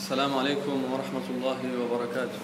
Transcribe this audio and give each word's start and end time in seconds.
السلام 0.00 0.32
عليكم 0.36 0.76
ورحمة 0.92 1.26
الله 1.30 1.60
وبركاته 1.80 2.40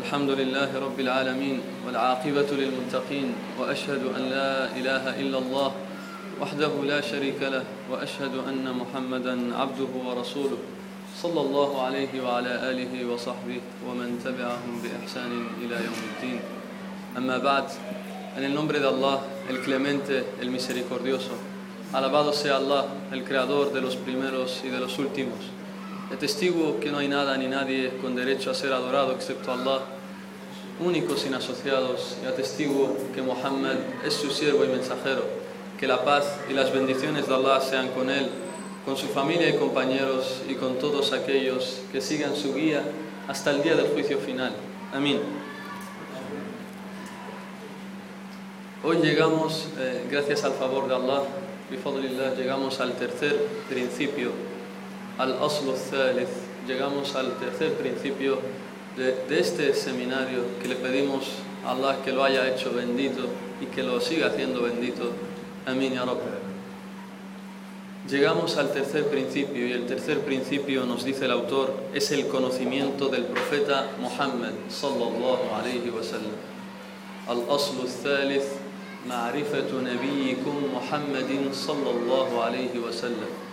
الحمد 0.00 0.30
لله 0.30 0.70
رب 0.72 0.98
العالمين 1.00 1.60
والعاقبة 1.86 2.50
للمتقين 2.50 3.28
وأشهد 3.60 4.02
أن 4.16 4.22
لا 4.32 4.72
إله 4.72 5.04
إلا 5.20 5.38
الله 5.38 5.70
وحده 6.40 6.72
لا 6.88 7.00
شريك 7.00 7.36
له 7.42 7.64
وأشهد 7.92 8.48
أن 8.48 8.64
محمدا 8.64 9.34
عبده 9.60 9.92
ورسوله 10.08 10.58
صلى 11.22 11.40
الله 11.40 11.70
عليه 11.82 12.12
وعلى 12.24 12.52
آله 12.70 12.92
وصحبه 13.12 13.60
ومن 13.84 14.24
تبعهم 14.24 14.72
بإحسان 14.82 15.32
إلى 15.60 15.76
يوم 15.84 16.00
الدين 16.10 16.40
أما 17.20 17.38
بعد 17.44 17.68
En 18.36 18.42
el 18.42 18.54
nombre 18.54 18.80
de 18.80 18.88
Allah, 18.88 19.20
el 19.50 19.60
clemente, 19.60 20.24
el 20.40 20.48
misericordioso. 20.48 21.36
Alabado 21.92 22.32
sea 22.32 22.56
Allah, 22.56 22.86
el 23.12 23.22
creador 23.22 23.70
de 23.72 23.82
los 23.82 23.94
primeros 23.96 24.62
y 24.64 24.68
de 24.70 24.80
los 24.80 24.98
últimos. 24.98 25.38
Atestiguo 26.12 26.78
que 26.80 26.90
no 26.90 26.98
hay 26.98 27.08
nada 27.08 27.36
ni 27.36 27.46
nadie 27.46 27.96
con 28.00 28.14
derecho 28.14 28.50
a 28.50 28.54
ser 28.54 28.72
adorado 28.72 29.12
excepto 29.12 29.52
Allah, 29.52 29.80
único 30.80 31.16
sin 31.16 31.34
asociados, 31.34 32.16
y 32.22 32.26
atestiguo 32.26 32.96
que 33.14 33.22
Muhammad 33.22 33.76
es 34.06 34.14
su 34.14 34.30
siervo 34.30 34.64
y 34.64 34.68
mensajero. 34.68 35.24
Que 35.78 35.86
la 35.88 36.04
paz 36.04 36.38
y 36.48 36.52
las 36.52 36.72
bendiciones 36.72 37.26
de 37.26 37.34
Allah 37.34 37.60
sean 37.60 37.88
con 37.88 38.10
él, 38.10 38.28
con 38.84 38.96
su 38.96 39.06
familia 39.08 39.48
y 39.48 39.56
compañeros 39.56 40.42
y 40.48 40.54
con 40.54 40.78
todos 40.78 41.12
aquellos 41.12 41.80
que 41.90 42.00
sigan 42.00 42.36
su 42.36 42.54
guía 42.54 42.82
hasta 43.26 43.50
el 43.50 43.62
día 43.62 43.74
del 43.74 43.88
juicio 43.88 44.18
final. 44.18 44.52
Amén. 44.92 45.20
Hoy 48.86 48.98
llegamos, 48.98 49.68
eh, 49.78 50.04
gracias 50.10 50.44
al 50.44 50.52
favor 50.52 50.86
de 50.86 50.94
Allah, 50.94 51.22
llegamos 52.36 52.80
al 52.80 52.92
tercer 52.92 53.34
principio, 53.70 54.30
al 55.18 55.32
aslo 55.34 55.74
thalith, 55.74 56.28
llegamos 56.66 57.14
al 57.14 57.38
tercer 57.38 57.74
principio 57.74 58.38
de, 58.96 59.38
este 59.38 59.74
seminario 59.74 60.42
que 60.60 60.68
le 60.68 60.76
pedimos 60.76 61.24
a 61.64 61.72
Allah 61.72 61.98
que 62.04 62.12
lo 62.12 62.24
haya 62.24 62.48
hecho 62.48 62.72
bendito 62.72 63.28
y 63.60 63.66
que 63.66 63.82
lo 63.82 64.00
siga 64.00 64.28
haciendo 64.28 64.62
bendito. 64.62 65.10
Amin 65.66 65.94
ya 65.94 66.04
Rabbi. 66.04 66.20
Llegamos 68.08 68.58
al 68.58 68.72
tercer 68.72 69.06
principio 69.06 69.66
y 69.66 69.72
el 69.72 69.86
tercer 69.86 70.20
principio 70.20 70.84
nos 70.84 71.04
dice 71.04 71.24
el 71.24 71.30
autor 71.30 71.74
es 71.94 72.10
el 72.10 72.26
conocimiento 72.28 73.08
del 73.08 73.24
profeta 73.24 73.88
Muhammad 73.98 74.52
sallallahu 74.68 75.54
alayhi 75.54 75.88
wa 75.90 76.02
sallam. 76.02 76.36
Al 77.26 77.44
aslu 77.48 77.88
thalith 78.02 78.44
ma'rifatu 79.08 79.80
Muhammadin 80.70 81.54
sallallahu 81.54 82.42
alayhi 82.42 82.78
wa 82.78 82.92
sallam. 82.92 83.43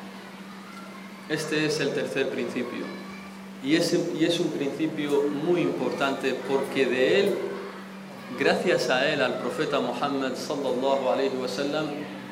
Este 1.32 1.66
es 1.66 1.80
el 1.80 1.94
tercer 1.94 2.28
principio 2.28 2.84
y 3.64 3.78
es, 3.78 3.98
y 4.20 4.26
es 4.26 4.38
un 4.42 4.50
principio 4.50 5.24
muy 5.46 5.62
importante 5.62 6.36
porque 6.50 6.86
de 6.86 7.22
él, 7.22 7.34
gracias 8.38 8.90
a 8.90 9.10
él, 9.10 9.22
al 9.22 9.40
profeta 9.40 9.80
Muhammad 9.80 10.34
sallallahu 10.36 11.08
alayhi 11.08 11.38
wa 11.42 11.48
sallam, 11.48 11.86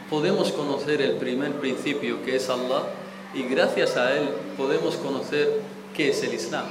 podemos 0.09 0.51
conocer 0.51 1.01
el 1.01 1.13
primer 1.13 1.53
principio 1.61 2.21
que 2.25 2.35
es 2.35 2.49
Allah 2.49 2.87
y 3.33 3.43
gracias 3.43 3.95
a 3.95 4.17
él 4.17 4.31
podemos 4.57 4.97
conocer 4.97 5.61
qué 5.95 6.09
es 6.09 6.21
el 6.23 6.33
Islam. 6.33 6.65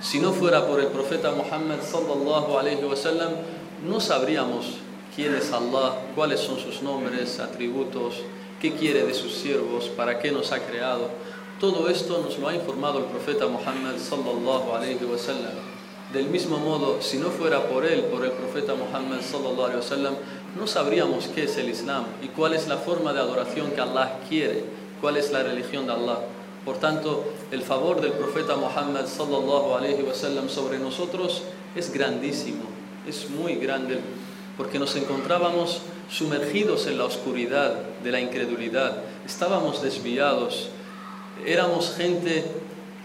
Si 0.00 0.20
no 0.20 0.32
fuera 0.32 0.68
por 0.68 0.78
el 0.78 0.86
profeta 0.86 1.32
Muhammad 1.32 1.80
sallallahu 1.82 2.56
alayhi 2.56 2.84
wa 2.84 2.94
sallam, 2.94 3.32
no 3.84 3.98
sabríamos 3.98 4.76
quién 5.16 5.34
es 5.34 5.50
Allah, 5.50 5.98
cuáles 6.14 6.38
son 6.38 6.56
sus 6.60 6.82
nombres, 6.82 7.40
atributos, 7.40 8.22
qué 8.60 8.74
quiere 8.74 9.02
de 9.02 9.12
sus 9.12 9.32
siervos, 9.34 9.88
para 9.88 10.20
qué 10.20 10.30
nos 10.30 10.52
ha 10.52 10.60
creado. 10.60 11.23
Todo 11.64 11.88
esto 11.88 12.20
nos 12.22 12.38
lo 12.38 12.48
ha 12.48 12.54
informado 12.54 12.98
el 12.98 13.06
profeta 13.06 13.46
Muhammad 13.46 13.96
sallallahu 13.96 14.74
alayhi 14.74 15.02
wa. 15.06 15.16
Del 16.12 16.26
mismo 16.26 16.58
modo, 16.58 17.00
si 17.00 17.16
no 17.16 17.30
fuera 17.30 17.66
por 17.68 17.86
él, 17.86 18.02
por 18.02 18.22
el 18.22 18.32
profeta 18.32 18.74
Muhammad 18.74 19.22
sallallahu 19.22 19.70
alayhi 19.70 20.04
wa 20.04 20.10
no 20.60 20.66
sabríamos 20.66 21.28
qué 21.34 21.44
es 21.44 21.56
el 21.56 21.70
Islam 21.70 22.04
y 22.22 22.28
cuál 22.28 22.52
es 22.52 22.68
la 22.68 22.76
forma 22.76 23.14
de 23.14 23.20
adoración 23.20 23.70
que 23.70 23.80
Allah 23.80 24.20
quiere, 24.28 24.62
cuál 25.00 25.16
es 25.16 25.32
la 25.32 25.42
religión 25.42 25.86
de 25.86 25.94
Allah. 25.94 26.18
Por 26.66 26.76
tanto, 26.76 27.24
el 27.50 27.62
favor 27.62 28.02
del 28.02 28.12
profeta 28.12 28.56
Muhammad 28.56 29.06
sallallahu 29.06 29.72
alayhi 29.72 30.02
wa 30.02 30.48
sobre 30.50 30.78
nosotros 30.78 31.44
es 31.74 31.90
grandísimo, 31.90 32.64
es 33.08 33.30
muy 33.30 33.54
grande 33.54 34.00
porque 34.58 34.78
nos 34.78 34.94
encontrábamos 34.96 35.80
sumergidos 36.10 36.86
en 36.88 36.98
la 36.98 37.06
oscuridad 37.06 37.72
de 38.04 38.12
la 38.12 38.20
incredulidad, 38.20 38.98
estábamos 39.24 39.80
desviados, 39.80 40.68
éramos 41.46 41.94
gente 41.96 42.44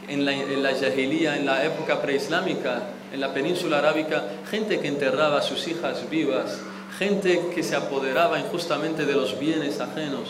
en 0.08 0.26
la, 0.26 0.34
en 0.34 0.66
en 0.66 1.46
la 1.46 1.64
época 1.66 2.02
preislámica, 2.02 2.84
en 3.14 3.22
la 3.22 3.34
península 3.34 3.80
arábica, 3.80 4.24
gente 4.50 4.80
que 4.80 4.88
enterraba 4.88 5.40
a 5.40 5.42
sus 5.42 5.68
hijas 5.68 6.10
vivas, 6.10 6.60
gente 6.98 7.50
que 7.54 7.64
se 7.64 7.76
apoderaba 7.76 8.40
injustamente 8.40 9.06
de 9.06 9.14
los 9.14 9.40
bienes 9.40 9.80
ajenos, 9.80 10.30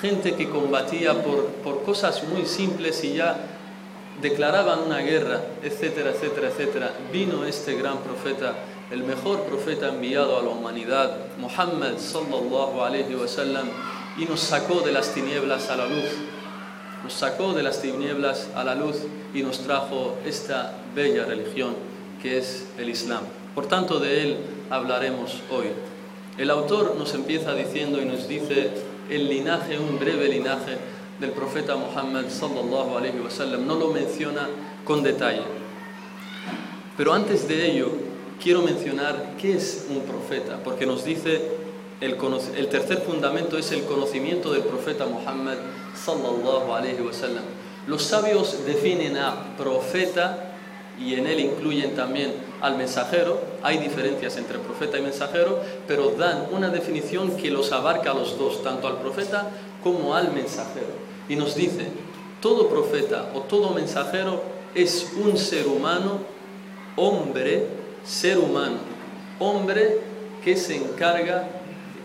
gente 0.00 0.34
que 0.34 0.48
combatía 0.48 1.22
por, 1.22 1.46
por 1.62 1.82
cosas 1.82 2.24
muy 2.24 2.46
simples 2.46 3.02
y 3.04 3.14
ya 3.14 3.36
declaraban 4.20 4.80
una 4.86 4.98
guerra, 4.98 5.40
etcétera, 5.62 6.10
etcétera, 6.10 6.48
etcétera. 6.48 6.92
Vino 7.12 7.44
este 7.44 7.74
gran 7.74 7.98
profeta 7.98 8.54
el 8.92 9.04
mejor 9.04 9.44
profeta 9.44 9.88
enviado 9.88 10.38
a 10.38 10.42
la 10.42 10.50
humanidad, 10.50 11.16
Muhammad 11.38 11.96
sallallahu 11.96 12.82
alayhi 12.82 13.14
wa 13.14 13.26
sallam, 13.26 13.66
y 14.18 14.26
nos 14.26 14.40
sacó 14.40 14.82
de 14.82 14.92
las 14.92 15.14
tinieblas 15.14 15.70
a 15.70 15.76
la 15.76 15.86
luz. 15.86 16.10
Nos 17.02 17.14
sacó 17.14 17.52
de 17.52 17.62
las 17.62 17.82
tinieblas 17.82 18.48
a 18.54 18.62
la 18.62 18.74
luz 18.74 18.96
y 19.34 19.42
nos 19.42 19.60
trajo 19.60 20.16
esta 20.24 20.76
bella 20.94 21.24
religión 21.24 21.74
que 22.22 22.38
es 22.38 22.68
el 22.78 22.88
Islam. 22.88 23.22
Por 23.54 23.66
tanto, 23.66 23.98
de 23.98 24.22
él 24.22 24.36
hablaremos 24.70 25.42
hoy. 25.50 25.66
El 26.38 26.50
autor 26.50 26.94
nos 26.96 27.12
empieza 27.14 27.54
diciendo 27.54 28.00
y 28.00 28.04
nos 28.04 28.28
dice 28.28 28.70
el 29.10 29.28
linaje, 29.28 29.78
un 29.78 29.98
breve 29.98 30.28
linaje 30.28 30.78
del 31.20 31.32
profeta 31.32 31.76
Muhammad 31.76 32.26
sallallahu 32.28 32.96
alayhi 32.96 33.18
wa 33.18 33.30
sallam. 33.30 33.66
No 33.66 33.74
lo 33.74 33.88
menciona 33.88 34.48
con 34.84 35.02
detalle. 35.02 35.42
Pero 36.96 37.12
antes 37.12 37.48
de 37.48 37.70
ello, 37.70 37.90
quiero 38.40 38.62
mencionar 38.62 39.34
qué 39.40 39.54
es 39.56 39.86
un 39.90 40.02
profeta, 40.02 40.60
porque 40.62 40.86
nos 40.86 41.04
dice 41.04 41.61
el, 42.02 42.68
tercer 42.68 42.98
fundamento 43.02 43.56
es 43.56 43.70
el 43.70 43.84
conocimiento 43.84 44.52
del 44.52 44.62
profeta 44.62 45.06
Muhammad 45.06 45.56
sallallahu 45.94 46.72
alayhi 46.72 47.00
wa. 47.00 47.12
Los 47.86 48.02
sabios 48.02 48.64
definen 48.66 49.16
a 49.16 49.56
profeta 49.56 50.56
y 51.00 51.14
en 51.14 51.28
él 51.28 51.38
incluyen 51.38 51.94
también 51.94 52.34
al 52.60 52.76
mensajero. 52.76 53.40
Hay 53.62 53.78
diferencias 53.78 54.36
entre 54.36 54.58
profeta 54.58 54.98
y 54.98 55.02
mensajero, 55.02 55.60
pero 55.86 56.10
dan 56.10 56.48
una 56.50 56.70
definición 56.70 57.36
que 57.36 57.52
los 57.52 57.70
abarca 57.70 58.10
a 58.10 58.14
los 58.14 58.36
dos, 58.36 58.64
tanto 58.64 58.88
al 58.88 58.98
profeta 58.98 59.50
como 59.82 60.16
al 60.16 60.32
mensajero. 60.32 60.94
Y 61.28 61.36
nos 61.36 61.54
dice, 61.54 61.86
todo 62.40 62.68
profeta 62.68 63.30
o 63.34 63.42
todo 63.42 63.70
mensajero 63.70 64.42
es 64.74 65.12
un 65.24 65.38
ser 65.38 65.68
humano, 65.68 66.18
hombre, 66.96 67.66
ser 68.04 68.38
humano, 68.38 68.78
hombre 69.38 70.00
que 70.44 70.56
se 70.56 70.76
encarga, 70.76 71.61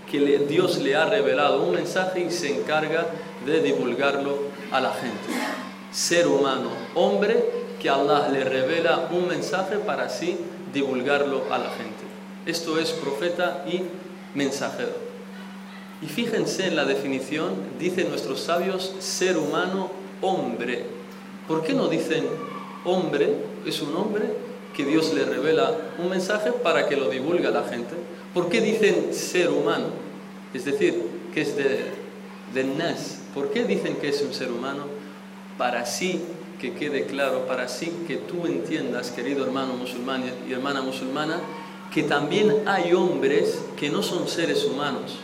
que 0.09 0.19
Dios 0.47 0.79
le 0.79 0.95
ha 0.95 1.05
revelado 1.05 1.63
un 1.63 1.75
mensaje 1.75 2.21
y 2.21 2.31
se 2.31 2.55
encarga 2.55 3.07
de 3.45 3.61
divulgarlo 3.61 4.37
a 4.71 4.79
la 4.79 4.93
gente. 4.93 5.27
Ser 5.91 6.27
humano, 6.27 6.69
hombre 6.95 7.67
que 7.79 7.89
Allah 7.89 8.29
le 8.29 8.43
revela 8.43 9.09
un 9.11 9.27
mensaje 9.27 9.77
para 9.77 10.05
así 10.05 10.37
divulgarlo 10.73 11.43
a 11.51 11.57
la 11.57 11.69
gente. 11.71 12.05
Esto 12.45 12.79
es 12.79 12.91
profeta 12.91 13.65
y 13.67 13.83
mensajero. 14.33 15.07
Y 16.01 16.07
fíjense 16.07 16.67
en 16.67 16.75
la 16.75 16.85
definición, 16.85 17.55
dicen 17.79 18.09
nuestros 18.09 18.39
sabios, 18.41 18.93
ser 18.99 19.37
humano, 19.37 19.91
hombre. 20.21 20.85
¿Por 21.47 21.63
qué 21.63 21.73
no 21.73 21.87
dicen 21.87 22.25
hombre? 22.85 23.33
Es 23.65 23.81
un 23.81 23.95
hombre 23.95 24.25
que 24.75 24.85
Dios 24.85 25.13
le 25.13 25.25
revela 25.25 25.75
un 25.97 26.09
mensaje 26.09 26.51
para 26.51 26.87
que 26.87 26.95
lo 26.95 27.09
divulgue 27.09 27.47
a 27.47 27.51
la 27.51 27.63
gente. 27.63 27.95
¿Por 28.36 28.48
qué 28.48 28.60
dicen 28.60 29.12
ser 29.12 29.50
humano? 29.50 29.86
Es 30.54 30.64
decir, 30.64 31.02
que 31.34 31.42
es 31.42 31.56
de, 31.56 31.86
de 32.54 32.64
nas. 32.64 33.20
¿Por 33.34 33.50
qué 33.50 33.64
dicen 33.64 33.96
que 33.96 34.08
es 34.08 34.22
un 34.22 34.34
ser 34.34 34.50
humano? 34.50 34.84
Para 35.58 35.82
así 35.82 36.20
que 36.60 36.74
quede 36.74 37.06
claro, 37.06 37.46
para 37.46 37.64
así 37.64 37.92
que 38.06 38.16
tú 38.16 38.46
entiendas, 38.46 39.10
querido 39.10 39.44
hermano 39.44 39.74
musulmán 39.74 40.22
y 40.48 40.52
hermana 40.52 40.80
musulmana, 40.80 41.40
que 41.92 42.04
también 42.04 42.62
hay 42.66 42.92
hombres 42.94 43.58
que 43.76 43.90
no 43.90 44.02
son 44.02 44.28
seres 44.28 44.64
humanos. 44.64 45.18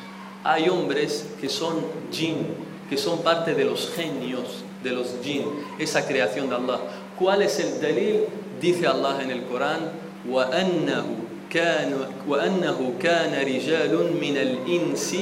Hay 0.44 0.68
hombres 0.68 1.26
que 1.40 1.48
son 1.48 1.76
jinn, 2.10 2.46
que 2.90 2.96
son 2.96 3.22
parte 3.22 3.54
de 3.54 3.64
los 3.64 3.90
genios 3.90 4.64
de 4.82 4.90
los 4.90 5.16
jinn, 5.22 5.46
esa 5.78 6.06
creación 6.06 6.48
de 6.48 6.56
Allah. 6.56 6.80
¿Cuál 7.18 7.42
es 7.42 7.58
el 7.58 7.80
dalil? 7.80 8.24
Dice 8.60 8.86
Allah 8.86 9.22
en 9.22 9.30
el 9.30 9.44
Corán, 9.44 9.92
وَأَنَّهُ 10.28 11.21
كان, 11.52 11.94
وأنه 12.28 12.92
كان 13.02 13.46
رجال 13.46 13.98
من 14.20 14.36
الإنس 14.36 15.16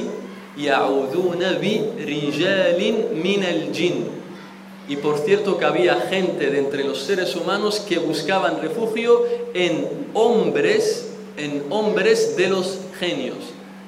يعوذون 0.57 1.39
برجال 1.39 2.93
من 3.23 3.43
الجن 3.43 4.03
Y 4.89 4.95
por 4.95 5.17
cierto 5.19 5.57
que 5.57 5.65
había 5.65 5.95
gente 6.09 6.49
de 6.49 6.59
entre 6.59 6.85
los 6.85 6.99
seres 6.99 7.35
humanos 7.35 7.81
que 7.81 7.97
buscaban 7.97 8.61
refugio 8.61 9.21
en 9.53 9.85
hombres, 10.13 11.09
en 11.35 11.63
hombres 11.69 12.37
de 12.37 12.47
los 12.47 12.79
genios. 12.97 13.35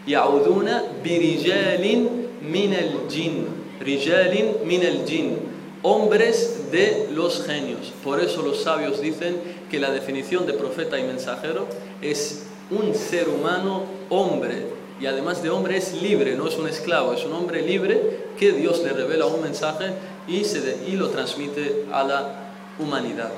Yauduna 0.06 0.84
birijalin 1.02 2.28
min 2.42 2.74
el 2.74 3.08
jin. 3.10 3.48
Rijalin 3.80 4.56
min 4.66 4.84
el 4.84 5.06
jin. 5.06 5.38
Hombres 5.84 6.70
de 6.70 7.08
los 7.14 7.46
genios. 7.46 7.94
Por 8.04 8.20
eso 8.20 8.42
los 8.42 8.64
sabios 8.64 9.00
dicen 9.00 9.38
que 9.72 9.80
la 9.80 9.92
definición 9.92 10.46
de 10.46 10.54
profeta 10.54 11.00
y 11.00 11.04
mensajero 11.04 11.68
es 12.05 12.45
un 12.71 12.95
ser 12.95 13.29
humano 13.29 13.85
hombre. 14.11 14.75
Y 15.01 15.07
además 15.07 15.43
de 15.43 15.51
hombre 15.51 15.77
es 15.77 16.01
libre, 16.01 16.37
no 16.37 16.47
es 16.47 16.57
un 16.57 16.69
esclavo, 16.69 17.13
es 17.13 17.25
un 17.25 17.33
hombre 17.33 17.63
libre 17.63 18.25
que 18.39 18.53
Dios 18.53 18.83
le 18.83 18.93
revela 18.93 19.27
un 19.27 19.43
mensaje 19.43 19.93
y, 20.29 20.45
se 20.45 20.79
y 20.87 20.93
lo 20.93 21.09
transmite 21.09 21.87
a 21.93 22.05
la 22.05 22.53
humanidad. 22.79 23.33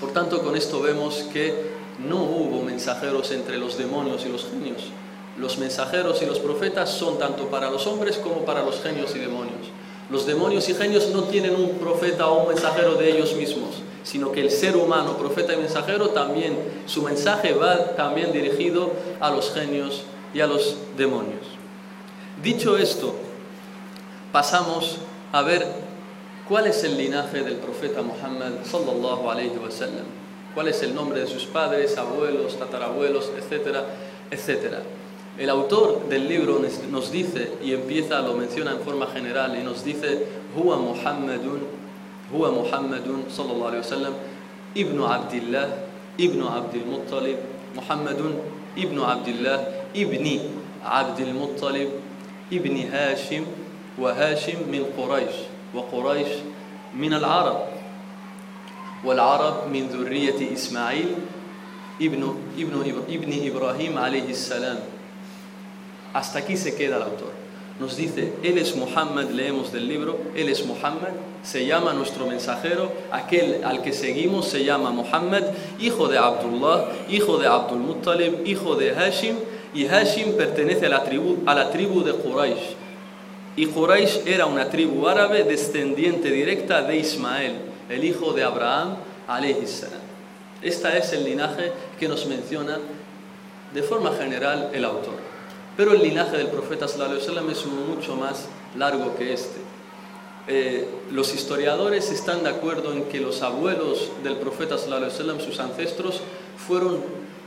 Por 0.00 0.12
tanto, 0.12 0.42
con 0.42 0.56
esto 0.56 0.80
vemos 0.80 1.26
que 1.32 1.70
no 2.08 2.22
hubo 2.22 2.62
mensajeros 2.62 3.30
entre 3.32 3.58
los 3.58 3.76
demonios 3.76 4.24
y 4.24 4.30
los 4.30 4.46
genios. 4.46 4.84
Los 5.38 5.58
mensajeros 5.58 6.22
y 6.22 6.26
los 6.26 6.38
profetas 6.38 6.90
son 6.90 7.18
tanto 7.18 7.48
para 7.50 7.70
los 7.70 7.86
hombres 7.86 8.16
como 8.16 8.44
para 8.44 8.62
los 8.62 8.80
genios 8.80 9.14
y 9.14 9.18
demonios. 9.18 9.68
Los 10.10 10.26
demonios 10.26 10.68
y 10.68 10.74
genios 10.74 11.10
no 11.10 11.24
tienen 11.24 11.54
un 11.54 11.78
profeta 11.78 12.28
o 12.28 12.42
un 12.42 12.48
mensajero 12.48 12.94
de 12.94 13.10
ellos 13.10 13.34
mismos, 13.36 13.82
sino 14.02 14.32
que 14.32 14.40
el 14.40 14.50
ser 14.50 14.76
humano, 14.76 15.16
profeta 15.16 15.54
y 15.54 15.56
mensajero, 15.56 16.10
también 16.10 16.56
su 16.86 17.02
mensaje 17.02 17.52
va 17.52 17.94
también 17.96 18.32
dirigido 18.32 18.92
a 19.20 19.30
los 19.30 19.52
genios 19.52 20.04
y 20.34 20.40
a 20.40 20.46
los 20.46 20.76
demonios. 20.96 21.42
Dicho 22.42 22.76
esto, 22.76 23.14
pasamos 24.32 24.98
a 25.32 25.42
ver 25.42 25.66
cuál 26.48 26.66
es 26.66 26.82
el 26.84 26.96
linaje 26.96 27.42
del 27.42 27.56
profeta 27.56 28.02
Muhammad 28.02 28.64
sallallahu 28.64 29.30
alayhi 29.30 29.58
wa 29.58 29.70
sallam, 29.70 30.06
cuál 30.54 30.68
es 30.68 30.82
el 30.82 30.94
nombre 30.94 31.20
de 31.20 31.26
sus 31.26 31.46
padres, 31.46 31.96
abuelos, 31.98 32.58
tatarabuelos, 32.58 33.30
etcétera, 33.36 33.84
etcétera. 34.30 34.82
El 35.38 35.48
autor 35.48 36.08
del 36.08 36.28
libro 36.28 36.60
nos 36.90 37.10
dice, 37.10 37.52
y 37.62 37.72
empieza, 37.72 38.20
lo 38.20 38.34
menciona 38.34 38.72
en 38.72 38.80
forma 38.80 39.06
general, 39.06 39.56
y 39.58 39.62
nos 39.62 39.84
dice, 39.84 40.26
Huwa 40.56 40.76
Muhammadun, 40.76 41.60
هو 42.34 42.62
محمد 42.62 43.06
صلى 43.30 43.52
الله 43.52 43.66
عليه 43.66 43.78
وسلم 43.78 44.14
ابن 44.76 45.02
عبد 45.02 45.34
الله 45.34 45.68
ابن 46.20 46.40
عبد 46.46 46.74
المطلب 46.74 47.36
محمد 47.76 48.20
ابن 48.78 49.00
عبد 49.00 49.28
الله 49.28 49.58
ابن 49.96 50.40
عبد 50.84 51.20
المطلب 51.20 51.88
ابن 52.52 52.76
هاشم 52.92 53.44
وهاشم 53.98 54.58
من 54.72 54.84
قريش 54.98 55.34
وقريش 55.74 56.28
من 56.94 57.14
العرب 57.14 57.60
والعرب 59.04 59.68
من 59.72 59.86
ذرية 59.86 60.52
إسماعيل 60.52 61.14
ابن, 62.02 62.22
ابن, 62.58 63.02
ابن 63.08 63.32
إبراهيم 63.50 63.98
عليه 63.98 64.28
السلام 64.30 64.78
Hasta 66.12 66.40
aquí 66.40 66.56
se 66.56 66.74
queda 66.74 66.96
el 66.96 67.02
autor. 67.04 67.39
Nos 67.80 67.96
dice, 67.96 68.34
él 68.42 68.58
es 68.58 68.76
Muhammad, 68.76 69.30
leemos 69.30 69.72
del 69.72 69.88
libro, 69.88 70.18
él 70.36 70.50
es 70.50 70.66
Muhammad, 70.66 71.08
se 71.42 71.64
llama 71.64 71.94
nuestro 71.94 72.26
mensajero, 72.26 72.92
aquel 73.10 73.64
al 73.64 73.80
que 73.80 73.94
seguimos 73.94 74.48
se 74.48 74.64
llama 74.64 74.90
Muhammad, 74.90 75.42
hijo 75.80 76.06
de 76.08 76.18
Abdullah, 76.18 76.90
hijo 77.08 77.38
de 77.38 77.46
Abdul 77.46 77.78
Muttalib, 77.78 78.46
hijo 78.46 78.74
de 78.74 78.92
Hashim, 78.92 79.36
y 79.72 79.86
Hashim 79.86 80.36
pertenece 80.36 80.86
a 80.86 80.88
la 80.90 81.04
tribu, 81.04 81.38
a 81.46 81.54
la 81.54 81.70
tribu 81.70 82.02
de 82.04 82.12
Quraysh. 82.12 82.76
Y 83.56 83.66
Quraysh 83.66 84.26
era 84.26 84.44
una 84.44 84.68
tribu 84.68 85.08
árabe 85.08 85.44
descendiente 85.44 86.30
directa 86.30 86.82
de 86.82 86.98
Ismael, 86.98 87.54
el 87.88 88.04
hijo 88.04 88.34
de 88.34 88.44
Abraham, 88.44 88.96
salam. 89.64 90.00
Este 90.60 90.98
es 90.98 91.12
el 91.14 91.24
linaje 91.24 91.72
que 91.98 92.08
nos 92.08 92.26
menciona 92.26 92.78
de 93.72 93.82
forma 93.82 94.12
general 94.12 94.68
el 94.74 94.84
autor. 94.84 95.29
Pero 95.80 95.94
el 95.94 96.02
linaje 96.02 96.36
del 96.36 96.48
profeta 96.48 96.86
sallallahu 96.86 97.50
es 97.50 97.64
mucho 97.64 98.14
más 98.14 98.48
largo 98.76 99.16
que 99.16 99.32
este. 99.32 99.56
Eh, 100.46 100.86
los 101.10 101.34
historiadores 101.34 102.10
están 102.10 102.42
de 102.42 102.50
acuerdo 102.50 102.92
en 102.92 103.04
que 103.04 103.18
los 103.18 103.40
abuelos 103.40 104.10
del 104.22 104.36
profeta 104.36 104.76
sallallahu 104.76 105.40
sus 105.40 105.58
ancestros, 105.58 106.20
fueron, 106.58 106.98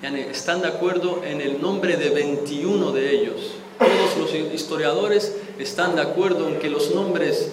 están 0.02 0.64
de 0.64 0.68
acuerdo 0.68 1.22
en 1.24 1.42
el 1.42 1.62
nombre 1.62 1.96
de 1.96 2.10
21 2.10 2.92
de 2.92 3.12
ellos. 3.12 3.52
Todos 3.78 4.18
los 4.18 4.52
historiadores 4.52 5.38
están 5.60 5.96
de 5.96 6.02
acuerdo 6.02 6.48
en 6.48 6.58
que 6.58 6.72
los 6.72 6.96
nombres 6.96 7.52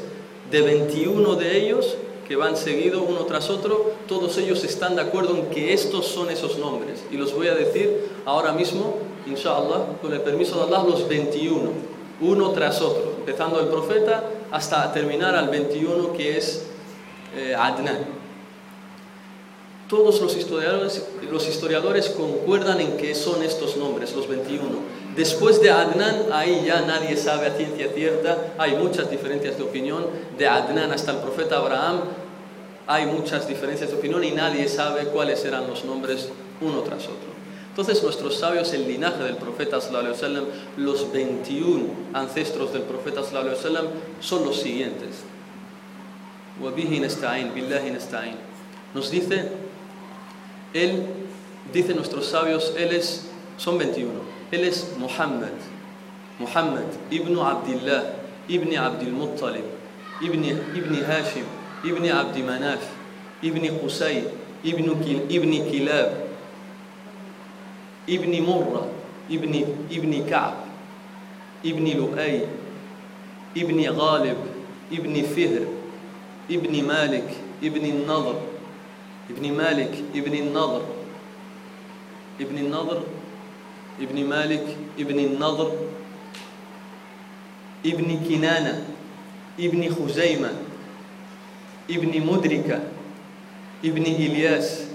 de 0.51 0.63
21 0.63 1.35
de 1.35 1.59
ellos, 1.59 1.99
que 2.27 2.37
van 2.37 2.57
seguidos 2.57 3.05
uno 3.07 3.27
tras 3.27 3.51
otro, 3.51 3.93
todos 4.09 4.39
ellos 4.39 4.65
están 4.65 4.97
de 4.97 5.03
acuerdo 5.03 5.37
en 5.37 5.51
que 5.51 5.75
estos 5.75 6.07
son 6.07 6.31
esos 6.31 6.57
nombres. 6.57 7.05
Y 7.11 7.19
los 7.19 7.35
voy 7.35 7.49
a 7.49 7.55
decir 7.55 8.09
ahora 8.25 8.55
mismo, 8.55 9.10
inshallah, 9.27 9.99
con 10.01 10.13
el 10.13 10.21
permiso 10.21 10.57
de 10.57 10.75
Allah, 10.75 10.85
los 10.85 11.09
21, 11.09 11.71
uno 12.21 12.51
tras 12.51 12.81
otro, 12.81 13.15
empezando 13.19 13.61
el 13.61 13.67
profeta 13.69 14.25
hasta 14.51 14.93
terminar 14.93 15.35
al 15.35 15.49
21 15.49 16.13
que 16.13 16.37
es 16.37 16.67
eh, 17.35 17.55
Adnan. 17.55 18.21
Todos 19.89 20.21
los 20.21 20.37
historiadores, 20.37 21.09
los 21.31 21.49
historiadores 21.49 22.11
concuerdan 22.11 22.81
en 22.81 22.97
que 22.97 23.15
son 23.15 23.43
estos 23.43 23.77
nombres, 23.77 24.15
los 24.15 24.29
21. 24.29 24.63
Después 25.17 25.61
de 25.61 25.71
Adnan, 25.71 26.27
ahí 26.33 26.63
ya 26.65 26.83
nadie 26.83 27.17
sabe 27.17 27.49
a 27.49 27.57
ciencia 27.57 27.89
cierta, 27.93 28.55
hay 28.57 28.77
muchas 28.77 29.11
diferencias 29.11 29.57
de 29.57 29.65
opinión, 29.65 30.07
de 30.39 30.47
Adnan 30.47 30.93
hasta 30.93 31.11
el 31.11 31.19
profeta 31.19 31.57
Abraham, 31.57 32.03
hay 32.87 33.07
muchas 33.07 33.49
diferencias 33.49 33.91
de 33.91 33.97
opinión 33.97 34.23
y 34.23 34.31
nadie 34.31 34.69
sabe 34.69 35.07
cuáles 35.07 35.45
eran 35.45 35.67
los 35.67 35.85
nombres 35.85 36.29
uno 36.61 36.81
tras 36.83 37.05
otro. 37.05 37.30
Entonces 37.81 38.03
nuestros 38.05 38.37
sabios, 38.37 38.75
el 38.75 38.87
linaje 38.87 39.25
del 39.25 39.37
profeta 39.37 39.81
sallallahu 39.81 40.15
alaihi 40.23 40.47
los 40.77 41.11
21 41.11 41.87
ancestros 42.13 42.75
del 42.75 42.83
profeta 42.83 43.25
sallallahu 43.25 43.57
alaihi 43.59 43.89
son 44.21 44.45
los 44.45 44.61
siguientes. 44.61 45.25
Nos 48.93 49.11
dice, 49.11 49.49
él, 50.75 51.07
dice 51.73 51.95
nuestros 51.95 52.27
sabios, 52.27 52.75
él 52.77 52.93
es, 52.93 53.31
son 53.57 53.79
21. 53.79 54.11
Él 54.51 54.65
es 54.65 54.93
Muhammad, 54.99 55.49
Muhammad 56.39 56.85
ibn 57.11 57.39
Abdullah, 57.39 58.13
ibn 58.47 58.77
Abdul 58.77 59.13
Muttalib, 59.13 59.65
ibn, 60.21 60.45
ibn 60.45 61.03
Hashim, 61.07 61.47
ibn 61.83 62.11
Abd 62.11 62.37
Manaf, 62.45 62.81
ibn 63.41 63.63
Qusay, 63.81 64.29
ibn, 64.63 64.85
ibn 65.31 65.51
Kilab, 65.71 66.30
ابن 68.11 68.43
مرة 68.43 68.89
ابن 69.31 69.65
ابن 69.93 70.27
كعب 70.27 70.55
ابن 71.67 71.85
لؤي 71.85 72.41
ابن 73.57 73.89
غالب 73.91 74.37
ابن 74.93 75.23
فهر 75.23 75.67
ابن 76.51 76.85
مالك 76.85 77.37
ابن 77.63 77.85
النضر 77.85 78.41
ابن 79.31 79.53
مالك 79.53 80.05
ابن 80.15 80.35
النضر 80.35 80.83
ابن 82.41 82.59
النضر 82.59 83.03
ابن 84.01 84.25
مالك 84.25 84.77
ابن 84.99 85.19
النضر 85.19 85.73
ابن 87.87 88.21
كنانة 88.29 88.85
ابن 89.61 89.95
خزيمة 89.95 90.53
ابن 91.91 92.27
مدركة 92.27 92.81
ابن 93.85 94.03
إلياس 94.03 94.87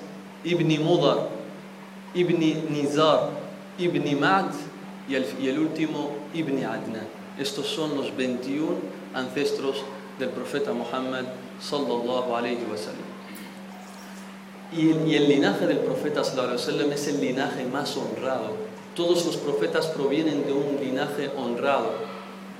ابن 0.45 0.83
مضر. 0.83 1.34
Ibn 2.15 2.39
Nizar, 2.71 3.29
Ibn 3.77 4.19
Ma'd 4.19 4.51
y 5.09 5.15
el, 5.15 5.59
último 5.59 6.11
Ibn 6.33 6.63
Adnan. 6.63 7.07
Estos 7.37 7.67
son 7.67 7.95
los 7.97 8.15
21 8.15 8.77
ancestros 9.13 9.83
del 10.17 10.29
profeta 10.29 10.71
Muhammad 10.71 11.25
sallallahu 11.59 12.33
alayhi 12.33 12.65
wa 12.71 12.77
sallam. 12.77 13.03
Y 14.71 15.13
el, 15.15 15.27
linaje 15.27 15.67
del 15.67 15.79
profeta 15.79 16.23
sallallahu 16.23 16.53
alayhi 16.53 16.65
wa 16.65 16.73
sallam 16.73 16.91
es 16.93 17.07
el 17.07 17.19
linaje 17.19 17.65
más 17.65 17.97
honrado. 17.97 18.55
Todos 18.95 19.25
los 19.25 19.35
profetas 19.35 19.87
provienen 19.87 20.45
de 20.45 20.53
un 20.53 20.77
linaje 20.79 21.29
honrado, 21.37 21.91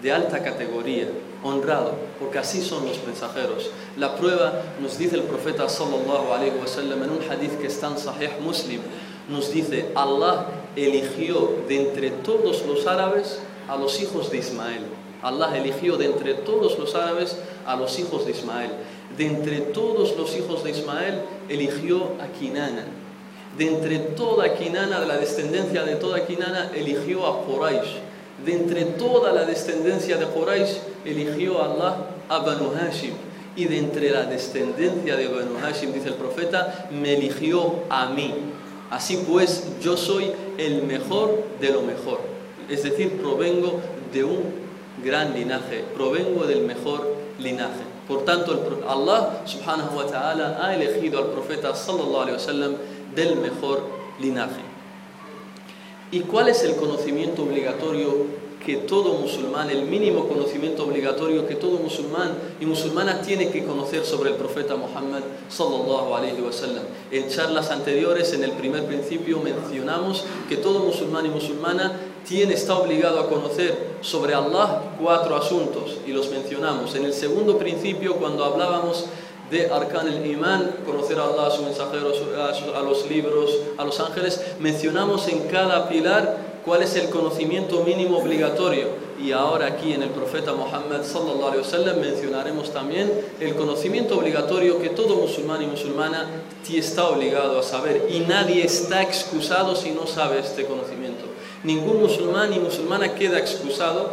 de 0.02 0.12
alta 0.12 0.44
categoría, 0.44 1.08
honrado, 1.44 1.94
porque 2.20 2.40
así 2.40 2.62
son 2.62 2.86
los 2.86 3.02
mensajeros. 3.06 3.70
La 3.96 4.18
prueba 4.18 4.62
nos 4.82 4.98
dice 4.98 5.16
el 5.16 5.24
profeta 5.24 5.70
sallallahu 5.70 6.34
alayhi 6.34 6.58
wa 6.60 6.68
sallam 6.68 7.04
en 7.04 7.10
un 7.12 7.20
hadith 7.30 7.58
que 7.62 7.68
está 7.68 7.88
en 7.88 7.98
Sahih 7.98 8.42
Muslim, 8.42 8.82
nos 9.30 9.52
dice, 9.52 9.92
Allah 9.96 10.48
eligió 10.76 11.64
de 11.68 11.82
entre 11.82 12.12
todos 12.12 12.66
los 12.66 12.86
árabes 12.88 13.40
a 13.68 13.76
los 13.78 14.02
hijos 14.02 14.32
de 14.32 14.38
Ismael. 14.38 14.82
Allah 15.22 15.58
eligió 15.58 15.98
de 15.98 16.06
entre 16.06 16.34
todos 16.36 16.78
los 16.78 16.94
árabes 16.96 17.38
a 17.66 17.76
los 17.76 17.98
hijos 17.98 18.26
de 18.26 18.32
Ismael. 18.32 18.72
De 19.18 19.26
entre 19.26 19.62
todos 19.62 20.16
los 20.18 20.36
hijos 20.38 20.64
de 20.64 20.72
Ismael 20.72 21.22
eligió 21.50 22.12
a 22.20 22.28
Kinana 22.38 22.86
de 23.58 23.68
entre 23.68 24.00
toda 24.00 24.54
Kinana, 24.54 25.00
de 25.00 25.08
la 25.08 25.18
descendencia 25.18 25.84
de 25.84 25.96
toda 25.96 26.26
Kinana, 26.26 26.72
eligió 26.76 27.26
a 27.26 27.46
Quraysh. 27.46 28.00
De 28.46 28.54
entre 28.54 28.84
toda 28.84 29.32
la 29.32 29.46
descendencia 29.46 30.18
de 30.18 30.26
Quraysh, 30.26 30.78
eligió 31.06 31.62
a 31.62 31.66
Allah 31.66 31.96
a 32.28 32.40
Banu 32.40 32.72
Hashim. 32.76 33.14
y 33.58 33.66
de 33.66 33.78
entre 33.78 34.10
la 34.10 34.24
descendencia 34.24 35.16
de 35.16 35.30
Banu 35.30 35.58
Hashim, 35.64 35.94
dice 35.94 36.10
el 36.10 36.16
profeta, 36.16 36.90
me 36.92 37.14
eligió 37.14 37.84
a 37.90 38.08
mí. 38.08 38.34
Así 38.90 39.24
pues, 39.28 39.64
yo 39.82 39.98
soy 39.98 40.32
el 40.58 40.84
mejor 40.84 41.44
de 41.60 41.70
lo 41.72 41.82
mejor. 41.82 42.20
Es 42.70 42.84
decir, 42.84 43.20
provengo 43.22 43.80
de 44.14 44.24
un 44.24 44.44
gran 45.04 45.34
linaje, 45.34 45.84
provengo 45.94 46.46
del 46.46 46.62
mejor 46.62 47.16
linaje. 47.40 47.84
Por 48.08 48.24
tanto, 48.24 48.54
Allah 48.88 49.42
subhanahu 49.46 49.98
wa 49.98 50.06
ta'ala 50.06 50.60
ha 50.62 50.76
elegido 50.76 51.20
al 51.20 51.28
profeta 51.32 51.74
sallallahu 51.74 52.22
alaihi 52.22 52.38
wasallam 52.38 52.76
del 53.16 53.38
mejor 53.38 53.82
linaje. 54.20 54.62
¿Y 56.12 56.22
cuál 56.22 56.50
es 56.50 56.64
el 56.64 56.76
conocimiento 56.76 57.44
obligatorio 57.44 58.45
que 58.66 58.78
todo 58.78 59.14
musulmán, 59.14 59.70
el 59.70 59.84
mínimo 59.84 60.28
conocimiento 60.28 60.84
obligatorio 60.86 61.48
que 61.48 61.56
todo 61.56 61.78
musulmán 61.78 62.32
y 62.60 62.66
musulmana 62.66 63.22
tiene 63.22 63.50
que 63.50 63.64
conocer 63.64 64.04
sobre 64.04 64.32
el 64.32 64.36
profeta 64.38 64.76
Muhammad 64.76 65.22
sallallahu 65.50 66.16
alaihi 66.16 66.42
wasallam. 66.42 66.84
En 67.12 67.30
charlas 67.30 67.70
anteriores, 67.70 68.34
en 68.34 68.44
el 68.44 68.52
primer 68.54 68.86
principio, 68.86 69.40
mencionamos 69.40 70.26
que 70.50 70.58
todo 70.58 70.80
musulmán 70.80 71.28
y 71.28 71.30
musulmana 71.30 71.94
tiene, 72.28 72.56
está 72.56 72.76
obligado 72.76 73.20
a 73.20 73.30
conocer 73.30 73.98
sobre 74.02 74.34
Allah 74.34 74.96
cuatro 75.00 75.36
asuntos 75.36 75.98
y 76.08 76.12
los 76.12 76.32
mencionamos. 76.32 76.96
En 76.96 77.06
el 77.06 77.14
segundo 77.14 77.60
principio, 77.60 78.16
cuando 78.16 78.44
hablábamos 78.44 79.06
de 79.52 79.70
Arkan 79.70 80.08
el 80.08 80.26
Iman, 80.26 80.78
conocer 80.86 81.20
a 81.20 81.26
Allah, 81.26 81.48
a 81.48 81.52
su 81.52 81.62
mensajero, 81.62 82.12
a 82.76 82.82
los 82.82 83.08
libros, 83.10 83.52
a 83.78 83.86
los 83.86 84.00
ángeles, 84.00 84.42
mencionamos 84.60 85.28
en 85.28 85.48
cada 85.50 85.88
pilar 85.88 86.45
cuál 86.66 86.82
es 86.82 86.96
el 86.96 87.10
conocimiento 87.10 87.84
mínimo 87.84 88.18
obligatorio. 88.18 89.06
Y 89.24 89.32
ahora 89.32 89.68
aquí 89.68 89.94
en 89.94 90.04
el 90.04 90.10
profeta 90.10 90.54
Muhammad 90.54 91.04
sallallahu 91.04 91.48
alaihi 91.48 91.64
wasallam 91.64 92.00
mencionaremos 92.02 92.74
también 92.74 93.10
el 93.40 93.56
conocimiento 93.56 94.18
obligatorio 94.18 94.82
que 94.82 94.90
todo 94.90 95.16
musulmán 95.16 95.62
y 95.62 95.68
musulmana 95.68 96.28
está 96.74 97.08
obligado 97.08 97.60
a 97.60 97.64
saber 97.64 98.08
y 98.10 98.20
nadie 98.22 98.66
está 98.66 99.04
excusado 99.04 99.76
si 99.76 99.92
no 99.92 100.08
sabe 100.08 100.40
este 100.40 100.66
conocimiento. 100.66 101.26
Ningún 101.64 102.02
musulmán 102.02 102.54
y 102.54 102.60
musulmana 102.60 103.16
queda 103.16 103.40
excusado 103.40 104.12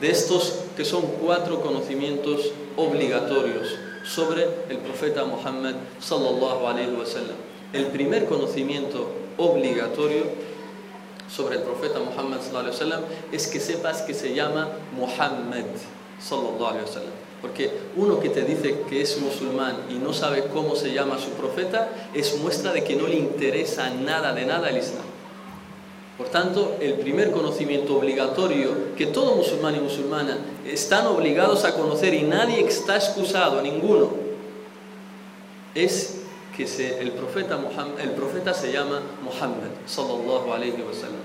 de 0.00 0.10
estos 0.10 0.60
que 0.76 0.84
son 0.84 1.02
cuatro 1.20 1.60
conocimientos 1.60 2.52
obligatorios 2.76 3.76
sobre 4.04 4.46
el 4.68 4.78
profeta 4.78 5.24
Muhammad 5.24 5.74
sallallahu 6.00 6.66
alaihi 6.66 6.94
wasallam. 6.98 7.36
El 7.72 7.86
primer 7.86 8.26
conocimiento 8.26 9.08
obligatorio 9.38 10.24
sobre 11.34 11.56
el 11.56 11.62
profeta 11.62 11.98
Muhammad 11.98 12.40
es 13.32 13.46
que 13.46 13.60
sepas 13.60 14.02
que 14.02 14.14
se 14.14 14.34
llama 14.34 14.68
Muhammad 14.96 15.64
sallallahu 16.20 16.84
Porque 17.40 17.70
uno 17.96 18.20
que 18.20 18.28
te 18.28 18.42
dice 18.42 18.80
que 18.88 19.00
es 19.00 19.18
musulmán 19.20 19.76
y 19.90 19.94
no 19.94 20.12
sabe 20.12 20.44
cómo 20.52 20.76
se 20.76 20.92
llama 20.92 21.18
su 21.18 21.30
profeta 21.30 21.88
es 22.14 22.38
muestra 22.38 22.72
de 22.72 22.84
que 22.84 22.96
no 22.96 23.06
le 23.06 23.16
interesa 23.16 23.90
nada 23.90 24.32
de 24.32 24.44
nada 24.44 24.68
el 24.68 24.78
Islam. 24.78 25.04
Por 26.18 26.28
tanto, 26.28 26.76
el 26.80 26.94
primer 26.94 27.32
conocimiento 27.32 27.96
obligatorio 27.96 28.94
que 28.96 29.06
todo 29.06 29.34
musulmán 29.34 29.74
y 29.74 29.80
musulmana 29.80 30.38
están 30.66 31.06
obligados 31.06 31.64
a 31.64 31.74
conocer 31.74 32.12
y 32.12 32.22
nadie 32.22 32.60
está 32.60 32.96
excusado, 32.96 33.62
ninguno, 33.62 34.10
es 35.74 36.21
que 36.56 36.64
el, 37.00 37.12
profeta 37.12 37.58
el 38.02 38.10
profeta 38.10 38.52
se 38.52 38.72
llama 38.72 39.00
Muhammad, 39.22 39.70
sallallahu 39.86 40.52
alayhi 40.52 40.82
wa 40.82 40.92
sallam. 40.92 41.22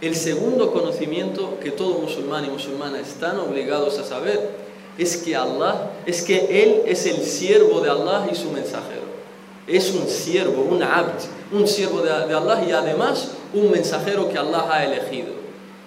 El 0.00 0.14
segundo 0.14 0.72
conocimiento 0.72 1.58
que 1.60 1.72
todo 1.72 1.98
musulmán 1.98 2.44
y 2.44 2.48
musulmana 2.48 3.00
están 3.00 3.40
obligados 3.40 3.98
a 3.98 4.04
saber 4.04 4.50
es 4.96 5.16
que 5.16 5.34
Allah, 5.34 5.90
es 6.06 6.22
que 6.22 6.62
Él 6.62 6.82
es 6.86 7.06
el 7.06 7.22
siervo 7.22 7.80
de 7.80 7.90
Allah 7.90 8.28
y 8.30 8.34
su 8.34 8.50
mensajero. 8.50 9.08
Es 9.66 9.92
un 9.92 10.08
siervo, 10.08 10.62
un 10.62 10.82
abd, 10.82 11.24
un 11.52 11.66
siervo 11.66 12.00
de, 12.00 12.10
de 12.10 12.34
Allah 12.34 12.64
y 12.66 12.72
además 12.72 13.32
un 13.52 13.70
mensajero 13.70 14.28
que 14.28 14.38
Allah 14.38 14.66
ha 14.70 14.84
elegido 14.84 15.37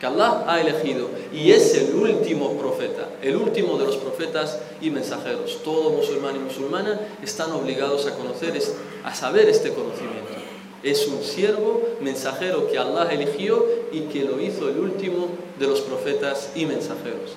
que 0.02 0.08
Allah 0.08 0.44
ha 0.48 0.60
elegido 0.60 1.10
y 1.32 1.52
es 1.52 1.76
el 1.76 1.94
último 1.94 2.58
profeta, 2.58 3.08
el 3.22 3.36
último 3.36 3.78
de 3.78 3.86
los 3.86 3.98
profetas 3.98 4.60
y 4.82 4.90
mensajeros. 4.90 5.62
Todo 5.64 5.92
musulmán 5.92 6.36
y 6.38 6.40
musulmana 6.40 7.00
están 7.22 7.52
obligados 7.52 8.08
a 8.08 8.16
conocer, 8.16 8.60
a 9.04 9.14
saber 9.14 9.48
este 9.48 9.70
conocimiento. 9.70 10.34
Es 10.82 11.06
un 11.06 11.22
siervo, 11.22 11.84
mensajero 12.02 12.68
que 12.68 12.80
Allah 12.80 13.10
eligió 13.12 13.64
y 13.92 14.02
que 14.12 14.24
lo 14.24 14.42
hizo 14.42 14.70
el 14.70 14.80
último 14.80 15.28
de 15.60 15.68
los 15.68 15.82
profetas 15.82 16.50
y 16.56 16.66
mensajeros. 16.66 17.36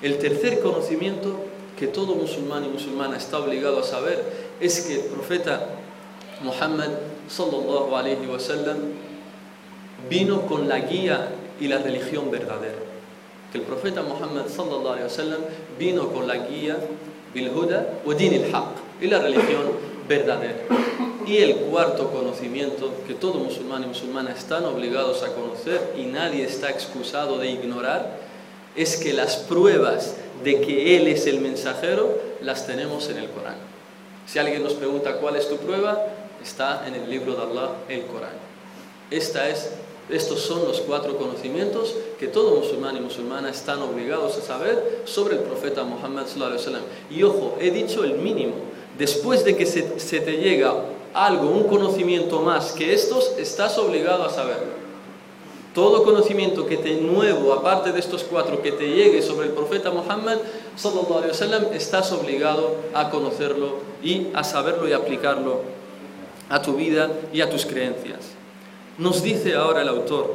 El 0.00 0.16
tercer 0.16 0.60
conocimiento 0.60 1.36
que 1.78 1.86
todo 1.86 2.14
musulmán 2.14 2.64
y 2.64 2.68
musulmana 2.68 3.18
está 3.18 3.40
obligado 3.40 3.80
a 3.80 3.84
saber 3.84 4.24
es 4.58 4.80
que 4.80 4.94
el 4.94 5.00
profeta 5.00 5.66
Muhammad 6.40 6.92
sallallahu 7.28 7.94
alaihi 7.94 8.26
wasallam 8.26 8.78
vino 10.08 10.46
con 10.46 10.66
la 10.66 10.78
guía 10.78 11.28
y 11.60 11.68
la 11.68 11.78
religión 11.78 12.30
verdadera. 12.30 12.78
Que 13.52 13.58
el 13.58 13.64
profeta 13.64 14.02
Muhammad 14.02 14.48
sallallahu 14.48 14.88
alaihi 14.88 15.04
wasallam 15.04 15.40
vino 15.78 16.08
con 16.12 16.26
la 16.26 16.36
guía 16.36 16.76
bil 17.34 17.50
huda 17.50 17.86
din 18.18 18.44
al 18.44 18.54
haq 18.54 18.68
y 19.00 19.06
la 19.06 19.20
religión 19.20 19.64
verdadera. 20.08 20.58
Y 21.26 21.38
el 21.38 21.56
cuarto 21.56 22.10
conocimiento 22.10 22.92
que 23.06 23.14
todo 23.14 23.38
musulmán 23.38 23.82
y 23.82 23.86
musulmana 23.86 24.30
están 24.32 24.64
obligados 24.64 25.22
a 25.22 25.34
conocer 25.34 25.94
y 25.96 26.02
nadie 26.02 26.44
está 26.44 26.70
excusado 26.70 27.38
de 27.38 27.50
ignorar 27.50 28.18
es 28.76 28.96
que 28.96 29.12
las 29.12 29.36
pruebas 29.36 30.16
de 30.44 30.60
que 30.60 30.96
Él 30.96 31.08
es 31.08 31.26
el 31.26 31.40
mensajero 31.40 32.18
las 32.42 32.66
tenemos 32.66 33.08
en 33.08 33.18
el 33.18 33.30
Corán. 33.30 33.56
Si 34.26 34.38
alguien 34.38 34.62
nos 34.62 34.74
pregunta 34.74 35.16
cuál 35.16 35.36
es 35.36 35.48
tu 35.48 35.56
prueba, 35.56 36.04
está 36.42 36.86
en 36.86 36.94
el 36.94 37.10
libro 37.10 37.34
de 37.34 37.42
Allah, 37.42 37.70
el 37.88 38.02
Corán. 38.02 38.34
Esta 39.10 39.48
es 39.48 39.70
estos 40.08 40.40
son 40.40 40.64
los 40.68 40.80
cuatro 40.82 41.16
conocimientos 41.16 41.94
que 42.18 42.28
todo 42.28 42.60
musulmán 42.60 42.96
y 42.96 43.00
musulmana 43.00 43.50
están 43.50 43.82
obligados 43.82 44.36
a 44.38 44.42
saber 44.42 45.02
sobre 45.04 45.34
el 45.34 45.42
profeta 45.42 45.82
Muhammad 45.82 46.26
Y 47.10 47.24
ojo, 47.24 47.56
he 47.60 47.72
dicho 47.72 48.04
el 48.04 48.14
mínimo. 48.14 48.54
Después 48.96 49.44
de 49.44 49.56
que 49.56 49.66
se, 49.66 49.82
te 49.82 50.36
llega 50.36 50.74
algo, 51.12 51.50
un 51.50 51.64
conocimiento 51.64 52.40
más 52.40 52.72
que 52.72 52.94
estos, 52.94 53.32
estás 53.36 53.76
obligado 53.78 54.24
a 54.24 54.30
saberlo. 54.30 54.86
Todo 55.74 56.04
conocimiento 56.04 56.66
que 56.66 56.76
te 56.78 56.94
nuevo, 56.94 57.52
aparte 57.52 57.92
de 57.92 57.98
estos 57.98 58.22
cuatro, 58.22 58.62
que 58.62 58.72
te 58.72 58.88
llegue 58.88 59.20
sobre 59.20 59.48
el 59.48 59.52
profeta 59.52 59.90
Muhammad 59.90 60.38
estás 61.74 62.12
obligado 62.12 62.76
a 62.94 63.10
conocerlo 63.10 63.74
y 64.02 64.28
a 64.34 64.44
saberlo 64.44 64.88
y 64.88 64.92
aplicarlo 64.92 65.60
a 66.48 66.62
tu 66.62 66.74
vida 66.74 67.10
y 67.32 67.40
a 67.40 67.50
tus 67.50 67.66
creencias. 67.66 68.35
Nos 68.98 69.22
dice 69.22 69.54
ahora 69.54 69.82
el 69.82 69.88
autor, 69.88 70.34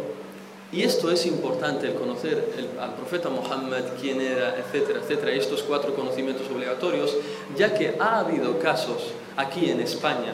y 0.71 0.83
esto 0.83 1.09
es 1.09 1.25
importante, 1.25 1.87
el 1.87 1.95
conocer 1.95 2.53
al 2.79 2.93
profeta 2.93 3.29
Muhammad, 3.29 3.81
quién 3.99 4.21
era, 4.21 4.55
etcétera, 4.55 4.99
etcétera, 5.01 5.31
estos 5.31 5.63
cuatro 5.63 5.95
conocimientos 5.95 6.47
obligatorios, 6.47 7.17
ya 7.57 7.73
que 7.73 7.95
ha 7.99 8.19
habido 8.19 8.59
casos 8.59 9.13
aquí 9.35 9.71
en 9.71 9.79
España 9.79 10.33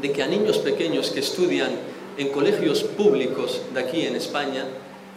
de 0.00 0.12
que 0.12 0.22
a 0.22 0.28
niños 0.28 0.58
pequeños 0.58 1.10
que 1.10 1.20
estudian 1.20 1.72
en 2.18 2.28
colegios 2.28 2.84
públicos 2.84 3.62
de 3.74 3.80
aquí 3.80 4.06
en 4.06 4.14
España, 4.14 4.64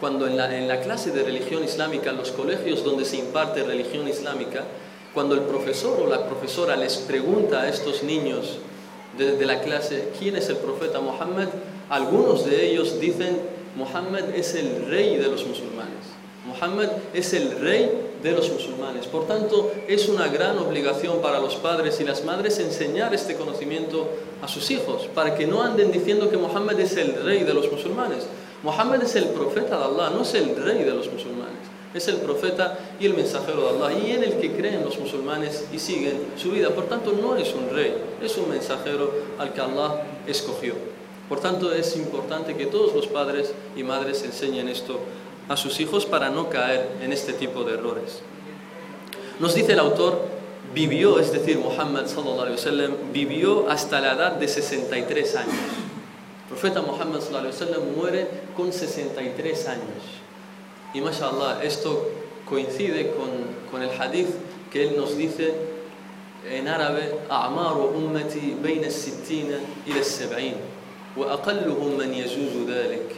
cuando 0.00 0.26
en 0.26 0.36
la, 0.36 0.58
en 0.58 0.66
la 0.66 0.80
clase 0.80 1.12
de 1.12 1.22
religión 1.22 1.62
islámica, 1.62 2.10
los 2.10 2.32
colegios 2.32 2.82
donde 2.82 3.04
se 3.04 3.18
imparte 3.18 3.62
religión 3.62 4.08
islámica, 4.08 4.64
cuando 5.14 5.36
el 5.36 5.42
profesor 5.42 6.00
o 6.00 6.08
la 6.08 6.26
profesora 6.26 6.76
les 6.76 6.96
pregunta 6.96 7.62
a 7.62 7.68
estos 7.68 8.02
niños 8.02 8.58
de, 9.16 9.36
de 9.36 9.46
la 9.46 9.60
clase 9.60 10.10
quién 10.18 10.34
es 10.34 10.48
el 10.48 10.56
profeta 10.56 11.00
Muhammad, 11.00 11.46
algunos 11.88 12.44
de 12.44 12.70
ellos 12.70 13.00
dicen, 13.00 13.40
Muhammad 13.76 14.34
es 14.34 14.54
el 14.54 14.86
rey 14.86 15.16
de 15.16 15.28
los 15.28 15.46
musulmanes. 15.46 15.94
Muhammad 16.46 16.88
es 17.14 17.32
el 17.34 17.58
rey 17.60 17.90
de 18.22 18.32
los 18.32 18.50
musulmanes. 18.50 19.06
Por 19.06 19.26
tanto, 19.26 19.70
es 19.86 20.08
una 20.08 20.28
gran 20.28 20.58
obligación 20.58 21.20
para 21.20 21.38
los 21.38 21.56
padres 21.56 22.00
y 22.00 22.04
las 22.04 22.24
madres 22.24 22.58
enseñar 22.58 23.14
este 23.14 23.36
conocimiento 23.36 24.08
a 24.42 24.48
sus 24.48 24.70
hijos, 24.70 25.08
para 25.14 25.34
que 25.34 25.46
no 25.46 25.62
anden 25.62 25.92
diciendo 25.92 26.30
que 26.30 26.36
Muhammad 26.36 26.78
es 26.80 26.96
el 26.96 27.22
rey 27.22 27.44
de 27.44 27.54
los 27.54 27.70
musulmanes. 27.70 28.26
Muhammad 28.62 29.02
es 29.02 29.14
el 29.14 29.26
profeta 29.26 29.78
de 29.78 29.84
Allah, 29.84 30.10
no 30.10 30.22
es 30.22 30.34
el 30.34 30.56
rey 30.56 30.82
de 30.84 30.90
los 30.90 31.10
musulmanes. 31.12 31.56
Es 31.94 32.08
el 32.08 32.16
profeta 32.16 32.78
y 33.00 33.06
el 33.06 33.14
mensajero 33.14 33.62
de 33.62 33.84
Allah, 33.84 33.98
y 33.98 34.12
en 34.12 34.24
el 34.24 34.34
que 34.38 34.52
creen 34.52 34.84
los 34.84 34.98
musulmanes 34.98 35.66
y 35.72 35.78
siguen 35.78 36.32
su 36.36 36.50
vida. 36.50 36.70
Por 36.70 36.86
tanto, 36.86 37.12
no 37.12 37.36
es 37.36 37.54
un 37.54 37.70
rey, 37.70 37.94
es 38.22 38.36
un 38.36 38.50
mensajero 38.50 39.12
al 39.38 39.52
que 39.52 39.60
Allah 39.60 40.02
escogió. 40.26 40.97
Por 41.28 41.40
tanto, 41.40 41.72
es 41.72 41.96
importante 41.96 42.56
que 42.56 42.66
todos 42.66 42.94
los 42.94 43.06
padres 43.06 43.52
y 43.76 43.82
madres 43.82 44.22
enseñen 44.22 44.68
esto 44.68 44.98
a 45.48 45.56
sus 45.56 45.80
hijos 45.80 46.06
para 46.06 46.30
no 46.30 46.48
caer 46.48 46.88
en 47.02 47.12
este 47.12 47.32
tipo 47.32 47.64
de 47.64 47.74
errores. 47.74 48.20
Nos 49.38 49.54
dice 49.54 49.72
el 49.72 49.78
autor, 49.78 50.20
vivió, 50.74 51.18
es 51.18 51.32
decir, 51.32 51.58
Muhammad 51.58 52.06
sallallahu 52.06 52.96
vivió 53.12 53.68
hasta 53.68 54.00
la 54.00 54.14
edad 54.14 54.32
de 54.32 54.48
63 54.48 55.36
años. 55.36 55.54
El 55.54 56.48
profeta 56.48 56.82
Muhammad 56.82 57.20
sallallahu 57.20 57.46
alaihi 57.46 57.54
wasallam 57.54 57.82
muere 57.96 58.28
con 58.56 58.72
63 58.72 59.68
años. 59.68 60.02
Y 60.94 61.00
mashallah, 61.00 61.62
esto 61.62 62.08
coincide 62.48 63.12
con, 63.12 63.28
con 63.70 63.82
el 63.82 63.90
hadith 64.00 64.28
que 64.72 64.88
él 64.88 64.96
nos 64.96 65.16
dice 65.16 65.54
en 66.50 66.68
árabe, 66.68 67.14
A'maru 67.28 67.92
ummati 67.94 68.56
bayna 68.62 68.90
60 68.90 69.60
ila 69.86 70.02
70. 70.02 70.77
وأقلهم 71.17 71.97
من 71.97 72.13
يجوز 72.13 72.69
ذلك 72.69 73.15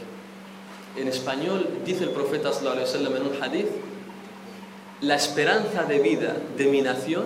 En 0.96 1.08
español 1.08 1.84
dice 1.84 2.04
el 2.04 2.10
profeta 2.10 2.52
sallallahu 2.52 2.80
alaihi 2.80 2.88
wasallam 2.88 3.16
en 3.16 3.22
un 3.22 3.42
hadith 3.42 3.68
la 5.02 5.14
esperanza 5.14 5.84
de 5.84 5.98
vida 5.98 6.36
de 6.56 6.64
mi 6.66 6.80
nación, 6.80 7.24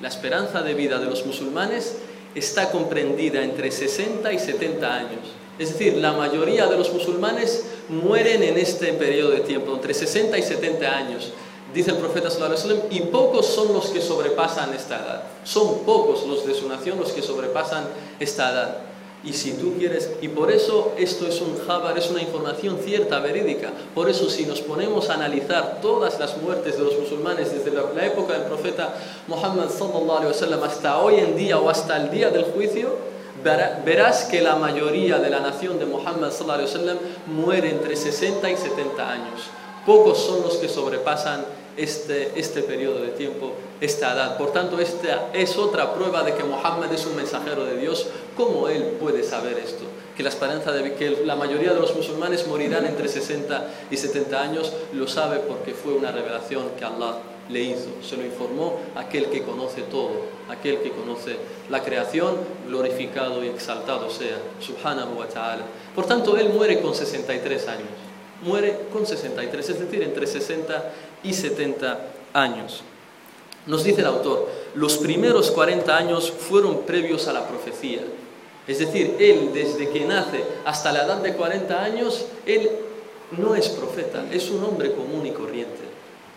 la 0.00 0.06
esperanza 0.06 0.62
de 0.62 0.74
vida 0.74 1.00
de 1.00 1.06
los 1.06 1.26
musulmanes 1.26 1.96
está 2.36 2.70
comprendida 2.70 3.42
entre 3.42 3.72
60 3.72 4.32
y 4.32 4.38
70 4.38 4.94
años. 4.94 5.20
Es 5.58 5.72
decir, 5.72 5.96
la 5.96 6.12
mayoría 6.12 6.68
de 6.68 6.76
los 6.76 6.92
musulmanes 6.92 7.64
mueren 7.88 8.44
en 8.44 8.56
este 8.56 8.92
periodo 8.92 9.30
de 9.30 9.40
tiempo, 9.40 9.74
entre 9.74 9.94
60 9.94 10.38
y 10.38 10.42
70 10.42 10.96
años. 10.96 11.32
Dice 11.74 11.90
el 11.90 11.96
profeta 11.96 12.30
sallallahu 12.30 12.54
alaihi 12.54 12.68
wasallam, 12.68 12.92
y 12.92 13.00
pocos 13.10 13.46
son 13.46 13.72
los 13.72 13.88
que 13.88 14.00
sobrepasan 14.00 14.72
esta 14.72 14.96
edad. 14.96 15.22
Son 15.42 15.80
pocos 15.84 16.24
los 16.24 16.46
de 16.46 16.54
su 16.54 16.68
nación 16.68 17.00
los 17.00 17.10
que 17.10 17.22
sobrepasan 17.22 17.84
esta 18.20 18.52
edad. 18.52 18.76
Y 19.25 19.31
si 19.31 19.53
tú 19.53 19.75
quieres, 19.79 20.11
y 20.21 20.27
por 20.27 20.51
eso 20.51 20.91
esto 20.97 21.25
es 21.27 21.39
un 21.39 21.57
jabar, 21.65 21.97
es 21.97 22.09
una 22.09 22.21
información 22.21 22.77
cierta, 22.83 23.19
verídica. 23.19 23.71
Por 23.95 24.09
eso 24.09 24.29
si 24.29 24.45
nos 24.45 24.59
ponemos 24.59 25.09
a 25.09 25.13
analizar 25.13 25.79
todas 25.81 26.19
las 26.19 26.37
muertes 26.41 26.77
de 26.77 26.83
los 26.83 26.99
musulmanes 26.99 27.53
desde 27.53 27.71
la, 27.71 28.05
época 28.05 28.33
del 28.33 28.43
profeta 28.43 28.93
Muhammad 29.27 29.69
sallallahu 29.69 30.11
alaihi 30.17 30.27
wasallam 30.33 30.63
hasta 30.63 30.99
hoy 30.99 31.15
en 31.19 31.37
día 31.37 31.57
o 31.57 31.69
hasta 31.69 31.95
el 32.03 32.11
día 32.11 32.31
del 32.31 32.43
juicio, 32.43 32.89
verá- 33.41 33.81
verás 33.85 34.25
que 34.25 34.41
la 34.41 34.57
mayoría 34.57 35.19
de 35.19 35.29
la 35.29 35.39
nación 35.39 35.79
de 35.79 35.85
Muhammad 35.85 36.31
sallallahu 36.31 36.59
alaihi 36.59 36.71
wasallam 36.73 36.97
muere 37.27 37.69
entre 37.69 37.95
60 37.95 38.51
y 38.51 38.57
70 38.57 39.09
años. 39.09 39.41
Pocos 39.85 40.17
son 40.17 40.41
los 40.43 40.57
que 40.57 40.67
sobrepasan 40.67 41.45
este, 41.77 42.33
este 42.35 42.61
periodo 42.61 42.99
de 42.99 43.09
tiempo, 43.09 43.53
esta 43.83 44.13
edad. 44.13 44.37
Por 44.37 44.53
tanto, 44.53 44.79
esta 44.79 45.29
es 45.33 45.57
otra 45.57 45.93
prueba 45.93 46.23
de 46.23 46.33
que 46.33 46.43
Muhammad 46.43 46.91
es 46.93 47.05
un 47.05 47.15
mensajero 47.15 47.65
de 47.65 47.77
Dios. 47.77 48.07
¿Cómo 48.37 48.69
él 48.69 48.97
puede 48.99 49.23
saber 49.23 49.57
esto? 49.57 49.83
Que 50.15 50.23
la 50.23 50.29
esperanza 50.29 50.71
de 50.71 50.93
que 50.93 51.25
la 51.25 51.35
mayoría 51.35 51.73
de 51.73 51.79
los 51.79 51.95
musulmanes 51.95 52.47
morirán 52.47 52.85
entre 52.85 53.09
60 53.09 53.67
y 53.91 53.97
70 53.97 54.41
años, 54.41 54.71
lo 54.93 55.07
sabe 55.07 55.39
porque 55.39 55.73
fue 55.73 55.93
una 55.93 56.11
revelación 56.11 56.69
que 56.77 56.85
Allah 56.85 57.17
le 57.49 57.61
hizo. 57.61 57.89
Se 58.01 58.15
lo 58.15 58.23
informó 58.23 58.79
aquel 58.95 59.25
que 59.25 59.43
conoce 59.43 59.81
todo, 59.81 60.11
aquel 60.49 60.79
que 60.79 60.91
conoce 60.91 61.35
la 61.69 61.83
creación, 61.83 62.37
glorificado 62.67 63.43
y 63.43 63.47
exaltado 63.47 64.09
sea, 64.09 64.37
subhanahu 64.61 65.19
wa 65.19 65.27
ta'ala. 65.27 65.63
Por 65.93 66.05
tanto, 66.05 66.37
él 66.37 66.49
muere 66.49 66.79
con 66.79 66.95
63 66.95 67.67
años 67.67 67.89
muere 68.43 68.77
con 68.91 69.05
63, 69.05 69.69
es 69.69 69.79
decir, 69.79 70.03
entre 70.03 70.27
60 70.27 70.91
y 71.23 71.33
70 71.33 71.99
años. 72.33 72.83
Nos 73.65 73.83
dice 73.83 74.01
el 74.01 74.07
autor, 74.07 74.49
los 74.75 74.97
primeros 74.97 75.51
40 75.51 75.95
años 75.95 76.31
fueron 76.31 76.81
previos 76.81 77.27
a 77.27 77.33
la 77.33 77.47
profecía. 77.47 78.01
Es 78.67 78.79
decir, 78.79 79.15
él 79.19 79.51
desde 79.53 79.89
que 79.89 80.05
nace 80.05 80.43
hasta 80.65 80.91
la 80.91 81.05
edad 81.05 81.21
de 81.21 81.33
40 81.33 81.83
años, 81.83 82.25
él 82.45 82.69
no 83.37 83.55
es 83.55 83.69
profeta, 83.69 84.25
es 84.31 84.49
un 84.49 84.63
hombre 84.63 84.91
común 84.91 85.25
y 85.25 85.31
corriente. 85.31 85.81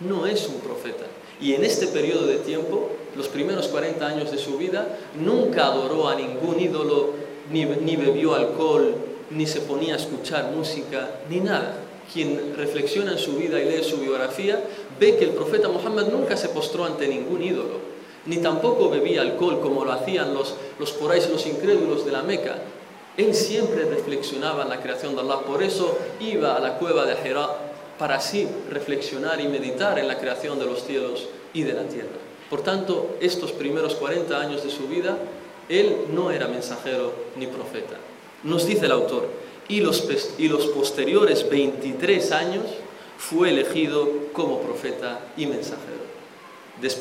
No 0.01 0.27
es 0.27 0.47
un 0.49 0.61
profeta. 0.61 1.05
Y 1.41 1.55
en 1.55 1.65
este 1.65 1.89
periodo 1.89 2.27
de 2.27 2.37
tiempo, 2.37 2.91
los 3.17 3.29
primeros 3.29 3.69
40 3.69 4.07
años 4.07 4.31
de 4.31 4.39
su 4.39 4.57
vida, 4.57 4.99
nunca 5.19 5.67
adoró 5.67 6.09
a 6.09 6.15
ningún 6.15 6.61
ídolo, 6.61 7.11
ni, 7.51 7.65
ni 7.65 7.97
bebió 7.97 8.35
alcohol, 8.35 8.95
ni 9.31 9.47
se 9.47 9.61
ponía 9.61 9.95
a 9.95 9.99
escuchar 9.99 10.53
música, 10.53 11.11
ni 11.29 11.41
nada 11.41 11.83
quien 12.13 12.55
reflexiona 12.57 13.13
en 13.13 13.19
su 13.19 13.33
vida 13.33 13.61
y 13.61 13.65
lee 13.65 13.85
su 13.85 13.99
biografía, 13.99 14.63
ve 14.99 15.17
que 15.17 15.25
el 15.25 15.31
profeta 15.31 15.69
Muhammad 15.69 16.07
nunca 16.09 16.37
se 16.37 16.49
postró 16.49 16.85
ante 16.85 17.09
ningún 17.09 17.43
ídolo, 17.43 17.81
ni 18.27 18.39
tampoco 18.39 18.91
bebía 18.91 19.23
alcohol 19.23 19.61
como 19.61 19.85
lo 19.85 19.93
hacían 19.93 20.35
los, 20.35 20.55
los 20.79 20.93
poráis, 20.93 21.29
los 21.29 21.47
incrédulos 21.47 22.05
de 22.05 22.13
la 22.13 22.23
Meca. 22.23 22.59
Él 23.17 23.35
siempre 23.35 23.85
reflexionaba 23.85 24.65
en 24.65 24.69
la 24.69 24.83
creación 24.83 25.15
de 25.15 25.23
Allah, 25.23 25.41
por 25.41 25.63
eso 25.63 25.97
iba 26.21 26.55
a 26.55 26.61
la 26.61 26.79
cueva 26.79 27.07
de 27.07 27.17
Hira 27.29 27.49
para 27.99 28.17
así 28.17 28.47
reflexionar 28.71 29.41
y 29.41 29.49
meditar 29.49 29.99
en 29.99 30.09
la 30.09 30.19
creación 30.19 30.59
de 30.59 30.67
los 30.67 30.85
cielos 30.85 31.29
y 31.55 31.63
de 31.63 31.73
la 31.73 31.85
tierra. 31.85 32.19
Por 32.51 32.63
tanto, 32.63 33.17
estos 33.21 33.53
primeros 33.53 33.95
40 33.95 34.39
años 34.39 34.63
de 34.63 34.71
su 34.71 34.87
vida, 34.87 35.17
él 35.69 35.97
no 36.13 36.31
era 36.31 36.47
mensajero 36.47 37.13
ni 37.37 37.47
profeta. 37.47 37.97
Nos 38.45 38.67
dice 38.67 38.87
el 38.87 38.93
autor, 38.93 39.29
y 39.69 39.81
los, 39.81 40.07
y 40.39 40.49
los 40.49 40.67
posteriores 40.69 41.49
23 41.49 42.33
años 42.33 42.65
fue 43.19 43.51
elegido 43.51 44.09
como 44.33 44.61
profeta 44.61 45.21
y 45.37 45.47
mensajero. 45.47 46.07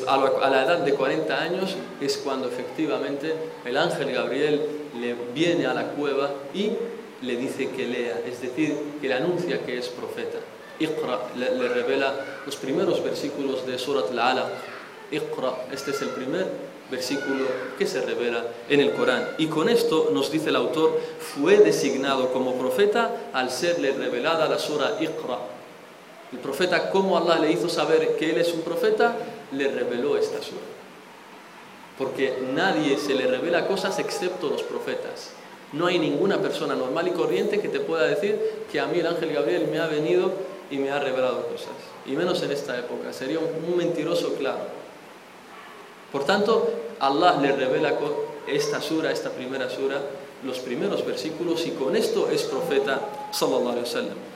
A 0.08 0.48
la, 0.50 0.64
edad 0.64 0.78
de 0.78 0.94
40 0.94 1.38
años 1.38 1.76
es 2.00 2.16
cuando 2.16 2.48
efectivamente 2.48 3.34
el 3.64 3.76
ángel 3.76 4.10
Gabriel 4.10 4.62
le 4.98 5.14
viene 5.34 5.66
a 5.66 5.74
la 5.74 5.88
cueva 5.88 6.30
y 6.54 6.72
le 7.20 7.36
dice 7.36 7.68
que 7.70 7.86
lea, 7.86 8.20
es 8.26 8.40
decir, 8.40 8.74
que 9.00 9.08
le 9.08 9.14
anuncia 9.14 9.64
que 9.66 9.76
es 9.76 9.88
profeta. 9.88 10.38
Iqra 10.78 11.28
le, 11.36 11.68
revela 11.68 12.14
los 12.46 12.56
primeros 12.56 13.04
versículos 13.04 13.66
de 13.66 13.78
Surat 13.78 14.10
al-Alaq. 14.10 14.46
Este 15.72 15.90
es 15.90 16.02
el 16.02 16.08
primer 16.08 16.46
versículo 16.90 17.44
que 17.78 17.86
se 17.86 18.00
revela 18.00 18.44
en 18.68 18.80
el 18.80 18.92
Corán. 18.92 19.28
Y 19.36 19.46
con 19.46 19.68
esto 19.68 20.10
nos 20.12 20.30
dice 20.30 20.48
el 20.48 20.56
autor, 20.56 20.98
fue 21.18 21.58
designado 21.58 22.32
como 22.32 22.54
profeta 22.54 23.30
al 23.32 23.50
serle 23.50 23.92
revelada 23.92 24.48
la 24.48 24.58
sura 24.58 24.96
Iqra. 25.00 25.55
El 26.32 26.38
profeta, 26.38 26.90
¿cómo 26.90 27.16
Allah 27.16 27.38
le 27.38 27.52
hizo 27.52 27.68
saber 27.68 28.16
que 28.16 28.30
él 28.30 28.38
es 28.38 28.52
un 28.52 28.62
profeta? 28.62 29.16
Le 29.52 29.68
reveló 29.68 30.16
esta 30.16 30.42
sura. 30.42 30.60
Porque 31.98 32.42
nadie 32.52 32.98
se 32.98 33.14
le 33.14 33.26
revela 33.26 33.66
cosas 33.66 33.98
excepto 33.98 34.48
los 34.48 34.62
profetas. 34.62 35.30
No 35.72 35.86
hay 35.86 35.98
ninguna 35.98 36.38
persona 36.38 36.74
normal 36.74 37.08
y 37.08 37.12
corriente 37.12 37.60
que 37.60 37.68
te 37.68 37.80
pueda 37.80 38.06
decir 38.06 38.38
que 38.70 38.80
a 38.80 38.86
mí 38.86 38.98
el 38.98 39.06
ángel 39.06 39.32
Gabriel 39.32 39.68
me 39.70 39.78
ha 39.78 39.86
venido 39.86 40.32
y 40.70 40.78
me 40.78 40.90
ha 40.90 40.98
revelado 40.98 41.46
cosas. 41.46 41.70
Y 42.04 42.12
menos 42.12 42.42
en 42.42 42.50
esta 42.50 42.78
época. 42.78 43.12
Sería 43.12 43.38
un, 43.38 43.72
un 43.72 43.76
mentiroso 43.76 44.34
claro. 44.34 44.66
Por 46.12 46.24
tanto, 46.24 46.70
Allah 47.00 47.38
le 47.40 47.52
revela 47.52 47.94
esta 48.46 48.80
sura, 48.80 49.10
esta 49.10 49.30
primera 49.30 49.68
sura, 49.68 50.00
los 50.44 50.58
primeros 50.60 51.04
versículos 51.04 51.66
y 51.66 51.70
con 51.72 51.96
esto 51.96 52.28
es 52.30 52.42
profeta 52.44 53.00
sallallahu 53.32 53.68
alaihi 53.68 53.84
wasallam. 53.84 54.35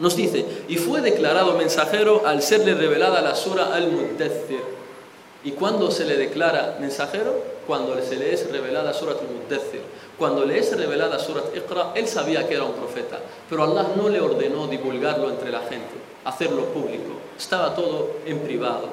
Nos 0.00 0.16
dice, 0.16 0.44
y 0.68 0.76
fue 0.76 1.00
declarado 1.00 1.56
mensajero 1.56 2.26
al 2.26 2.42
serle 2.42 2.74
revelada 2.74 3.20
la 3.20 3.34
sura 3.34 3.74
al-Muddathir. 3.74 4.74
¿Y 5.44 5.52
cuándo 5.52 5.90
se 5.90 6.04
le 6.06 6.16
declara 6.16 6.78
mensajero? 6.80 7.54
Cuando 7.66 8.00
se 8.02 8.16
le 8.16 8.32
es 8.32 8.50
revelada 8.50 8.92
surat 8.92 9.18
al-Muddathir. 9.20 9.82
Cuando 10.18 10.44
le 10.44 10.58
es 10.58 10.76
revelada 10.76 11.18
surat 11.18 11.54
Iqra, 11.54 11.92
él 11.94 12.08
sabía 12.08 12.46
que 12.48 12.54
era 12.54 12.64
un 12.64 12.72
profeta, 12.72 13.18
pero 13.48 13.64
Allah 13.64 13.88
no 13.96 14.08
le 14.08 14.20
ordenó 14.20 14.66
divulgarlo 14.66 15.28
entre 15.28 15.50
la 15.50 15.60
gente, 15.60 15.94
hacerlo 16.24 16.66
público. 16.66 17.12
Estaba 17.36 17.74
todo 17.74 18.10
en 18.24 18.38
privado. 18.40 18.88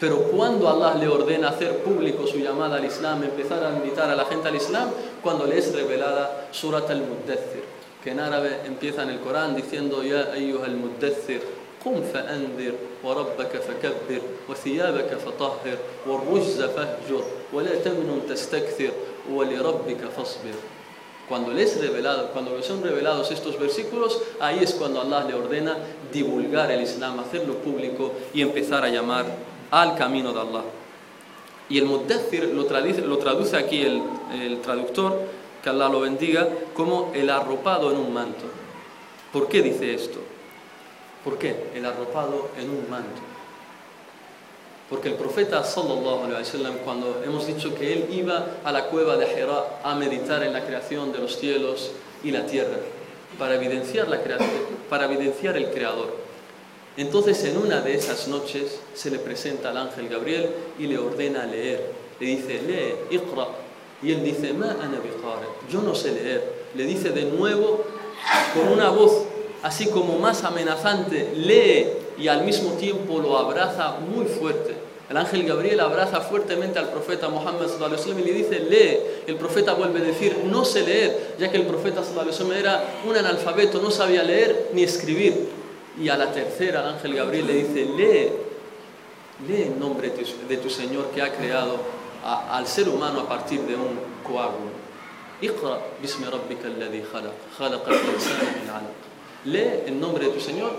Pero 0.00 0.18
cuando 0.24 0.68
Allah 0.68 0.98
le 0.98 1.06
ordena 1.08 1.50
hacer 1.50 1.78
público 1.78 2.26
su 2.26 2.38
llamada 2.38 2.76
al 2.76 2.84
Islam, 2.84 3.22
empezar 3.22 3.64
a 3.64 3.70
invitar 3.70 4.10
a 4.10 4.16
la 4.16 4.24
gente 4.24 4.48
al 4.48 4.56
Islam, 4.56 4.90
cuando 5.22 5.46
le 5.46 5.58
es 5.58 5.72
revelada 5.72 6.48
Surat 6.50 6.90
al-Muddathir, 6.90 7.63
que 8.04 8.10
en 8.10 8.20
árabe 8.20 8.60
empiezan 8.66 9.08
el 9.08 9.18
Corán 9.20 9.56
diciendo 9.56 10.02
Ya 10.02 10.30
ayyuha 10.34 10.66
al-muddathir, 10.66 11.40
qum 11.82 12.02
fa'andir, 12.02 12.76
wa 13.02 13.14
rabbaka 13.14 13.60
fakabbir, 13.60 14.20
wa 14.46 14.54
thiyabaka 14.54 15.16
fatahhir, 15.16 15.78
wa 16.04 16.20
rujza 16.20 16.68
fahjur, 16.68 17.24
wa 17.50 17.62
la 17.62 17.70
tamnun 17.82 18.20
tastakthir, 18.28 18.92
wa 19.30 19.42
li 19.44 19.56
rabbika 19.56 20.08
fasbir. 20.08 20.54
Cuando 21.26 21.54
le 21.54 21.64
revelado, 21.64 22.28
cuando 22.32 22.62
son 22.62 22.82
revelados 22.82 23.30
estos 23.30 23.58
versículos, 23.58 24.20
ahí 24.38 24.58
es 24.60 24.74
cuando 24.74 25.00
Allah 25.00 25.24
le 25.24 25.32
ordena 25.32 25.78
divulgar 26.12 26.70
el 26.70 26.82
Islam, 26.82 27.18
hacerlo 27.20 27.54
público 27.54 28.12
y 28.34 28.42
empezar 28.42 28.84
a 28.84 28.90
llamar 28.90 29.24
al 29.70 29.96
camino 29.96 30.34
de 30.34 30.40
Allah. 30.40 30.64
Y 31.70 31.78
el 31.78 31.86
muddathir 31.86 32.52
lo 32.52 32.66
traduce, 32.66 33.00
lo 33.00 33.16
traduce 33.16 33.56
aquí 33.56 33.80
el, 33.80 34.02
el 34.38 34.60
traductor 34.60 35.18
que 35.64 35.70
Allah 35.70 35.88
lo 35.88 36.00
bendiga, 36.00 36.46
como 36.74 37.10
el 37.14 37.30
arropado 37.30 37.90
en 37.90 37.96
un 37.96 38.12
manto. 38.12 38.44
¿Por 39.32 39.48
qué 39.48 39.62
dice 39.62 39.94
esto? 39.94 40.18
¿Por 41.24 41.38
qué? 41.38 41.70
El 41.74 41.86
arropado 41.86 42.50
en 42.60 42.68
un 42.68 42.90
manto. 42.90 43.22
Porque 44.90 45.08
el 45.08 45.14
profeta 45.14 45.64
sallallahu 45.64 46.24
alaihi 46.24 46.42
wasallam 46.42 46.76
cuando 46.84 47.22
hemos 47.24 47.46
dicho 47.46 47.74
que 47.74 47.94
él 47.94 48.08
iba 48.10 48.46
a 48.62 48.70
la 48.72 48.84
cueva 48.88 49.16
de 49.16 49.24
Hira 49.32 49.80
a 49.82 49.94
meditar 49.94 50.42
en 50.42 50.52
la 50.52 50.66
creación 50.66 51.10
de 51.12 51.18
los 51.20 51.38
cielos 51.38 51.92
y 52.22 52.30
la 52.30 52.44
tierra 52.44 52.76
para 53.38 53.54
evidenciar 53.54 54.08
la 54.08 54.22
creación, 54.22 54.50
para 54.90 55.06
evidenciar 55.06 55.56
el 55.56 55.70
creador. 55.70 56.14
Entonces 56.98 57.42
en 57.44 57.56
una 57.56 57.80
de 57.80 57.94
esas 57.94 58.28
noches 58.28 58.78
se 58.92 59.10
le 59.10 59.18
presenta 59.18 59.70
al 59.70 59.78
ángel 59.78 60.10
Gabriel 60.10 60.50
y 60.78 60.86
le 60.86 60.98
ordena 60.98 61.46
leer. 61.46 61.90
Le 62.20 62.26
dice, 62.26 62.60
lee, 62.62 63.16
iqra. 63.16 63.63
Y 64.04 64.12
él 64.12 64.22
dice, 64.22 64.52
ma 64.52 64.76
ana. 64.80 65.00
Yo 65.70 65.80
no 65.80 65.94
sé 65.94 66.12
leer. 66.12 66.64
Le 66.74 66.84
dice 66.84 67.10
de 67.10 67.24
nuevo 67.24 67.84
con 68.54 68.68
una 68.68 68.90
voz 68.90 69.24
así 69.62 69.86
como 69.86 70.18
más 70.18 70.44
amenazante, 70.44 71.32
lee 71.34 71.86
y 72.18 72.28
al 72.28 72.44
mismo 72.44 72.72
tiempo 72.72 73.18
lo 73.18 73.38
abraza 73.38 73.96
muy 73.98 74.26
fuerte. 74.26 74.74
El 75.08 75.16
ángel 75.16 75.44
Gabriel 75.44 75.80
abraza 75.80 76.20
fuertemente 76.20 76.78
al 76.78 76.90
profeta 76.90 77.28
Muhammad 77.28 77.66
y 77.66 78.22
le 78.22 78.32
dice, 78.32 78.60
lee. 78.60 78.98
El 79.26 79.36
profeta 79.36 79.74
vuelve 79.74 80.00
a 80.00 80.02
decir, 80.02 80.36
no 80.44 80.64
sé 80.64 80.82
leer, 80.82 81.36
ya 81.38 81.50
que 81.50 81.56
el 81.56 81.66
profeta 81.66 82.02
era 82.56 82.84
un 83.06 83.16
analfabeto, 83.16 83.80
no 83.80 83.90
sabía 83.90 84.22
leer 84.22 84.70
ni 84.72 84.82
escribir. 84.82 85.48
Y 86.00 86.08
a 86.08 86.16
la 86.16 86.32
tercera 86.32 86.80
el 86.80 86.88
ángel 86.88 87.14
Gabriel 87.14 87.46
le 87.46 87.54
dice, 87.54 87.84
lee, 87.96 88.28
lee 89.46 89.62
en 89.62 89.78
nombre 89.78 90.10
de 90.48 90.56
tu 90.56 90.70
Señor 90.70 91.06
que 91.14 91.22
ha 91.22 91.32
creado 91.32 92.03
al 92.24 92.66
ser 92.66 92.88
humano 92.88 93.20
a 93.20 93.28
partir 93.28 93.60
de 93.60 93.76
un 93.76 93.98
coágulo. 94.22 94.84
Lee 99.44 99.82
en 99.86 100.00
nombre 100.00 100.26
de 100.26 100.32
tu 100.32 100.40
Señor 100.40 100.72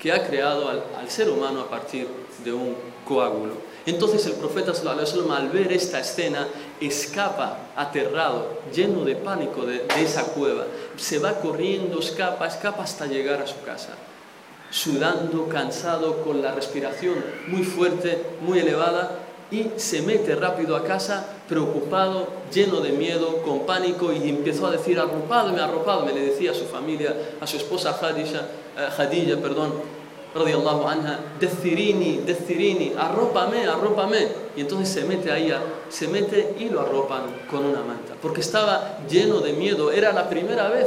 que 0.00 0.12
ha 0.12 0.26
creado 0.26 0.68
al, 0.68 1.10
ser 1.10 1.30
humano 1.30 1.60
a 1.60 1.70
partir 1.70 2.08
de 2.44 2.52
un 2.52 2.76
coágulo. 3.04 3.54
Entonces 3.86 4.26
el 4.26 4.32
profeta 4.32 4.74
sallallahu 4.74 5.32
al 5.32 5.48
ver 5.48 5.72
esta 5.72 6.00
escena 6.00 6.48
escapa 6.80 7.58
aterrado, 7.76 8.60
lleno 8.74 9.04
de 9.04 9.14
pánico 9.14 9.64
de, 9.64 9.84
de 9.84 10.02
esa 10.02 10.24
cueva. 10.24 10.66
Se 10.96 11.20
va 11.20 11.34
corriendo, 11.40 12.00
escapa, 12.00 12.46
escapa 12.46 12.82
hasta 12.82 13.06
llegar 13.06 13.40
a 13.40 13.46
su 13.46 13.62
casa 13.62 13.96
sudando, 14.70 15.48
cansado, 15.48 16.22
con 16.22 16.42
la 16.42 16.52
respiración 16.52 17.14
muy 17.46 17.62
fuerte, 17.62 18.22
muy 18.40 18.58
elevada, 18.58 19.25
y 19.50 19.70
se 19.76 20.02
mete 20.02 20.34
rápido 20.34 20.74
a 20.74 20.84
casa, 20.84 21.24
preocupado, 21.48 22.26
lleno 22.52 22.80
de 22.80 22.90
miedo, 22.90 23.42
con 23.42 23.60
pánico, 23.60 24.12
y 24.12 24.28
empezó 24.28 24.66
a 24.66 24.72
decir, 24.72 24.98
arropadme, 24.98 25.60
arropadme, 25.60 26.12
le 26.12 26.26
decía 26.26 26.50
a 26.50 26.54
su 26.54 26.64
familia, 26.64 27.14
a 27.40 27.46
su 27.46 27.56
esposa 27.56 27.96
Khadija, 27.98 28.40
eh, 28.76 28.88
Khadija, 28.96 29.36
perdón, 29.36 29.72
radiallahu 30.34 30.86
anha, 30.86 31.20
decirini, 31.38 32.18
decirini, 32.18 32.92
arrópame, 32.98 33.66
arrópame. 33.66 34.28
Y 34.56 34.62
entonces 34.62 34.88
se 34.88 35.04
mete 35.04 35.30
ahí, 35.30 35.52
se 35.88 36.08
mete 36.08 36.54
y 36.58 36.68
lo 36.68 36.80
arropan 36.80 37.22
con 37.50 37.64
una 37.64 37.82
manta, 37.82 38.14
porque 38.20 38.40
estaba 38.40 38.98
lleno 39.08 39.40
de 39.40 39.52
miedo, 39.52 39.92
era 39.92 40.12
la 40.12 40.28
primera 40.28 40.68
vez 40.68 40.86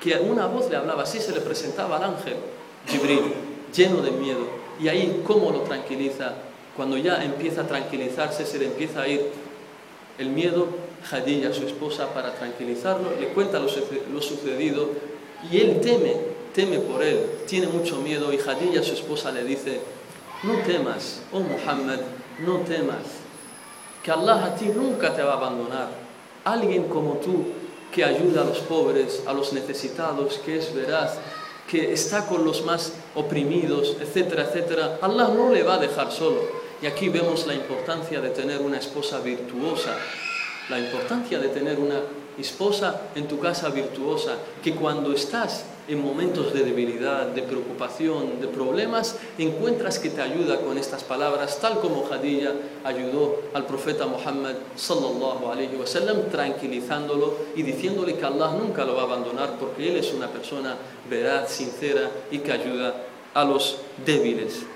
que 0.00 0.14
una 0.16 0.46
voz 0.46 0.70
le 0.70 0.76
hablaba, 0.76 1.02
así 1.02 1.18
se 1.18 1.32
le 1.32 1.40
presentaba 1.40 1.96
al 1.96 2.04
ángel, 2.04 2.36
Jibril, 2.86 3.34
lleno 3.74 4.00
de 4.00 4.12
miedo. 4.12 4.46
Y 4.78 4.88
ahí, 4.88 5.22
¿cómo 5.26 5.50
lo 5.50 5.60
tranquiliza? 5.60 6.34
Cuando 6.76 6.98
ya 6.98 7.24
empieza 7.24 7.62
a 7.62 7.66
tranquilizarse, 7.66 8.44
se 8.44 8.58
le 8.58 8.66
empieza 8.66 9.02
a 9.02 9.08
ir 9.08 9.30
el 10.18 10.28
miedo, 10.28 10.68
Jadilla, 11.04 11.52
su 11.52 11.66
esposa, 11.66 12.12
para 12.12 12.34
tranquilizarlo, 12.34 13.10
le 13.18 13.28
cuenta 13.28 13.58
lo, 13.58 13.68
sucedido 13.68 14.90
y 15.50 15.58
él 15.58 15.80
teme, 15.80 16.14
teme 16.54 16.78
por 16.80 17.02
él, 17.02 17.20
tiene 17.46 17.68
mucho 17.68 17.96
miedo 18.00 18.32
y 18.32 18.38
Jadilla, 18.38 18.82
su 18.82 18.94
esposa, 18.94 19.30
le 19.30 19.44
dice, 19.44 19.80
no 20.42 20.54
temas, 20.66 21.22
oh 21.32 21.40
Muhammad, 21.40 22.00
no 22.44 22.58
temas, 22.60 23.04
que 24.02 24.10
Allah 24.10 24.44
a 24.44 24.54
ti 24.54 24.66
nunca 24.66 25.14
te 25.14 25.22
va 25.22 25.34
a 25.34 25.36
abandonar. 25.36 25.88
Alguien 26.44 26.84
como 26.84 27.14
tú 27.14 27.46
que 27.92 28.04
ayuda 28.04 28.42
a 28.42 28.44
los 28.44 28.58
pobres, 28.58 29.22
a 29.26 29.32
los 29.32 29.52
necesitados, 29.52 30.38
que 30.44 30.58
es 30.58 30.74
veraz, 30.74 31.18
que 31.68 31.92
está 31.92 32.26
con 32.26 32.44
los 32.44 32.64
más 32.64 32.92
oprimidos, 33.14 33.96
etcétera, 34.00 34.44
etcétera, 34.44 34.98
Allah 35.02 35.28
no 35.28 35.50
le 35.50 35.62
va 35.62 35.74
a 35.74 35.78
dejar 35.78 36.12
solo. 36.12 36.65
Y 36.82 36.86
aquí 36.86 37.08
vemos 37.08 37.46
la 37.46 37.54
importancia 37.54 38.20
de 38.20 38.30
tener 38.30 38.60
una 38.60 38.78
esposa 38.78 39.20
virtuosa, 39.20 39.96
la 40.68 40.78
importancia 40.78 41.38
de 41.38 41.48
tener 41.48 41.78
una 41.78 42.00
esposa 42.38 43.08
en 43.14 43.26
tu 43.26 43.38
casa 43.38 43.70
virtuosa, 43.70 44.36
que 44.62 44.74
cuando 44.74 45.12
estás 45.12 45.64
en 45.88 46.02
momentos 46.02 46.52
de 46.52 46.64
debilidad, 46.64 47.28
de 47.28 47.42
preocupación, 47.42 48.40
de 48.40 48.48
problemas, 48.48 49.16
encuentras 49.38 49.98
que 49.98 50.10
te 50.10 50.20
ayuda 50.20 50.60
con 50.60 50.76
estas 50.76 51.04
palabras, 51.04 51.58
tal 51.60 51.80
como 51.80 52.04
Jadilla 52.04 52.52
ayudó 52.84 53.40
al 53.54 53.66
profeta 53.66 54.06
Muhammad 54.06 54.54
sallallahu 54.74 55.48
alayhi 55.50 55.76
wasallam, 55.76 56.28
tranquilizándolo 56.30 57.36
y 57.54 57.62
diciéndole 57.62 58.16
que 58.16 58.24
Allah 58.24 58.50
nunca 58.58 58.84
lo 58.84 58.96
va 58.96 59.02
a 59.02 59.04
abandonar 59.04 59.58
porque 59.58 59.88
él 59.88 59.96
es 59.96 60.12
una 60.12 60.28
persona 60.28 60.76
veraz, 61.08 61.52
sincera 61.52 62.10
y 62.30 62.38
que 62.40 62.52
ayuda 62.52 62.94
a 63.32 63.44
los 63.44 63.78
débiles. 64.04 64.66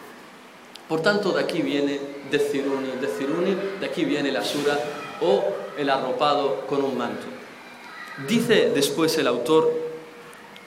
Por 0.90 1.02
tanto, 1.02 1.30
de 1.30 1.40
aquí 1.40 1.62
viene 1.62 2.00
Deciruni, 2.32 2.90
Deciruni, 3.00 3.56
de 3.78 3.86
aquí 3.86 4.04
viene 4.04 4.32
la 4.32 4.42
sura 4.42 4.76
o 5.20 5.44
el 5.78 5.88
arropado 5.88 6.66
con 6.66 6.82
un 6.82 6.98
manto. 6.98 7.26
Dice 8.26 8.72
después 8.74 9.16
el 9.16 9.28
autor, 9.28 9.72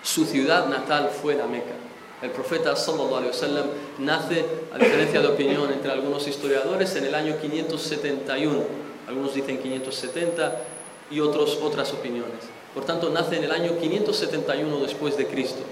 su 0.01 0.23
ciudad 0.23 0.69
natal 0.69 1.09
fue 1.09 1.35
la 1.35 1.45
Meca. 1.45 1.75
El 2.21 2.29
profeta 2.29 2.73
sallallahu 2.73 3.15
alaihi 3.17 3.31
wasallam 3.31 3.65
nace, 3.99 4.45
a 4.73 4.77
diferencia 4.77 5.19
de 5.19 5.27
opinión 5.27 5.69
entre 5.73 5.91
algunos 5.91 6.25
historiadores, 6.25 6.95
en 6.95 7.03
el 7.03 7.15
año 7.15 7.35
571. 7.41 8.61
Algunos 9.09 9.33
dicen 9.33 9.57
570 9.57 10.55
y 11.11 11.19
otros 11.19 11.59
otras 11.61 11.91
opiniones. 11.91 12.47
Por 12.73 12.85
tanto, 12.85 13.09
nace 13.09 13.35
en 13.35 13.43
el 13.43 13.51
año 13.51 13.77
571 13.77 14.79
después 14.79 15.17
de 15.17 15.27
Cristo. 15.27 15.63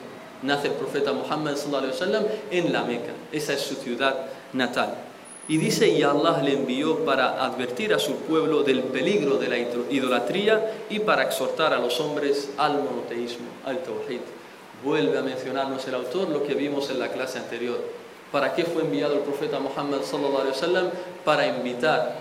Nace 0.44 0.68
el 0.68 0.74
profeta 0.74 1.14
Muhammad 1.14 1.56
sallallahu 1.56 1.86
alaihi 1.86 1.94
wasallam 1.94 2.26
en 2.52 2.74
la 2.74 2.84
Meca. 2.84 3.14
Esa 3.32 3.54
es 3.54 3.62
su 3.62 3.76
ciudad 3.76 4.41
natal. 4.54 4.96
Y 5.48 5.58
dice, 5.58 5.90
y 5.90 6.04
Allah 6.04 6.42
le 6.44 6.54
envió 6.54 7.04
para 7.04 7.44
advertir 7.44 7.94
a 7.94 8.00
su 8.00 8.16
pueblo 8.18 8.64
del 8.64 8.84
peligro 8.84 9.38
de 9.38 9.50
la 9.50 9.58
idolatría 9.58 10.86
y 10.90 11.00
para 11.00 11.24
exhortar 11.24 11.74
a 11.74 11.80
los 11.80 12.00
hombres 12.00 12.52
al 12.58 12.76
monoteísmo, 12.76 13.48
al 13.66 13.80
tawhid. 13.80 14.22
Vuelve 14.84 15.18
a 15.18 15.22
mencionarnos 15.22 15.86
el 15.88 15.96
autor 15.96 16.30
lo 16.30 16.44
que 16.44 16.54
vimos 16.54 16.90
en 16.90 17.00
la 17.00 17.10
clase 17.10 17.40
anterior. 17.40 17.80
¿Para 18.32 18.54
qué 18.54 18.64
fue 18.64 18.84
enviado 18.84 19.16
el 19.16 19.20
profeta 19.20 19.60
Muhammad 19.60 20.04
sallallahu 20.04 20.38
alaihi 20.38 20.56
wasallam? 20.56 20.90
Para 21.26 21.48
invitar 21.48 22.16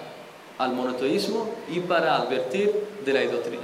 al 0.59 0.73
monoteísmo 0.73 1.49
y 1.71 1.81
para 1.81 2.17
advertir 2.17 2.73
de 3.05 3.13
la 3.13 3.23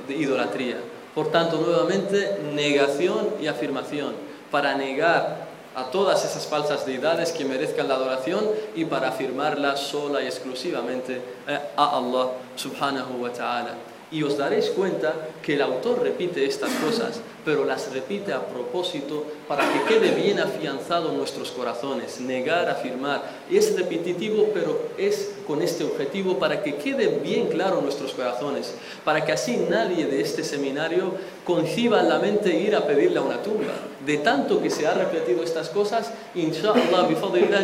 idolatría. 0.08 0.78
Por 1.14 1.30
tanto, 1.30 1.58
nuevamente, 1.58 2.38
negación 2.54 3.30
y 3.40 3.48
afirmación. 3.48 4.14
Para 4.50 4.76
negar 4.76 5.45
a 5.76 5.90
todas 5.90 6.24
esas 6.24 6.46
falsas 6.46 6.86
deidades 6.86 7.32
que 7.32 7.44
merezcan 7.44 7.86
la 7.86 7.96
adoración 7.96 8.48
y 8.74 8.86
para 8.86 9.08
afirmarla 9.08 9.76
sola 9.76 10.22
y 10.22 10.26
exclusivamente 10.26 11.20
eh, 11.46 11.58
a 11.76 11.98
Allah 11.98 12.32
subhanahu 12.56 13.22
wa 13.22 13.30
ta'ala. 13.30 13.74
Y 14.10 14.22
os 14.22 14.38
daréis 14.38 14.70
cuenta 14.70 15.12
que 15.42 15.54
el 15.54 15.62
autor 15.62 16.00
repite 16.00 16.46
estas 16.46 16.70
cosas, 16.74 17.20
pero 17.44 17.64
las 17.64 17.92
repite 17.92 18.32
a 18.32 18.46
propósito 18.46 19.26
para 19.48 19.70
que 19.70 19.82
quede 19.82 20.14
bien 20.14 20.38
afianzado 20.38 21.10
en 21.10 21.18
nuestros 21.18 21.50
corazones, 21.50 22.20
negar, 22.20 22.70
afirmar. 22.70 23.22
Es 23.50 23.76
repetitivo, 23.76 24.50
pero 24.54 24.80
es 24.96 25.34
con 25.46 25.60
este 25.60 25.84
objetivo 25.84 26.38
para 26.38 26.62
que 26.62 26.76
quede 26.76 27.08
bien 27.22 27.48
claro 27.48 27.78
en 27.78 27.84
nuestros 27.84 28.12
corazones, 28.12 28.74
para 29.04 29.24
que 29.24 29.32
así 29.32 29.66
nadie 29.68 30.06
de 30.06 30.20
este 30.22 30.44
seminario 30.44 31.14
conciba 31.46 32.00
en 32.00 32.08
la 32.08 32.18
mente 32.18 32.50
ir 32.50 32.74
a 32.74 32.84
pedirle 32.84 33.18
a 33.18 33.22
una 33.22 33.40
tumba. 33.40 33.72
De 34.04 34.18
tanto 34.18 34.60
que 34.60 34.68
se 34.68 34.86
ha 34.86 34.94
repetido 34.94 35.42
estas 35.42 35.68
cosas, 35.68 36.12
inshallah, 36.34 37.08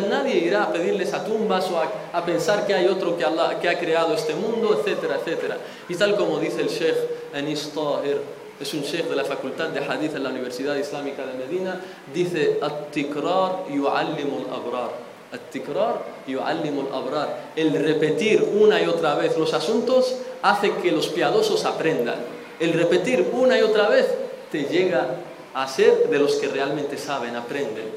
nadie 0.08 0.38
irá 0.38 0.64
a 0.64 0.72
pedirles 0.72 1.12
a 1.12 1.24
tumbas 1.24 1.68
o 1.70 1.78
a, 1.78 2.24
pensar 2.24 2.66
que 2.66 2.74
hay 2.74 2.86
otro 2.86 3.16
que, 3.16 3.24
ha 3.24 3.78
creado 3.78 4.14
este 4.14 4.34
mundo, 4.34 4.78
etcétera, 4.78 5.16
etcétera. 5.16 5.58
Y 5.88 5.94
tal 5.96 6.16
como 6.16 6.38
dice 6.38 6.62
el 6.62 6.68
Sheikh 6.68 6.96
Anis 7.34 7.72
Tahir, 7.74 8.20
es 8.60 8.74
un 8.74 8.82
sheikh 8.82 9.08
de 9.08 9.16
la 9.16 9.24
Facultad 9.24 9.70
de 9.70 9.80
Hadith 9.80 10.14
en 10.14 10.22
la 10.22 10.30
Universidad 10.30 10.76
Islámica 10.76 11.26
de 11.26 11.34
Medina, 11.34 11.80
dice, 12.14 12.58
At-tikrar 12.62 13.64
yu'allimu 13.68 14.46
al-abrar. 14.48 14.90
At-tikrar 15.32 16.02
yu'allimu 16.28 16.88
al-abrar. 16.88 17.52
El 17.56 17.72
repetir 17.72 18.42
una 18.60 18.80
y 18.80 18.86
otra 18.86 19.16
vez 19.16 19.36
los 19.36 19.52
asuntos 19.54 20.14
hace 20.42 20.72
que 20.76 20.92
los 20.92 21.08
piadosos 21.08 21.64
aprendan. 21.64 22.41
El 22.62 22.74
repetir 22.74 23.28
una 23.32 23.58
y 23.58 23.62
otra 23.62 23.88
vez 23.88 24.06
te 24.52 24.66
llega 24.66 25.16
a 25.52 25.66
ser 25.66 26.08
de 26.08 26.16
los 26.16 26.36
que 26.36 26.46
realmente 26.46 26.96
saben, 26.96 27.34
aprenden. 27.34 27.90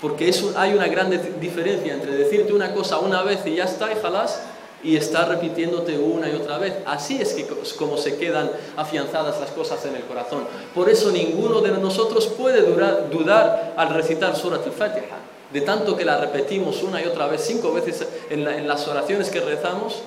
Porque 0.00 0.34
hay 0.56 0.74
una 0.74 0.88
gran 0.88 1.12
diferencia 1.40 1.94
entre 1.94 2.16
decirte 2.16 2.52
una 2.52 2.74
cosa 2.74 2.98
una 2.98 3.22
vez 3.22 3.46
y 3.46 3.54
ya 3.54 3.66
está 3.66 3.92
y 3.92 3.94
jalás, 4.02 4.42
y 4.82 4.96
está 4.96 5.26
repitiéndote 5.26 5.96
una 5.96 6.28
y 6.28 6.34
otra 6.34 6.58
vez. 6.58 6.74
Así 6.84 7.22
es 7.22 7.34
que 7.34 7.46
como 7.78 7.96
se 7.96 8.16
quedan 8.16 8.50
afianzadas 8.76 9.38
las 9.38 9.52
cosas 9.52 9.86
en 9.86 9.94
el 9.94 10.02
corazón. 10.02 10.42
Por 10.74 10.90
eso 10.90 11.12
ninguno 11.12 11.60
de 11.60 11.70
nosotros 11.70 12.26
puede 12.26 12.62
dudar 12.62 13.74
al 13.76 13.94
recitar 13.94 14.34
Surat 14.34 14.66
al-Fatiha. 14.66 15.18
De 15.52 15.60
tanto 15.60 15.96
que 15.96 16.04
la 16.04 16.18
repetimos 16.18 16.82
una 16.82 17.00
y 17.00 17.06
otra 17.06 17.28
vez, 17.28 17.42
cinco 17.42 17.72
veces 17.72 18.04
en 18.28 18.66
las 18.66 18.88
oraciones 18.88 19.30
que 19.30 19.38
rezamos, 19.38 20.02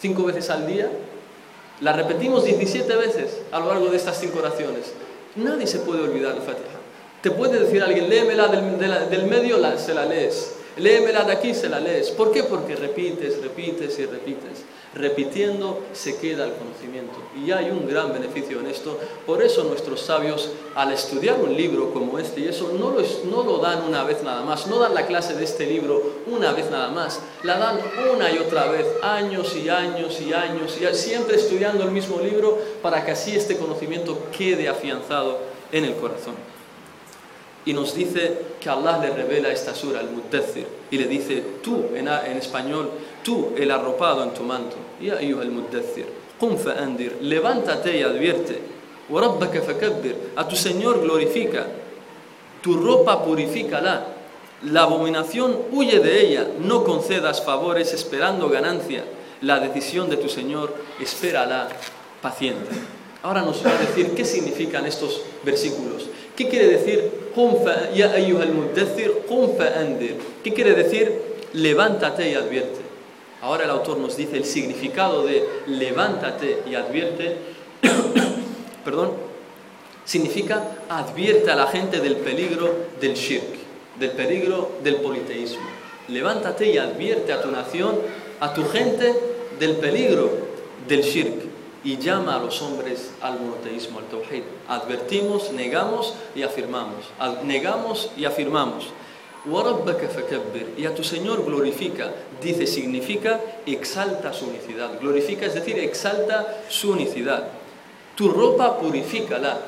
cinco 0.00 0.24
veces 0.24 0.48
al 0.48 0.66
día, 0.66 0.88
la 1.80 1.92
repetimos 1.92 2.44
17 2.44 2.96
veces 2.96 3.38
a 3.52 3.60
lo 3.60 3.68
largo 3.68 3.86
de 3.86 3.96
estas 3.96 4.18
cinco 4.18 4.40
oraciones. 4.40 4.92
Nadie 5.36 5.66
se 5.66 5.78
puede 5.80 6.02
olvidar 6.02 6.34
del 6.34 6.42
Fatiha. 6.42 6.78
Te 7.22 7.30
puede 7.30 7.60
decir 7.60 7.82
alguien, 7.82 8.08
léemela 8.08 8.48
del, 8.48 8.78
del 9.10 9.26
medio, 9.26 9.58
la, 9.58 9.78
se 9.78 9.94
la 9.94 10.04
lees. 10.04 10.54
Léemela 10.76 11.24
de 11.24 11.32
aquí, 11.32 11.54
se 11.54 11.68
la 11.68 11.80
lees. 11.80 12.10
¿Por 12.10 12.32
qué? 12.32 12.44
Porque 12.44 12.76
repites, 12.76 13.42
repites 13.42 13.98
y 13.98 14.06
repites. 14.06 14.64
Repitiendo 14.98 15.84
se 15.92 16.16
queda 16.18 16.44
el 16.44 16.54
conocimiento. 16.54 17.16
Y 17.36 17.52
hay 17.52 17.70
un 17.70 17.86
gran 17.88 18.12
beneficio 18.12 18.60
en 18.60 18.66
esto. 18.66 18.98
Por 19.24 19.42
eso 19.42 19.64
nuestros 19.64 20.00
sabios, 20.00 20.50
al 20.74 20.92
estudiar 20.92 21.38
un 21.40 21.56
libro 21.56 21.92
como 21.92 22.18
este, 22.18 22.40
y 22.40 22.48
eso 22.48 22.72
no 22.78 22.90
lo, 22.90 23.02
no 23.30 23.44
lo 23.44 23.58
dan 23.58 23.84
una 23.84 24.02
vez 24.02 24.22
nada 24.22 24.42
más, 24.42 24.66
no 24.66 24.78
dan 24.78 24.94
la 24.94 25.06
clase 25.06 25.34
de 25.34 25.44
este 25.44 25.66
libro 25.66 26.02
una 26.26 26.52
vez 26.52 26.70
nada 26.70 26.88
más, 26.88 27.20
la 27.44 27.58
dan 27.58 27.78
una 28.12 28.30
y 28.30 28.38
otra 28.38 28.70
vez, 28.70 28.86
años 29.02 29.54
y 29.56 29.68
años 29.68 30.20
y 30.20 30.32
años, 30.32 30.76
y 30.80 30.94
siempre 30.96 31.36
estudiando 31.36 31.84
el 31.84 31.92
mismo 31.92 32.20
libro 32.20 32.58
para 32.82 33.04
que 33.04 33.12
así 33.12 33.36
este 33.36 33.56
conocimiento 33.56 34.18
quede 34.36 34.68
afianzado 34.68 35.38
en 35.72 35.84
el 35.84 35.94
corazón. 35.94 36.57
Y 37.68 37.74
nos 37.74 37.94
dice 37.94 38.32
que 38.58 38.70
Allah 38.70 38.98
le 38.98 39.10
revela 39.10 39.50
esta 39.50 39.74
sura, 39.74 40.00
el 40.00 40.08
Mudathir, 40.08 40.66
y 40.90 40.96
le 40.96 41.06
dice, 41.06 41.42
tú, 41.62 41.84
en, 41.94 42.08
español, 42.38 42.88
tú, 43.22 43.50
el 43.58 43.70
arropado 43.70 44.24
en 44.24 44.30
tu 44.30 44.42
manto, 44.42 44.76
ya 44.98 45.20
el 45.20 45.50
Mudathir, 45.50 46.06
qum 46.40 46.56
fa'andir, 46.56 47.18
levántate 47.20 47.98
y 47.98 48.02
advierte, 48.02 48.58
a 50.34 50.48
tu 50.48 50.56
Señor 50.56 51.02
glorifica, 51.02 51.66
tu 52.62 52.74
ropa 52.74 53.22
purifícala, 53.22 54.14
la 54.62 54.84
abominación 54.84 55.54
huye 55.70 55.98
de 55.98 56.22
ella, 56.22 56.48
no 56.60 56.84
concedas 56.84 57.44
favores 57.44 57.92
esperando 57.92 58.48
ganancia, 58.48 59.04
la 59.42 59.60
decisión 59.60 60.08
de 60.08 60.16
tu 60.16 60.30
Señor 60.30 60.74
espérala 61.02 61.68
paciente. 62.22 62.70
Ahora 63.22 63.42
nos 63.42 63.62
va 63.62 63.72
a 63.72 63.78
decir 63.78 64.14
qué 64.14 64.24
significan 64.24 64.86
estos 64.86 65.20
versículos. 65.44 66.06
¿Qué 66.34 66.48
quiere 66.48 66.68
decir 66.68 67.27
¿Qué 70.42 70.52
quiere 70.52 70.74
decir 70.74 71.22
levántate 71.52 72.28
y 72.30 72.34
advierte? 72.34 72.80
Ahora 73.40 73.62
el 73.64 73.70
autor 73.70 73.98
nos 73.98 74.16
dice 74.16 74.36
el 74.36 74.44
significado 74.44 75.24
de 75.24 75.46
levántate 75.68 76.64
y 76.68 76.74
advierte. 76.74 77.36
perdón, 78.84 79.12
significa 80.04 80.64
advierte 80.88 81.50
a 81.52 81.54
la 81.54 81.68
gente 81.68 82.00
del 82.00 82.16
peligro 82.16 82.74
del 83.00 83.14
shirk, 83.14 83.54
del 84.00 84.10
peligro 84.10 84.72
del 84.82 84.96
politeísmo. 84.96 85.62
Levántate 86.08 86.72
y 86.72 86.78
advierte 86.78 87.32
a 87.32 87.40
tu 87.40 87.52
nación, 87.52 88.00
a 88.40 88.52
tu 88.52 88.66
gente 88.68 89.14
del 89.60 89.76
peligro 89.76 90.28
del 90.88 91.02
shirk 91.02 91.47
y 91.84 91.96
llama 91.96 92.36
a 92.36 92.38
los 92.38 92.60
hombres 92.62 93.12
al 93.20 93.40
monoteísmo, 93.40 94.00
al 94.00 94.06
tawhid. 94.06 94.42
Advertimos, 94.68 95.52
negamos 95.52 96.14
y 96.34 96.42
afirmamos. 96.42 97.04
Negamos 97.44 98.10
y 98.16 98.24
afirmamos. 98.24 98.86
Y 100.76 100.84
a 100.84 100.94
tu 100.94 101.04
Señor 101.04 101.44
glorifica, 101.44 102.12
dice, 102.42 102.66
significa 102.66 103.40
exalta 103.66 104.32
su 104.32 104.46
unicidad. 104.46 105.00
Glorifica, 105.00 105.46
es 105.46 105.54
decir, 105.54 105.78
exalta 105.78 106.62
su 106.68 106.90
unicidad. 106.90 107.48
Tu 108.14 108.28
ropa 108.28 108.78
purifícala. 108.78 109.58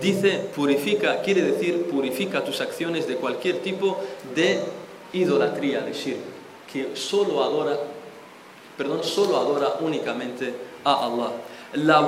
Dice, 0.00 0.48
purifica, 0.54 1.22
quiere 1.22 1.42
decir, 1.42 1.86
purifica 1.90 2.44
tus 2.44 2.60
acciones 2.60 3.08
de 3.08 3.16
cualquier 3.16 3.60
tipo 3.62 3.98
de 4.34 4.60
idolatría, 5.14 5.80
de 5.80 5.92
shirk, 5.94 6.18
que 6.70 6.94
solo 6.94 7.42
adora, 7.42 7.78
perdón, 8.76 9.02
solo 9.02 9.38
adora 9.38 9.76
únicamente 9.80 10.52
a 10.92 11.06
Allah. 11.06 11.32
La, 11.74 12.00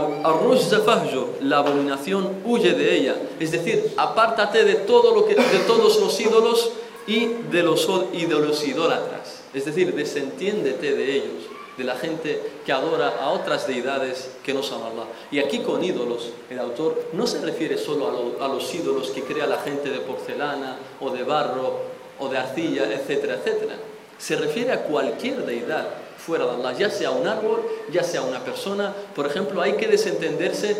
la 1.42 1.58
abominación 1.58 2.42
huye 2.44 2.72
de 2.72 2.96
ella. 2.96 3.16
Es 3.38 3.52
decir, 3.52 3.92
apártate 3.96 4.64
de, 4.64 4.74
todo 4.74 5.14
lo 5.14 5.26
que, 5.26 5.34
de 5.34 5.58
todos 5.66 6.00
los 6.00 6.18
ídolos 6.18 6.70
y 7.06 7.26
de 7.26 7.62
los, 7.62 7.88
y 8.12 8.24
de 8.24 8.36
idólatras. 8.66 9.42
Es 9.52 9.64
decir, 9.64 9.94
desentiéndete 9.94 10.94
de 10.94 11.14
ellos, 11.14 11.44
de 11.76 11.84
la 11.84 11.96
gente 11.96 12.40
que 12.64 12.72
adora 12.72 13.16
a 13.20 13.30
otras 13.30 13.66
deidades 13.66 14.30
que 14.42 14.54
no 14.54 14.62
son 14.62 14.82
Allah. 14.82 15.06
Y 15.30 15.40
aquí 15.40 15.58
con 15.58 15.82
ídolos, 15.84 16.30
el 16.48 16.58
autor 16.58 17.08
no 17.12 17.26
se 17.26 17.40
refiere 17.40 17.76
solo 17.76 18.36
a, 18.40 18.44
a 18.44 18.48
los 18.48 18.74
ídolos 18.74 19.10
que 19.10 19.24
crea 19.24 19.46
la 19.46 19.58
gente 19.58 19.90
de 19.90 20.00
porcelana 20.00 20.78
o 21.00 21.10
de 21.10 21.22
barro 21.22 21.80
o 22.18 22.28
de 22.28 22.38
arcilla, 22.38 22.84
etcétera, 22.84 23.34
etcétera. 23.34 23.74
Se 24.18 24.36
refiere 24.36 24.72
a 24.72 24.84
cualquier 24.84 25.44
deidad 25.44 25.88
fuera 26.24 26.44
de 26.46 26.52
Allah, 26.52 26.78
ya 26.78 26.90
sea 26.90 27.10
un 27.10 27.26
árbol, 27.26 27.62
ya 27.90 28.04
sea 28.04 28.22
una 28.22 28.44
persona. 28.44 28.94
Por 29.14 29.26
ejemplo, 29.26 29.62
hay 29.62 29.72
que 29.72 29.88
desentenderse 29.88 30.76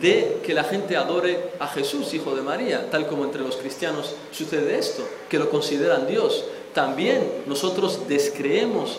de 0.00 0.40
que 0.44 0.52
la 0.52 0.64
gente 0.64 0.96
adore 0.96 1.52
a 1.60 1.68
Jesús, 1.68 2.12
hijo 2.12 2.34
de 2.34 2.42
María, 2.42 2.90
tal 2.90 3.06
como 3.06 3.24
entre 3.24 3.42
los 3.42 3.56
cristianos 3.56 4.14
sucede 4.32 4.78
esto, 4.78 5.06
que 5.28 5.38
lo 5.38 5.48
consideran 5.48 6.06
Dios. 6.06 6.44
También 6.74 7.44
nosotros 7.46 8.00
descreemos 8.08 8.98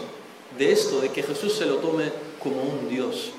de 0.57 0.71
esto, 0.71 1.01
de 1.01 1.09
que 1.09 1.23
Jesús 1.23 1.53
se 1.53 1.65
lo 1.65 1.75
tome 1.75 2.05
como 2.41 2.61
un 2.61 2.89
Dios, 2.89 3.31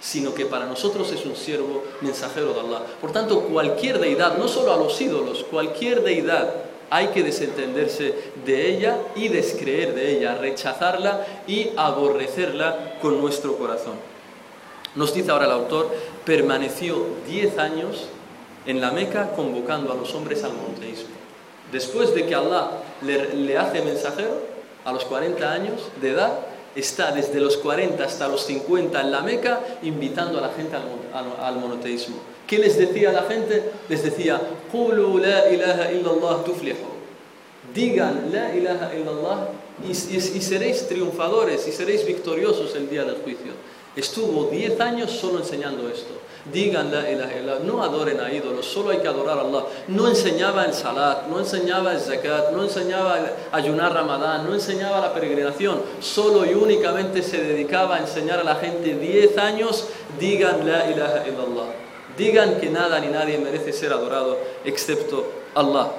sino 0.00 0.34
que 0.34 0.46
para 0.46 0.66
nosotros 0.66 1.12
es 1.12 1.24
un 1.24 1.36
siervo 1.36 1.84
mensajero 2.00 2.52
de 2.52 2.60
Allah. 2.60 2.82
Por 3.00 3.12
tanto, 3.12 3.42
cualquier 3.42 4.00
deidad, 4.00 4.36
no 4.36 4.48
solo 4.48 4.72
a 4.72 4.76
los 4.76 5.00
ídolos, 5.00 5.44
cualquier 5.48 6.02
deidad 6.02 6.71
hay 6.92 7.06
que 7.08 7.22
desentenderse 7.22 8.14
de 8.44 8.68
ella 8.68 8.98
y 9.16 9.28
descreer 9.28 9.94
de 9.94 10.12
ella, 10.12 10.34
rechazarla 10.34 11.26
y 11.46 11.70
aborrecerla 11.74 12.98
con 13.00 13.18
nuestro 13.18 13.56
corazón. 13.56 13.94
Nos 14.94 15.14
dice 15.14 15.30
ahora 15.30 15.46
el 15.46 15.52
autor, 15.52 15.90
permaneció 16.26 17.06
10 17.26 17.58
años 17.58 18.08
en 18.66 18.82
la 18.82 18.90
Meca 18.90 19.30
convocando 19.32 19.90
a 19.90 19.96
los 19.96 20.14
hombres 20.14 20.44
al 20.44 20.52
monoteísmo. 20.52 21.14
Después 21.72 22.14
de 22.14 22.26
que 22.26 22.34
Allah 22.34 22.72
le, 23.00 23.56
hace 23.56 23.80
mensajero, 23.80 24.52
a 24.84 24.92
los 24.92 25.06
40 25.06 25.50
años 25.50 25.80
de 26.02 26.10
edad, 26.10 26.40
está 26.74 27.10
desde 27.12 27.40
los 27.40 27.56
40 27.56 28.04
hasta 28.04 28.28
los 28.28 28.44
50 28.44 29.00
en 29.00 29.10
la 29.10 29.22
Meca 29.22 29.60
invitando 29.82 30.36
a 30.36 30.42
la 30.42 30.50
gente 30.50 30.76
al 30.76 31.56
monoteísmo. 31.56 32.31
¿Qué 32.52 32.58
les 32.58 32.76
decía 32.76 33.08
a 33.08 33.12
la 33.14 33.22
gente? 33.22 33.62
Les 33.88 34.02
decía, 34.02 34.38
la 34.38 35.50
ilaha 35.50 35.90
illallah 35.90 36.44
Digan 37.72 38.28
la 38.30 38.54
ilaha 38.54 38.94
illallah 38.94 39.48
y, 39.88 39.94
seréis 39.94 40.86
triunfadores 40.86 41.66
y 41.66 41.72
seréis 41.72 42.04
victoriosos 42.04 42.76
el 42.76 42.90
día 42.90 43.04
del 43.04 43.14
juicio. 43.24 43.52
Estuvo 43.96 44.50
10 44.50 44.78
años 44.80 45.12
solo 45.12 45.38
enseñando 45.38 45.88
esto. 45.88 46.12
Digan 46.52 46.92
la 46.92 47.10
ilaha 47.10 47.32
illallah, 47.32 47.58
no 47.60 47.82
adoren 47.82 48.20
a 48.20 48.30
ídolos, 48.30 48.66
solo 48.66 48.90
hay 48.90 48.98
que 48.98 49.08
adorar 49.08 49.38
a 49.38 49.40
Allah. 49.40 49.64
No 49.88 50.08
enseñaba 50.08 50.66
el 50.66 50.74
salat, 50.74 51.28
no 51.28 51.38
enseñaba 51.38 51.94
el 51.94 52.00
zakat, 52.00 52.52
no 52.52 52.64
enseñaba 52.64 53.18
el 53.18 53.26
ayunar 53.52 53.94
ramadán, 53.94 54.46
no 54.46 54.52
enseñaba 54.52 55.00
la 55.00 55.14
peregrinación. 55.14 55.80
Solo 56.00 56.44
y 56.44 56.52
únicamente 56.52 57.22
se 57.22 57.42
dedicaba 57.42 57.96
a 57.96 58.00
enseñar 58.00 58.40
a 58.40 58.44
la 58.44 58.56
gente 58.56 58.94
10 58.94 59.38
años, 59.38 59.86
digan 60.20 60.68
la 60.68 60.90
ilaha 60.90 61.26
illallah. 61.26 61.91
Digan 62.16 62.60
que 62.60 62.68
nada 62.68 63.00
ni 63.00 63.08
nadie 63.08 63.38
merece 63.38 63.72
ser 63.72 63.92
adorado 63.92 64.38
excepto 64.64 65.24
Allah. 65.54 65.92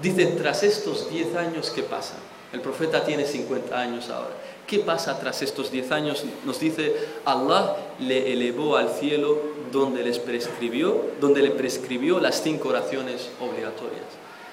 Dicen, 0.00 0.36
tras 0.36 0.62
estos 0.62 1.10
10 1.10 1.34
años, 1.36 1.70
¿qué 1.74 1.82
pasa? 1.82 2.14
El 2.52 2.60
profeta 2.60 3.04
tiene 3.04 3.24
50 3.24 3.78
años 3.78 4.08
ahora. 4.10 4.34
¿Qué 4.66 4.78
pasa 4.78 5.18
tras 5.18 5.42
estos 5.42 5.70
10 5.70 5.90
años? 5.90 6.24
Nos 6.44 6.60
dice, 6.60 6.94
Allah 7.24 7.76
le 7.98 8.32
elevó 8.32 8.76
al 8.76 8.90
cielo 8.90 9.38
donde, 9.72 10.04
les 10.04 10.18
prescribió, 10.20 11.02
donde 11.20 11.42
le 11.42 11.50
prescribió 11.50 12.20
las 12.20 12.42
cinco 12.42 12.68
oraciones 12.68 13.28
obligatorias. 13.40 14.06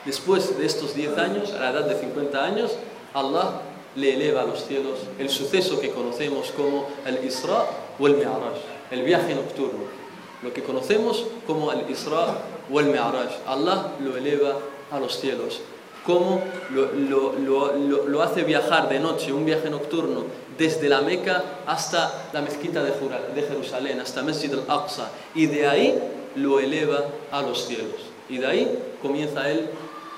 Después 0.06 0.58
de 0.58 0.66
estos 0.66 0.96
10 0.96 1.18
años, 1.18 1.54
a 1.54 1.60
la 1.60 1.70
edad 1.70 1.86
de 1.86 2.00
50 2.00 2.44
años, 2.44 2.72
Allah 3.14 3.62
le 3.96 4.16
eleva 4.16 4.42
a 4.42 4.46
los 4.46 4.66
cielos 4.66 5.00
el 5.20 5.30
suceso 5.30 5.80
que 5.80 5.92
conocemos 5.92 6.52
como 6.52 6.88
el 7.06 7.24
Isra 7.24 7.66
o 8.00 8.08
el 8.08 8.16
Mi'raj, 8.16 8.58
el 8.92 9.04
viaje 9.04 9.36
nocturno 9.36 10.07
lo 10.41 10.54
que 10.54 10.63
conocemos 10.63 11.26
como 11.45 11.71
el 11.71 11.89
Isra 11.89 12.38
o 12.71 12.80
el 12.80 12.88
Mi'raj. 12.88 13.41
Allah 13.47 13.93
lo 14.02 14.17
eleva 14.17 14.58
a 14.91 15.00
los 15.00 15.19
cielos. 15.19 15.62
Cómo 16.06 16.41
lo, 16.69 18.21
hace 18.21 18.43
viajar 18.43 18.88
de 18.88 19.00
noche, 19.00 19.34
un 19.34 19.45
viaje 19.45 19.69
nocturno, 19.69 20.23
desde 20.58 20.88
la 20.88 21.02
Meca 21.02 21.43
hasta 21.65 22.30
la 22.34 22.41
mezquita 22.41 22.82
de 22.84 23.41
Jerusalén, 23.41 24.00
hasta 24.00 24.23
Masjid 24.23 24.54
al-Aqsa. 24.54 25.12
Y 25.36 25.47
de 25.47 25.67
ahí 25.67 26.00
lo 26.36 26.60
eleva 26.60 27.06
a 27.32 27.41
los 27.41 27.65
cielos. 27.65 27.95
Y 28.30 28.38
de 28.38 28.47
ahí 28.47 28.80
comienza 29.02 29.50
el 29.50 29.69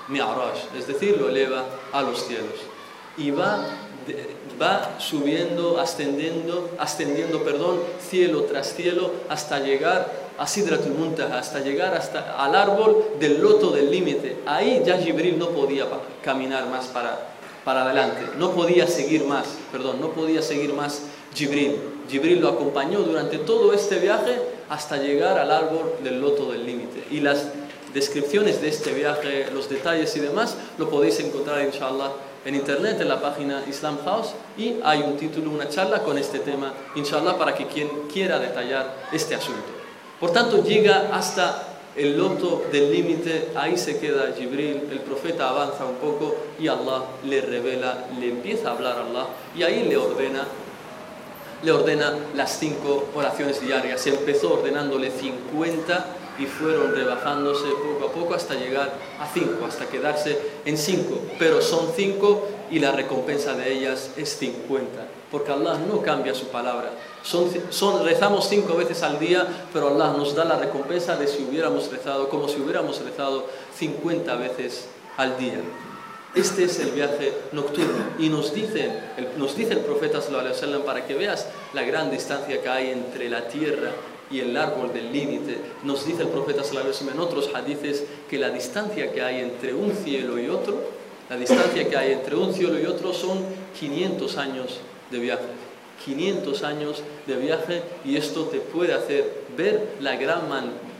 Mi'raj, 0.08 0.76
es 0.76 0.86
decir, 0.86 1.16
lo 1.18 1.28
eleva 1.28 1.64
a 1.92 2.02
los 2.02 2.24
cielos. 2.24 2.54
Y 3.16 3.30
va 3.30 3.64
va 4.60 4.96
subiendo, 4.98 5.78
ascendiendo, 5.80 6.70
ascendiendo, 6.78 7.42
perdón, 7.42 7.80
cielo 8.00 8.42
tras 8.42 8.74
cielo 8.74 9.10
hasta 9.28 9.60
llegar 9.60 10.30
a 10.38 10.46
Sidratul 10.46 10.94
hasta 11.32 11.60
llegar 11.60 11.94
hasta 11.94 12.42
al 12.42 12.54
árbol 12.54 13.04
del 13.18 13.40
loto 13.40 13.70
del 13.70 13.90
límite. 13.90 14.38
Ahí 14.46 14.82
ya 14.84 14.98
Jibril 14.98 15.38
no 15.38 15.50
podía 15.50 15.86
caminar 16.22 16.66
más 16.68 16.86
para, 16.86 17.34
para 17.64 17.84
adelante, 17.84 18.22
no 18.38 18.52
podía 18.52 18.86
seguir 18.86 19.24
más, 19.24 19.46
perdón, 19.70 20.00
no 20.00 20.10
podía 20.10 20.40
seguir 20.42 20.72
más 20.72 21.02
Jibril. 21.34 21.76
Jibril 22.08 22.40
lo 22.40 22.48
acompañó 22.48 23.00
durante 23.00 23.38
todo 23.38 23.72
este 23.72 23.98
viaje 23.98 24.36
hasta 24.68 24.96
llegar 24.96 25.38
al 25.38 25.50
árbol 25.50 25.94
del 26.02 26.20
loto 26.20 26.50
del 26.50 26.66
límite. 26.66 27.04
Y 27.10 27.20
las 27.20 27.46
descripciones 27.94 28.60
de 28.60 28.68
este 28.68 28.92
viaje, 28.92 29.46
los 29.52 29.68
detalles 29.68 30.16
y 30.16 30.20
demás, 30.20 30.56
lo 30.78 30.88
podéis 30.88 31.20
encontrar, 31.20 31.64
inshallah, 31.64 32.12
en 32.44 32.54
internet, 32.54 33.00
en 33.00 33.08
la 33.08 33.20
página 33.20 33.62
Islam 33.68 33.98
House, 34.04 34.34
y 34.56 34.76
hay 34.82 35.02
un 35.02 35.16
título, 35.16 35.50
una 35.50 35.68
charla 35.68 36.02
con 36.02 36.18
este 36.18 36.38
tema, 36.38 36.72
inshallah, 36.94 37.36
para 37.36 37.54
que 37.54 37.66
quien 37.66 37.88
quiera 38.12 38.38
detallar 38.38 38.94
este 39.12 39.34
asunto. 39.34 39.68
Por 40.18 40.32
tanto, 40.32 40.62
llega 40.62 41.10
hasta 41.12 41.66
el 41.96 42.16
loto 42.16 42.64
del 42.70 42.92
límite, 42.92 43.48
ahí 43.56 43.76
se 43.76 43.98
queda 43.98 44.32
Jibril, 44.36 44.88
el 44.90 45.00
profeta 45.00 45.48
avanza 45.48 45.84
un 45.84 45.96
poco 45.96 46.36
y 46.58 46.68
Allah 46.68 47.04
le 47.24 47.40
revela, 47.40 48.06
le 48.18 48.28
empieza 48.28 48.68
a 48.68 48.72
hablar 48.72 48.98
a 48.98 49.02
Allah 49.02 49.26
y 49.56 49.62
ahí 49.62 49.84
le 49.88 49.96
ordena 49.96 50.46
le 51.62 51.72
ordena 51.72 52.14
las 52.34 52.58
cinco 52.58 53.08
oraciones 53.14 53.60
diarias. 53.60 54.06
Empezó 54.06 54.54
ordenándole 54.54 55.10
50 55.10 56.06
y 56.40 56.46
fueron 56.46 56.94
rebajándose 56.94 57.66
poco 57.68 58.06
a 58.06 58.12
poco 58.12 58.34
hasta 58.34 58.54
llegar 58.54 58.90
a 59.20 59.28
5, 59.28 59.62
hasta 59.64 59.86
quedarse 59.86 60.38
en 60.64 60.78
5. 60.78 61.18
Pero 61.38 61.60
son 61.60 61.90
5 61.94 62.48
y 62.70 62.78
la 62.78 62.92
recompensa 62.92 63.52
de 63.52 63.70
ellas 63.70 64.12
es 64.16 64.38
50, 64.38 65.06
porque 65.30 65.52
Allah 65.52 65.78
no 65.86 66.00
cambia 66.00 66.34
su 66.34 66.46
palabra. 66.46 66.92
Son, 67.22 67.46
son, 67.68 68.06
rezamos 68.06 68.48
5 68.48 68.74
veces 68.74 69.02
al 69.02 69.18
día, 69.18 69.46
pero 69.72 69.88
Allah 69.88 70.14
nos 70.16 70.34
da 70.34 70.46
la 70.46 70.56
recompensa 70.56 71.14
de 71.16 71.28
si 71.28 71.44
hubiéramos 71.44 71.90
rezado, 71.92 72.30
como 72.30 72.48
si 72.48 72.58
hubiéramos 72.58 73.04
rezado 73.04 73.46
50 73.76 74.34
veces 74.36 74.88
al 75.18 75.36
día. 75.36 75.60
Este 76.34 76.64
es 76.64 76.78
el 76.78 76.92
viaje 76.92 77.34
nocturno 77.52 78.04
y 78.18 78.28
nos 78.28 78.54
dice 78.54 78.88
el, 79.16 79.36
nos 79.36 79.56
dice 79.56 79.72
el 79.72 79.80
profeta 79.80 80.20
para 80.86 81.04
que 81.04 81.14
veas 81.14 81.48
la 81.74 81.82
gran 81.82 82.10
distancia 82.10 82.62
que 82.62 82.68
hay 82.68 82.90
entre 82.90 83.28
la 83.28 83.48
tierra 83.48 83.90
y 84.30 84.40
el 84.40 84.56
árbol 84.56 84.92
del 84.92 85.12
límite. 85.12 85.58
Nos 85.84 86.06
dice 86.06 86.22
el 86.22 86.28
profeta 86.28 86.62
sallallahu 86.62 87.10
en 87.10 87.18
otros 87.18 87.50
hadices 87.54 88.04
que 88.28 88.38
la 88.38 88.50
distancia 88.50 89.12
que 89.12 89.22
hay 89.22 89.40
entre 89.40 89.74
un 89.74 89.92
cielo 89.92 90.38
y 90.38 90.48
otro, 90.48 90.80
la 91.28 91.36
distancia 91.36 91.88
que 91.88 91.96
hay 91.96 92.12
entre 92.12 92.36
un 92.36 92.52
cielo 92.52 92.78
y 92.78 92.86
otro 92.86 93.12
son 93.12 93.44
500 93.78 94.36
años 94.36 94.80
de 95.10 95.18
viaje. 95.18 95.44
500 96.04 96.62
años 96.62 97.02
de 97.26 97.36
viaje 97.36 97.82
y 98.04 98.16
esto 98.16 98.44
te 98.44 98.58
puede 98.58 98.94
hacer 98.94 99.44
ver 99.56 99.96
la 100.00 100.16
gran 100.16 100.42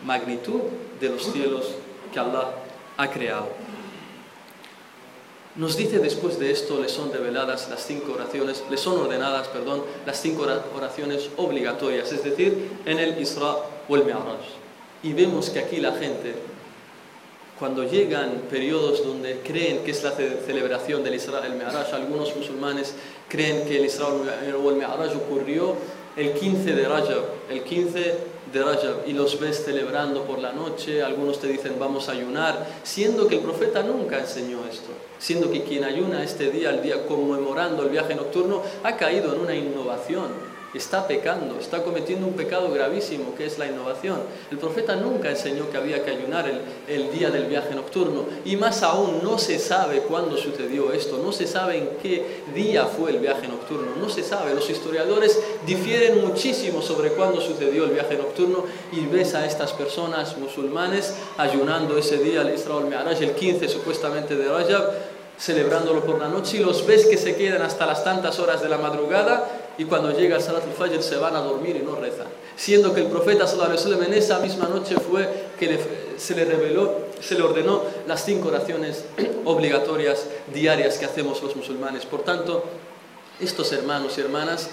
magnitud 0.05 0.61
de 1.01 1.09
los 1.09 1.25
cielos 1.33 1.75
que 2.13 2.19
Allah 2.19 2.51
ha 2.97 3.11
creado. 3.11 3.49
Nos 5.57 5.77
dice 5.77 5.99
después 5.99 6.39
de 6.39 6.53
esto, 6.53 6.81
le 6.81 6.89
son 6.89 7.13
reveladas 7.13 7.69
las 7.69 7.85
cinco 7.85 8.13
oraciones, 8.13 8.63
le 8.71 8.77
son 8.77 8.99
ordenadas, 8.99 9.49
perdón, 9.49 9.83
las 10.07 10.21
cinco 10.21 10.47
oraciones 10.77 11.29
obligatorias, 11.37 12.13
es 12.13 12.23
decir, 12.23 12.71
en 12.87 13.01
el 13.01 13.21
Isra 13.21 13.57
o 13.89 13.97
el 13.97 14.05
Mi'raj. 14.05 14.39
Y 15.03 15.13
vemos 15.13 15.51
que 15.51 15.59
aquí 15.59 15.79
la 15.79 15.93
gente, 15.93 16.35
cuando 17.59 17.83
llegan 17.83 18.43
periodos 18.49 19.05
donde 19.05 19.41
creen 19.41 19.83
que 19.83 19.91
es 19.91 20.05
la 20.05 20.13
celebración 20.13 21.03
del 21.03 21.17
Isra 21.17 21.45
el 21.45 21.55
Mi'raj, 21.55 21.95
algunos 21.95 22.35
musulmanes 22.37 22.95
creen 23.29 23.67
que 23.67 23.79
el 23.79 23.87
Isra 23.87 24.07
o 24.07 24.71
el 24.71 24.77
Mi'raj 24.77 25.17
ocurrió 25.17 25.75
el 26.17 26.33
15 26.33 26.73
de 26.75 26.89
Rajab, 26.89 27.25
el 27.51 27.65
15 27.65 28.15
de 28.53 28.63
Rajab, 28.63 29.07
y 29.07 29.13
los 29.13 29.39
ves 29.39 29.65
celebrando 29.65 30.25
por 30.25 30.39
la 30.39 30.53
noche, 30.53 31.03
algunos 31.03 31.41
te 31.41 31.49
dicen 31.49 31.77
vamos 31.79 32.09
a 32.09 32.13
ayunar, 32.13 32.67
siendo 32.83 33.29
que 33.29 33.37
el 33.37 33.43
profeta 33.43 33.83
nunca 33.83 34.19
enseñó 34.19 34.61
esto, 34.71 34.91
siendo 35.19 35.51
que 35.51 35.63
quien 35.65 35.85
ayuna 35.85 36.23
este 36.23 36.51
día, 36.51 36.71
el 36.71 36.83
día 36.83 37.07
conmemorando 37.07 37.83
el 37.83 37.91
viaje 37.91 38.15
nocturno, 38.15 38.63
ha 38.83 38.97
caído 38.97 39.35
en 39.35 39.41
una 39.41 39.55
innovación 39.55 40.50
está 40.75 41.07
pecando, 41.07 41.59
está 41.59 41.83
cometiendo 41.83 42.27
un 42.27 42.35
pecado 42.35 42.71
gravísimo 42.71 43.35
que 43.35 43.47
es 43.47 43.59
la 43.59 43.67
innovación. 43.67 44.21
El 44.51 44.59
profeta 44.59 44.97
nunca 44.97 45.31
enseñó 45.31 45.71
que 45.71 45.77
había 45.77 46.05
que 46.05 46.11
ayunar 46.11 46.51
el, 46.87 47.11
día 47.11 47.31
del 47.31 47.47
viaje 47.47 47.75
nocturno 47.75 48.25
y 48.45 48.57
más 48.57 48.83
aún 48.83 49.21
no 49.23 49.39
se 49.39 49.59
sabe 49.59 50.01
cuándo 50.03 50.37
sucedió 50.37 50.93
esto, 50.93 51.21
no 51.23 51.33
se 51.33 51.47
sabe 51.47 51.79
en 51.79 51.89
qué 52.03 52.43
día 52.55 52.87
fue 52.87 53.11
el 53.11 53.19
viaje 53.19 53.49
nocturno, 53.49 53.97
no 53.99 54.09
se 54.09 54.23
sabe. 54.23 54.55
Los 54.55 54.71
historiadores 54.71 55.41
difieren 55.67 56.25
muchísimo 56.25 56.83
sobre 56.83 57.11
cuándo 57.11 57.41
sucedió 57.41 57.85
el 57.85 57.91
viaje 57.91 58.17
nocturno 58.17 58.65
y 58.93 59.07
ves 59.07 59.35
a 59.35 59.47
estas 59.47 59.73
personas 59.73 60.37
musulmanes 60.37 61.15
ayunando 61.37 61.99
ese 61.99 62.19
día 62.19 62.43
el 62.43 62.55
Isra 62.55 62.77
al-Mi'raj, 62.77 63.21
el 63.21 63.33
15 63.33 63.69
supuestamente 63.69 64.37
de 64.37 64.49
Rajab, 64.49 64.93
celebrándolo 65.39 66.05
por 66.05 66.19
la 66.19 66.29
noche 66.29 66.59
y 66.59 66.61
los 66.61 66.87
ves 66.87 67.07
que 67.07 67.17
se 67.17 67.35
quedan 67.35 67.63
hasta 67.63 67.87
las 67.87 68.05
tantas 68.05 68.39
horas 68.39 68.61
de 68.63 68.69
la 68.69 68.77
madrugada 68.77 69.49
y 69.81 69.87
cuando 69.87 70.13
llega 70.13 70.37
el 70.37 70.43
Salat 70.43 70.65
al-Fajr 70.65 71.03
se 71.03 71.17
van 71.17 71.35
a 71.35 71.41
dormir 71.41 71.75
y 71.75 71.83
no 71.83 71.97
rezan. 71.97 72.27
Siendo 72.55 72.93
que 72.93 73.01
el 73.01 73.07
profeta 73.07 73.47
sallallahu 73.47 74.03
en 74.03 74.13
esa 74.13 74.39
misma 74.41 74.69
noche 74.69 74.95
fue 74.97 75.27
que 75.59 75.81
se 76.19 76.35
le 76.35 76.45
reveló, 76.45 77.07
se 77.19 77.35
le 77.35 77.41
ordenó 77.41 77.85
las 78.07 78.23
cinco 78.23 78.49
oraciones 78.49 79.07
obligatorias 79.47 80.27
diarias 80.53 80.99
que 80.99 81.07
hacemos 81.07 81.43
los 81.43 81.57
musulmanes. 81.57 82.05
Por 82.05 82.25
tanto, 82.25 82.63
estos 83.41 83.73
hermanos 83.73 84.19
y 84.19 84.21
hermanas 84.21 84.69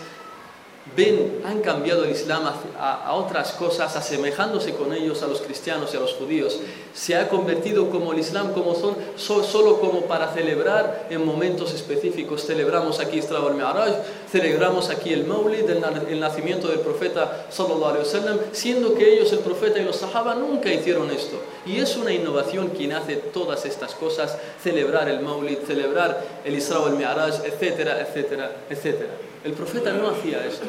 ven, 0.95 1.41
han 1.45 1.61
cambiado 1.61 2.03
el 2.03 2.11
Islam 2.11 2.43
a, 2.79 3.13
otras 3.13 3.51
cosas, 3.53 3.95
asemejándose 3.95 4.73
con 4.73 4.93
ellos 4.93 5.21
a 5.23 5.27
los 5.27 5.41
cristianos 5.41 5.93
y 5.93 5.97
a 5.97 5.99
los 5.99 6.13
judíos. 6.13 6.59
Se 6.93 7.15
ha 7.15 7.29
convertido 7.29 7.89
como 7.89 8.13
el 8.13 8.19
Islam, 8.19 8.53
como 8.53 8.75
son, 8.75 8.95
solo 9.17 9.79
como 9.79 10.01
para 10.01 10.33
celebrar 10.33 11.07
en 11.09 11.25
momentos 11.25 11.73
específicos. 11.73 12.45
Celebramos 12.45 12.99
aquí 12.99 13.17
Isra 13.17 13.39
al-Mi'raj, 13.39 13.93
celebramos 14.31 14.89
aquí 14.89 15.13
el 15.13 15.25
Maulid, 15.25 15.69
el, 15.69 16.19
nacimiento 16.19 16.67
del 16.67 16.79
profeta 16.79 17.47
sallallahu 17.49 17.85
alaihi 17.85 18.05
wasallam, 18.05 18.39
siendo 18.51 18.95
que 18.95 19.13
ellos, 19.13 19.31
el 19.33 19.39
profeta 19.39 19.79
y 19.79 19.85
los 19.85 19.97
sahaba, 19.97 20.35
nunca 20.35 20.71
hicieron 20.71 21.11
esto. 21.11 21.37
Y 21.65 21.77
es 21.77 21.95
una 21.97 22.11
innovación 22.11 22.69
quien 22.69 22.93
hace 22.93 23.17
todas 23.17 23.65
estas 23.65 23.93
cosas, 23.93 24.37
celebrar 24.63 25.09
el 25.09 25.19
Maulid, 25.21 25.59
celebrar 25.65 26.23
el 26.43 26.55
Isra 26.55 26.77
al-Mi'raj, 26.77 27.45
etcétera, 27.45 28.01
etcétera, 28.01 28.51
etcétera. 28.69 29.11
El 29.43 29.53
profeta 29.53 29.93
no 29.93 30.09
hacía 30.09 30.45
esto. 30.45 30.65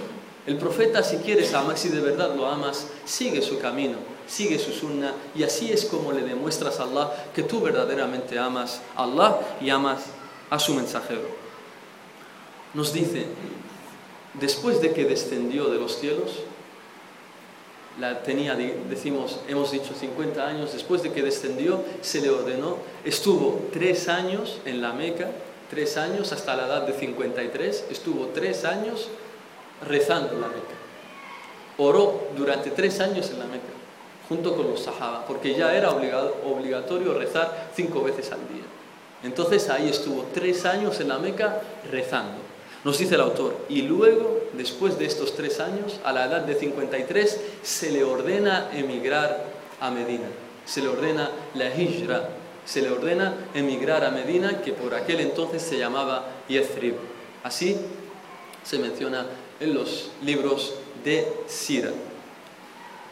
El 0.47 0.57
profeta, 0.57 1.03
si 1.03 1.19
quieres 1.19 1.53
amar, 1.53 1.77
si 1.77 1.91
de 1.91 2.01
verdad 2.01 2.35
lo 2.35 2.47
amas, 2.47 2.87
sigue 3.05 3.43
su 3.43 3.59
camino, 3.59 3.99
sigue 4.27 4.59
su 4.59 4.73
sunna, 4.73 5.13
y 5.35 5.43
así 5.43 5.71
es 5.71 5.85
como 5.85 6.11
le 6.11 6.23
demuestras 6.23 6.81
a 6.81 6.85
Allah 6.85 7.13
que 7.35 7.43
tú 7.43 7.61
verdaderamente 7.61 8.39
amas 8.39 8.81
a 8.97 9.05
Allah 9.05 9.39
y 9.61 9.69
amas 9.69 10.05
a 10.49 10.59
su 10.59 10.73
mensajero. 10.73 11.29
Nos 12.73 12.95
dice, 12.95 13.27
después 14.41 14.81
de 14.81 14.93
que 14.93 15.05
descendió 15.05 15.69
de 15.69 15.79
los 15.79 15.99
cielos, 15.99 16.31
la 18.01 18.23
tenía, 18.23 18.55
decimos, 18.55 19.41
hemos 19.49 19.73
dicho 19.73 19.93
50 19.99 20.47
años, 20.47 20.73
después 20.73 21.03
de 21.03 21.13
que 21.13 21.23
descendió, 21.23 21.83
se 22.01 22.21
le 22.21 22.31
ordenó, 22.31 22.79
estuvo 23.05 23.69
tres 23.73 24.09
años 24.09 24.61
en 24.65 24.81
la 24.81 24.93
Meca, 24.93 25.31
tres 25.71 25.97
años 25.97 26.33
hasta 26.33 26.57
la 26.57 26.67
edad 26.67 26.83
de 26.83 26.93
53, 26.93 27.87
estuvo 27.91 28.27
tres 28.29 28.65
años 28.65 29.09
rezando 29.87 30.35
en 30.35 30.41
la 30.41 30.49
Meca. 30.49 30.75
Oró 31.79 32.29
durante 32.37 32.71
tres 32.71 33.01
años 33.01 33.31
en 33.31 33.39
la 33.39 33.47
Meca, 33.47 33.65
junto 34.29 34.57
con 34.57 34.69
los 34.69 34.83
sahaba, 34.83 35.27
porque 35.27 35.55
ya 35.55 35.75
era 35.75 35.91
obligatorio 35.91 37.15
rezar 37.15 37.71
cinco 37.75 38.03
veces 38.03 38.33
al 38.33 38.41
día. 38.49 38.65
Entonces 39.23 39.69
ahí 39.69 39.89
estuvo 39.89 40.27
tres 40.35 40.65
años 40.65 41.01
en 41.01 41.09
la 41.09 41.19
Meca 41.19 41.61
rezando. 41.91 42.49
Nos 42.85 42.99
dice 42.99 43.17
el 43.17 43.21
autor, 43.21 43.57
y 43.69 43.83
luego, 43.83 44.41
después 44.53 44.99
de 44.99 45.07
estos 45.07 45.35
tres 45.35 45.59
años, 45.59 45.99
a 46.05 46.13
la 46.13 46.27
edad 46.27 46.43
de 46.43 46.55
53, 46.55 47.41
se 47.63 47.91
le 47.91 48.05
ordena 48.05 48.71
emigrar 48.73 49.45
a 49.81 49.91
Medina. 49.91 50.29
Se 50.65 50.81
le 50.81 50.89
ordena 50.89 51.31
la 51.55 51.75
hijra, 51.75 52.29
se 52.69 52.83
le 52.83 52.91
ordena 52.91 53.35
emigrar 53.55 54.05
a 54.05 54.11
Medina, 54.11 54.61
que 54.61 54.75
por 54.75 54.95
aquel 54.95 55.21
entonces 55.21 55.63
se 55.63 55.79
llamaba 55.79 56.27
Yathrib. 56.51 56.97
Así 57.43 57.75
se 58.63 58.79
menciona 58.79 59.25
en 59.59 59.73
los 59.73 60.11
libros 60.23 60.75
de 61.03 61.27
Sira. 61.47 61.91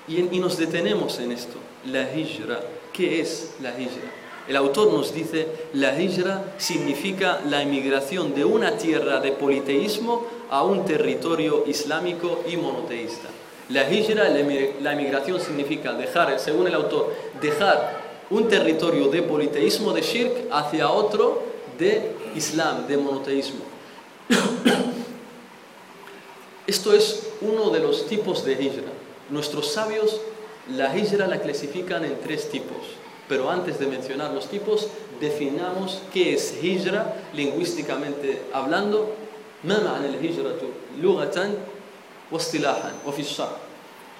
Y, 0.08 0.20
nos 0.38 0.58
detenemos 0.58 1.18
en 1.20 1.32
esto, 1.32 1.56
la 1.86 2.14
hijra. 2.14 2.60
¿Qué 2.92 3.22
es 3.22 3.54
la 3.62 3.70
hijra? 3.70 4.12
El 4.46 4.56
autor 4.56 4.92
nos 4.92 5.14
dice, 5.14 5.48
la 5.72 5.98
hijra 5.98 6.52
significa 6.58 7.40
la 7.48 7.62
emigración 7.62 8.34
de 8.34 8.44
una 8.44 8.76
tierra 8.76 9.20
de 9.20 9.32
politeísmo 9.32 10.26
a 10.50 10.64
un 10.64 10.84
territorio 10.84 11.64
islámico 11.66 12.44
y 12.46 12.58
monoteísta. 12.58 13.28
La 13.70 13.90
hijra, 13.90 14.28
la 14.28 14.92
emigración 14.92 15.40
significa 15.40 15.94
dejar, 15.94 16.38
según 16.38 16.66
el 16.66 16.74
autor, 16.74 17.14
dejar 17.40 18.05
un 18.30 18.48
territorio 18.48 19.08
de 19.08 19.22
politeísmo, 19.22 19.92
de 19.92 20.02
shirk, 20.02 20.48
hacia 20.50 20.90
otro 20.90 21.42
de 21.78 22.12
islam, 22.34 22.86
de 22.86 22.96
monoteísmo. 22.96 23.60
Esto 26.66 26.92
es 26.92 27.28
uno 27.40 27.70
de 27.70 27.80
los 27.80 28.06
tipos 28.06 28.44
de 28.44 28.52
hijra. 28.52 28.90
Nuestros 29.30 29.72
sabios 29.72 30.20
la 30.74 30.96
hijra 30.96 31.28
la 31.28 31.40
clasifican 31.40 32.04
en 32.04 32.18
tres 32.20 32.50
tipos, 32.50 32.78
pero 33.28 33.50
antes 33.50 33.78
de 33.78 33.86
mencionar 33.86 34.32
los 34.32 34.48
tipos, 34.48 34.88
definamos 35.20 36.02
qué 36.12 36.34
es 36.34 36.62
hijra 36.62 37.14
lingüísticamente 37.34 38.42
hablando. 38.52 39.14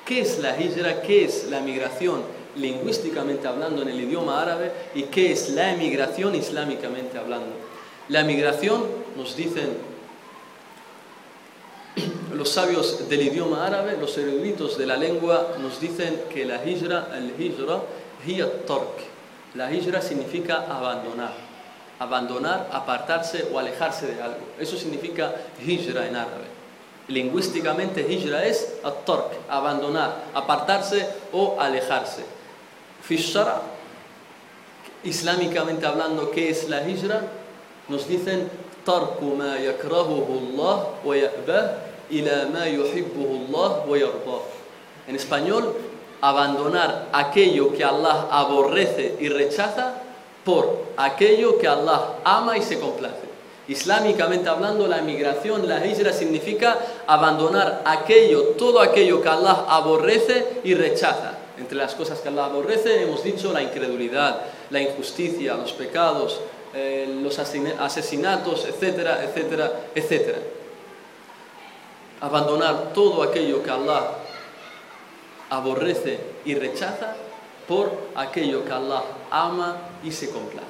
¿Qué 0.04 0.20
es 0.20 0.38
la 0.38 0.60
hijra? 0.60 1.02
¿Qué 1.02 1.24
es 1.24 1.50
la 1.50 1.60
migración 1.60 2.35
lingüísticamente 2.56 3.46
hablando 3.46 3.82
en 3.82 3.88
el 3.88 4.00
idioma 4.00 4.40
árabe 4.40 4.72
y 4.94 5.04
qué 5.04 5.32
es 5.32 5.50
la 5.50 5.72
emigración 5.72 6.34
islámicamente 6.34 7.18
hablando. 7.18 7.52
La 8.08 8.22
migración, 8.22 8.84
nos 9.16 9.36
dicen 9.36 9.76
los 12.34 12.50
sabios 12.50 13.08
del 13.08 13.22
idioma 13.22 13.66
árabe, 13.66 13.96
los 13.98 14.16
eruditos 14.18 14.76
de 14.76 14.86
la 14.86 14.96
lengua, 14.96 15.54
nos 15.58 15.80
dicen 15.80 16.24
que 16.32 16.44
la 16.44 16.64
hijra, 16.64 17.08
el 17.16 17.40
hijra, 17.42 17.80
hiya 18.26 18.64
tork. 18.66 19.00
La 19.54 19.72
hijra 19.72 20.02
significa 20.02 20.66
abandonar. 20.68 21.32
Abandonar, 21.98 22.68
apartarse 22.72 23.46
o 23.52 23.58
alejarse 23.58 24.06
de 24.08 24.22
algo. 24.22 24.46
Eso 24.60 24.76
significa 24.76 25.34
hijra 25.66 26.06
en 26.06 26.16
árabe. 26.16 26.44
Lingüísticamente, 27.08 28.06
hijra 28.12 28.44
es 28.44 28.74
tork, 29.06 29.32
abandonar, 29.48 30.24
apartarse 30.34 31.08
o 31.32 31.58
alejarse. 31.58 32.35
Fishara, 33.06 33.62
islámicamente 35.04 35.86
hablando, 35.86 36.32
¿qué 36.32 36.50
es 36.50 36.68
la 36.68 36.88
hijra? 36.88 37.22
Nos 37.88 38.08
dicen, 38.08 38.50
Tarku 38.84 39.36
ma 39.36 39.58
yakrahuhu 39.58 40.58
Allah 40.58 40.76
wa 41.04 41.14
ya'bah 41.14 41.86
ila 42.10 42.46
ma 42.52 42.66
yuhibbuhu 42.66 43.46
Allah 43.46 43.86
wa 43.86 43.96
yardah. 43.96 44.42
En 45.06 45.14
español, 45.14 45.74
abandonar 46.20 47.06
aquello 47.12 47.72
que 47.72 47.84
Allah 47.84 48.26
aborrece 48.28 49.14
y 49.20 49.28
rechaza 49.28 50.02
por 50.44 50.86
aquello 50.96 51.58
que 51.58 51.68
Allah 51.68 52.18
ama 52.24 52.58
y 52.58 52.62
se 52.62 52.80
complace. 52.80 53.26
Islámicamente 53.68 54.48
hablando, 54.48 54.88
la 54.88 55.02
migración, 55.02 55.68
la 55.68 55.86
hijra 55.86 56.12
significa 56.12 56.76
abandonar 57.06 57.82
aquello, 57.84 58.54
todo 58.58 58.80
aquello 58.80 59.22
que 59.22 59.28
Allah 59.28 59.66
aborrece 59.68 60.60
y 60.64 60.74
rechaza 60.74 61.35
entre 61.58 61.76
las 61.76 61.94
cosas 61.94 62.20
que 62.20 62.28
Allah 62.28 62.46
aborrece 62.46 63.02
hemos 63.02 63.22
dicho 63.22 63.52
la 63.52 63.62
incredulidad, 63.62 64.42
la 64.70 64.80
injusticia, 64.80 65.54
los 65.54 65.72
pecados, 65.72 66.40
eh, 66.74 67.18
los 67.22 67.38
asesinatos, 67.38 68.66
etcétera, 68.66 69.24
etcétera, 69.24 69.72
etcétera. 69.94 70.38
Abandonar 72.20 72.92
todo 72.92 73.22
aquello 73.22 73.62
que 73.62 73.70
Allah 73.70 74.10
aborrece 75.50 76.18
y 76.44 76.54
rechaza 76.54 77.14
por 77.66 77.90
aquello 78.14 78.64
que 78.64 78.72
Allah 78.72 79.02
ama 79.30 79.76
y 80.04 80.12
se 80.12 80.30
complace. 80.30 80.66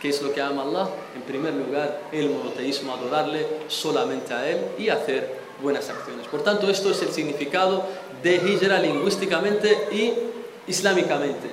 ¿Qué 0.00 0.08
es 0.10 0.20
lo 0.20 0.32
que 0.32 0.42
ama 0.42 0.62
Allah? 0.62 0.88
En 1.14 1.22
primer 1.22 1.54
lugar, 1.54 2.00
el 2.12 2.30
monoteísmo, 2.30 2.92
adorarle 2.92 3.46
solamente 3.68 4.34
a 4.34 4.48
Él 4.48 4.60
y 4.78 4.88
hacer 4.88 5.44
buenas 5.62 5.88
acciones. 5.88 6.26
Por 6.26 6.42
tanto, 6.42 6.68
esto 6.68 6.90
es 6.90 7.00
el 7.02 7.08
significado 7.08 7.84
de 8.24 8.36
hijra 8.36 8.78
lingüísticamente 8.78 9.88
y 9.92 10.14
islámicamente. 10.66 11.50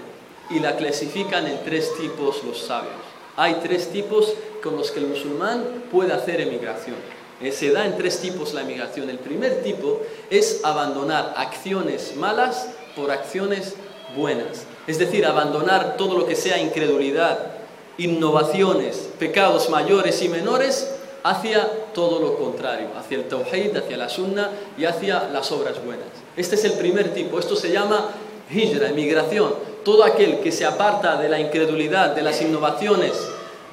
Y 0.49 0.59
la 0.59 0.77
clasifican 0.77 1.45
en 1.45 1.63
tres 1.65 1.93
tipos 1.97 2.43
los 2.45 2.59
sabios. 2.59 2.93
Hay 3.35 3.55
tres 3.55 3.89
tipos 3.91 4.33
con 4.63 4.77
los 4.77 4.89
que 4.91 4.99
el 4.99 5.07
musulmán 5.07 5.63
puede 5.91 6.13
hacer 6.13 6.39
emigración. 6.39 6.95
Eh, 7.41 7.51
se 7.51 7.71
da 7.71 7.85
en 7.85 7.97
tres 7.97 8.19
tipos 8.19 8.53
la 8.53 8.61
emigración. 8.61 9.09
El 9.09 9.19
primer 9.19 9.63
tipo 9.63 10.01
es 10.29 10.61
abandonar 10.63 11.33
acciones 11.35 12.15
malas 12.15 12.69
por 12.95 13.11
acciones 13.11 13.75
buenas. 14.15 14.65
Es 14.87 14.97
decir, 14.97 15.25
abandonar 15.25 15.97
todo 15.97 16.17
lo 16.17 16.25
que 16.25 16.35
sea 16.35 16.57
incredulidad, 16.57 17.51
innovaciones, 17.97 19.09
pecados 19.19 19.69
mayores 19.69 20.21
y 20.21 20.29
menores 20.29 20.89
hacia 21.23 21.91
todo 21.93 22.19
lo 22.19 22.37
contrario, 22.37 22.87
hacia 22.97 23.17
el 23.17 23.27
tawhid, 23.27 23.75
hacia 23.75 23.97
la 23.97 24.09
sunna 24.09 24.51
y 24.77 24.85
hacia 24.85 25.27
las 25.29 25.51
obras 25.51 25.83
buenas. 25.83 26.20
Este 26.35 26.55
es 26.55 26.65
el 26.65 26.73
primer 26.73 27.13
tipo. 27.13 27.39
Esto 27.39 27.55
se 27.55 27.71
llama 27.71 28.09
hijra, 28.51 28.89
emigración 28.89 29.71
todo 29.83 30.03
aquel 30.03 30.39
que 30.39 30.51
se 30.51 30.65
aparta 30.65 31.17
de 31.17 31.29
la 31.29 31.39
incredulidad, 31.39 32.15
de 32.15 32.21
las 32.21 32.41
innovaciones, 32.41 33.13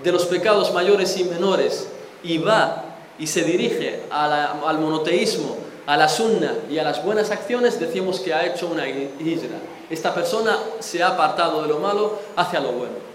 de 0.02 0.12
los 0.12 0.26
pecados 0.26 0.72
mayores 0.72 1.16
y 1.18 1.24
menores 1.24 1.88
y 2.22 2.38
va 2.38 2.84
y 3.18 3.26
se 3.26 3.42
dirige 3.42 4.02
al 4.10 4.78
monoteísmo, 4.78 5.56
a 5.86 5.96
la 5.96 6.08
sunna 6.08 6.54
y 6.70 6.78
a 6.78 6.84
las 6.84 7.04
buenas 7.04 7.30
acciones, 7.30 7.80
decimos 7.80 8.20
que 8.20 8.32
ha 8.32 8.46
hecho 8.46 8.68
una 8.68 8.88
hijra. 8.88 9.58
Esta 9.90 10.14
persona 10.14 10.56
se 10.80 11.02
ha 11.02 11.08
apartado 11.08 11.62
de 11.62 11.68
lo 11.68 11.78
malo 11.78 12.18
hacia 12.36 12.60
lo 12.60 12.72
bueno. 12.72 13.08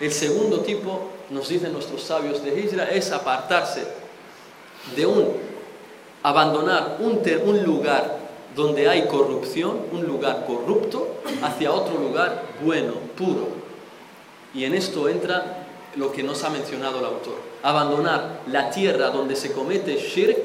El 0.00 0.12
segundo 0.12 0.60
tipo, 0.60 1.08
nos 1.30 1.48
dicen 1.48 1.72
nuestros 1.72 2.02
sabios 2.02 2.44
de 2.44 2.60
hijra, 2.60 2.90
es 2.90 3.10
apartarse 3.12 3.84
de 4.94 5.06
un, 5.06 5.32
abandonar 6.22 6.98
un, 7.00 7.22
un 7.46 7.62
lugar 7.62 8.25
donde 8.56 8.88
hay 8.88 9.06
corrupción, 9.06 9.82
un 9.92 10.06
lugar 10.06 10.46
corrupto, 10.46 11.08
hacia 11.42 11.72
otro 11.72 11.98
lugar 11.98 12.42
bueno, 12.64 12.94
puro. 13.16 13.48
Y 14.54 14.64
en 14.64 14.74
esto 14.74 15.10
entra 15.10 15.66
lo 15.94 16.10
que 16.10 16.22
nos 16.22 16.42
ha 16.42 16.48
mencionado 16.48 16.98
el 16.98 17.04
autor. 17.04 17.34
Abandonar 17.62 18.40
la 18.50 18.70
tierra 18.70 19.10
donde 19.10 19.36
se 19.36 19.52
comete 19.52 19.96
shirk, 19.96 20.38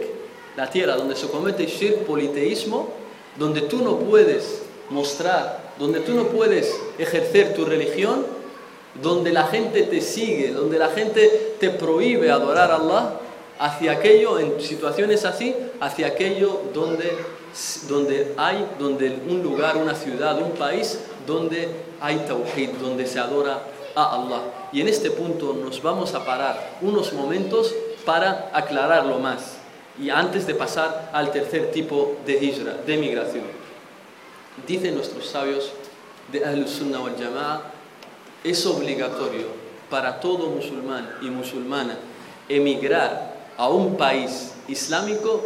la 0.57 0.69
tierra 0.69 0.97
donde 0.97 1.15
se 1.15 1.27
comete 1.27 1.65
shirk, 1.65 1.99
politeísmo, 1.99 2.89
donde 3.37 3.61
tú 3.61 3.81
no 3.81 3.97
puedes 3.99 4.63
mostrar, 4.89 5.71
donde 5.79 6.01
tú 6.01 6.13
no 6.13 6.25
puedes 6.25 6.77
ejercer 6.97 7.53
tu 7.53 7.63
religión, 7.63 8.25
donde 9.01 9.31
la 9.31 9.47
gente 9.47 9.83
te 9.83 10.01
sigue, 10.01 10.51
donde 10.51 10.77
la 10.77 10.89
gente 10.89 11.55
te 11.61 11.69
prohíbe 11.69 12.29
adorar 12.29 12.71
a 12.71 12.75
Allah, 12.75 13.13
hacia 13.57 13.93
aquello, 13.93 14.37
en 14.37 14.59
situaciones 14.59 15.23
así, 15.23 15.55
hacia 15.79 16.07
aquello 16.07 16.61
donde 16.73 17.09
donde 17.87 18.33
hay 18.37 18.67
donde 18.79 19.21
un 19.27 19.43
lugar, 19.43 19.77
una 19.77 19.95
ciudad, 19.95 20.41
un 20.41 20.51
país 20.51 20.99
donde 21.27 21.69
hay 21.99 22.17
tawhid, 22.19 22.69
donde 22.81 23.05
se 23.05 23.19
adora 23.19 23.61
a 23.95 24.15
Allah. 24.15 24.41
Y 24.71 24.81
en 24.81 24.87
este 24.87 25.11
punto 25.11 25.53
nos 25.53 25.81
vamos 25.81 26.13
a 26.13 26.25
parar 26.25 26.77
unos 26.81 27.13
momentos 27.13 27.73
para 28.05 28.49
aclararlo 28.53 29.19
más 29.19 29.57
y 29.99 30.09
antes 30.09 30.47
de 30.47 30.55
pasar 30.55 31.09
al 31.13 31.31
tercer 31.31 31.71
tipo 31.71 32.17
de 32.25 32.43
hijra, 32.43 32.73
de 32.85 32.97
migración. 32.97 33.43
Dicen 34.65 34.95
nuestros 34.95 35.27
sabios 35.27 35.71
de 36.31 36.43
Al-Sunnah 36.45 37.01
wal 37.01 37.15
Jama'a, 37.17 37.61
es 38.43 38.65
obligatorio 38.65 39.47
para 39.89 40.19
todo 40.19 40.47
musulmán 40.47 41.17
y 41.21 41.25
musulmana 41.25 41.97
emigrar 42.47 43.35
a 43.57 43.69
un 43.69 43.97
país 43.97 44.53
islámico 44.67 45.43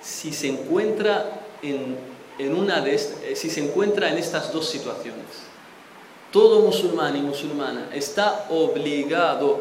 si 0.00 0.32
se 0.32 0.48
encuentra 0.48 1.45
en, 1.62 1.96
una 2.54 2.80
de 2.80 2.94
eh, 2.94 3.34
si 3.34 3.50
se 3.50 3.60
encuentra 3.60 4.10
en 4.10 4.18
estas 4.18 4.52
dos 4.52 4.68
situaciones. 4.68 5.24
Todo 6.32 6.60
musulmán 6.60 7.16
y 7.16 7.20
musulmana 7.20 7.88
está 7.94 8.46
obligado, 8.50 9.60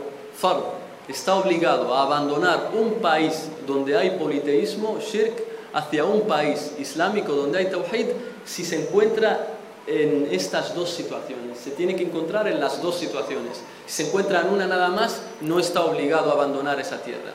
está 1.08 1.36
obligado 1.36 1.94
a 1.94 2.04
abandonar 2.04 2.72
un 2.74 2.96
país 2.96 3.50
donde 3.66 3.98
hay 3.98 4.12
politeísmo, 4.12 5.00
shirk, 5.00 5.42
hacia 5.74 6.06
un 6.06 6.22
país 6.22 6.74
islámico 6.80 7.34
donde 7.34 7.60
hay 7.60 7.70
tawhid, 7.70 8.08
si 8.46 8.64
se 8.64 8.82
encuentra 8.82 9.56
en 9.88 10.28
estas 10.32 10.74
dos 10.74 10.90
situaciones. 10.90 11.60
Se 11.60 11.72
tiene 11.72 11.96
que 11.96 12.04
encontrar 12.04 12.48
en 12.48 12.60
las 12.60 12.82
dos 12.82 12.98
situaciones. 12.98 13.62
Si 13.86 14.04
se 14.04 14.08
encuentra 14.08 14.42
en 14.42 14.50
una 14.50 14.68
nada 14.68 14.90
más, 14.90 15.22
no 15.42 15.60
está 15.60 15.84
obligado 15.86 16.32
a 16.32 16.34
abandonar 16.34 16.80
esa 16.80 17.02
tierra. 17.02 17.34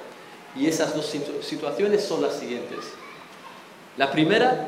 Y 0.57 0.67
esas 0.67 0.95
dos 0.95 1.15
situaciones 1.43 2.03
son 2.03 2.23
las 2.23 2.35
siguientes. 2.35 2.79
La 4.01 4.11
primera, 4.11 4.67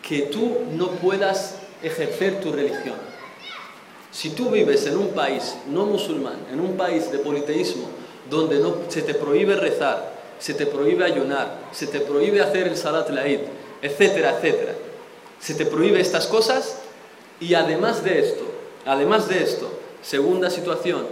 que 0.00 0.22
tú 0.22 0.56
no 0.72 0.88
puedas 0.92 1.56
ejercer 1.82 2.40
tu 2.40 2.50
religión. 2.50 2.94
Si 4.10 4.30
tú 4.30 4.48
vives 4.48 4.86
en 4.86 4.96
un 4.96 5.08
país 5.08 5.54
no 5.68 5.84
musulmán, 5.84 6.38
en 6.50 6.60
un 6.60 6.78
país 6.78 7.12
de 7.12 7.18
politeísmo, 7.18 7.90
donde 8.30 8.58
no, 8.58 8.76
se 8.88 9.02
te 9.02 9.12
prohíbe 9.12 9.54
rezar, 9.54 10.14
se 10.38 10.54
te 10.54 10.64
prohíbe 10.64 11.04
ayunar, 11.04 11.58
se 11.72 11.88
te 11.88 12.00
prohíbe 12.00 12.40
hacer 12.40 12.68
el 12.68 12.78
salat 12.78 13.10
laid, 13.10 13.40
etcétera, 13.82 14.30
etcétera, 14.30 14.72
se 15.38 15.52
te 15.52 15.66
prohíbe 15.66 16.00
estas 16.00 16.26
cosas 16.26 16.78
y 17.38 17.52
además 17.52 18.02
de 18.02 18.18
esto, 18.18 18.44
además 18.86 19.28
de 19.28 19.42
esto, 19.42 19.78
segunda 20.00 20.48
situación, 20.48 21.06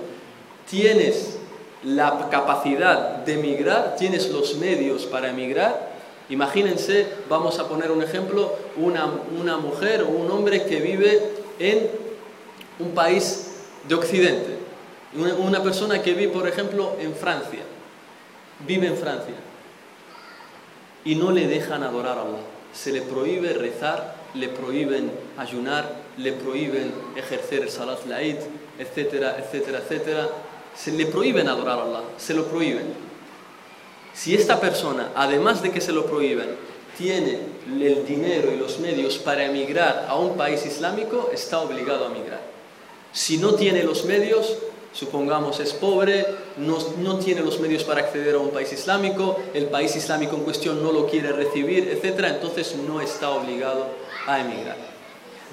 tienes 0.67 1.37
la 1.85 2.31
capacidad 2.31 3.19
de 3.27 3.35
emigrar, 3.35 3.97
tienes 3.99 4.31
los 4.31 4.57
medios 4.57 5.05
para 5.05 5.29
emigrar, 5.29 5.88
Imagínense, 6.31 7.07
vamos 7.29 7.59
a 7.59 7.69
poner 7.69 7.91
un 7.91 8.03
ejemplo, 8.03 8.55
una, 8.77 9.57
mujer 9.57 10.03
o 10.03 10.09
un 10.09 10.31
hombre 10.31 10.65
que 10.65 10.81
vive 10.81 11.23
en 11.59 11.89
un 12.79 12.91
país 12.91 13.63
de 13.89 13.95
Occidente. 13.95 14.59
Una, 15.15 15.63
persona 15.63 16.03
que 16.03 16.13
vive, 16.13 16.33
por 16.33 16.47
ejemplo, 16.47 16.97
en 17.01 17.15
Francia. 17.15 17.61
Vive 18.67 18.89
en 18.89 18.97
Francia. 18.97 19.35
Y 21.05 21.15
no 21.15 21.33
le 21.33 21.47
dejan 21.47 21.83
adorar 21.83 22.19
a 22.19 22.23
Allah. 22.23 22.41
Se 22.75 22.93
le 22.93 23.01
prohíbe 23.01 23.55
rezar, 23.55 24.17
le 24.35 24.49
prohíben 24.49 25.11
ayunar, 25.39 25.91
le 26.19 26.33
prohíben 26.33 26.93
ejercer 27.17 27.63
el 27.63 27.71
salat 27.71 28.05
laid, 28.05 28.37
etcétera, 28.79 29.39
etcétera, 29.39 29.79
etcétera. 29.79 30.29
Se 30.77 30.93
le 30.93 31.07
prohíben 31.07 31.49
adorar 31.49 31.79
a 31.79 31.83
Allah, 31.85 32.03
se 32.19 32.35
lo 32.35 32.45
prohíben. 32.45 33.08
Si 34.19 34.35
esta 34.35 34.61
persona, 34.61 35.13
además 35.15 35.63
de 35.63 35.71
que 35.71 35.81
se 35.81 35.93
lo 35.93 36.07
prohíben, 36.07 36.49
tiene 36.97 37.39
el 37.69 38.05
dinero 38.05 38.53
y 38.53 38.57
los 38.57 38.81
medios 38.81 39.17
para 39.17 39.45
emigrar 39.45 40.07
a 40.09 40.17
un 40.17 40.37
país 40.37 40.67
islámico, 40.67 41.31
está 41.33 41.61
obligado 41.61 42.05
a 42.05 42.09
emigrar. 42.09 42.41
Si 43.13 43.37
no 43.37 43.55
tiene 43.55 43.85
los 43.85 44.05
medios, 44.07 44.57
supongamos 44.93 45.61
es 45.61 45.73
pobre, 45.73 46.27
no, 46.57 46.79
no, 46.99 47.21
tiene 47.21 47.43
los 47.43 47.61
medios 47.61 47.85
para 47.85 48.01
acceder 48.01 48.35
a 48.35 48.39
un 48.39 48.51
país 48.51 48.73
islámico, 48.73 49.39
el 49.55 49.67
país 49.67 49.95
islámico 49.95 50.35
en 50.35 50.43
cuestión 50.43 50.83
no 50.83 50.91
lo 50.91 51.07
quiere 51.07 51.31
recibir, 51.31 51.89
etc., 51.89 52.25
entonces 52.31 52.75
no 52.89 53.01
está 53.01 53.31
obligado 53.31 53.87
a 54.27 54.41
emigrar. 54.41 54.79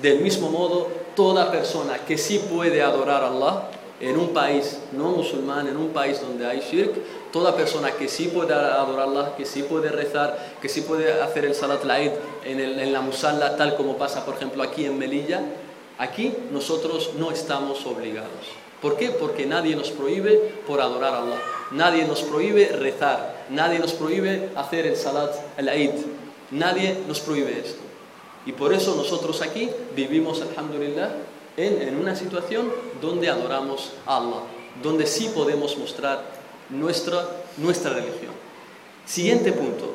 Del 0.02 0.22
mismo 0.22 0.50
modo, 0.50 0.88
toda 1.16 1.52
persona 1.52 2.00
que 2.00 2.18
sí 2.18 2.40
puede 2.52 2.82
adorar 2.82 3.24
a 3.24 3.28
Allah 3.28 3.70
en 4.00 4.18
un 4.18 4.30
país 4.30 4.80
no 4.92 5.12
musulmán, 5.12 5.68
en 5.68 5.78
un 5.78 5.90
país 5.90 6.20
donde 6.20 6.48
hay 6.48 6.60
shirk, 6.60 6.96
toda 7.36 7.54
persona 7.54 7.92
que 7.92 8.08
sí 8.08 8.30
puede 8.30 8.54
adorar 8.54 9.02
a 9.02 9.04
Allah, 9.04 9.36
que 9.36 9.46
sí 9.46 9.64
puede 9.64 9.90
rezar, 9.90 10.56
que 10.62 10.70
sí 10.70 10.80
puede 10.80 11.22
hacer 11.22 11.44
el 11.44 11.54
salat 11.54 11.84
laid 11.84 12.14
en, 12.46 12.62
en 12.62 12.94
la 12.94 13.02
musalla, 13.02 13.58
tal 13.58 13.76
como 13.76 13.98
pasa, 13.98 14.24
por 14.24 14.36
ejemplo, 14.36 14.64
aquí 14.64 14.86
en 14.86 14.98
Melilla, 14.98 15.42
aquí 15.98 16.34
nosotros 16.54 17.12
no 17.18 17.32
estamos 17.32 17.86
obligados. 17.86 18.56
¿Por 18.82 18.96
qué? 18.96 19.10
Porque 19.10 19.46
nadie 19.46 19.76
nos 19.76 19.92
prohíbe 19.92 20.54
por 20.66 20.80
adorar 20.80 21.14
a 21.14 21.18
Allah. 21.24 21.42
Nadie 21.72 22.06
nos 22.06 22.22
prohíbe 22.22 22.70
rezar. 22.70 23.44
Nadie 23.50 23.80
nos 23.80 23.92
prohíbe 23.92 24.52
hacer 24.56 24.88
el 24.88 24.96
salat, 24.96 25.36
el 25.58 25.68
Eid. 25.68 25.92
Nadie 26.52 27.00
nos 27.06 27.20
prohíbe 27.20 27.60
esto. 27.60 27.82
Y 28.46 28.54
por 28.54 28.72
eso 28.72 28.96
nosotros 28.96 29.42
aquí 29.42 29.70
vivimos, 29.94 30.42
alhamdulillah, 30.42 31.10
en, 31.58 31.82
en 31.82 31.98
una 31.98 32.16
situación 32.16 32.72
donde 33.02 33.28
adoramos 33.28 33.92
a 34.06 34.20
Allah, 34.20 34.44
donde 34.82 35.06
sí 35.06 35.30
podemos 35.36 35.78
mostrar 35.78 36.45
nuestra, 36.70 37.28
nuestra 37.58 37.94
religión. 37.94 38.34
Siguiente 39.06 39.52
punto. 39.52 39.94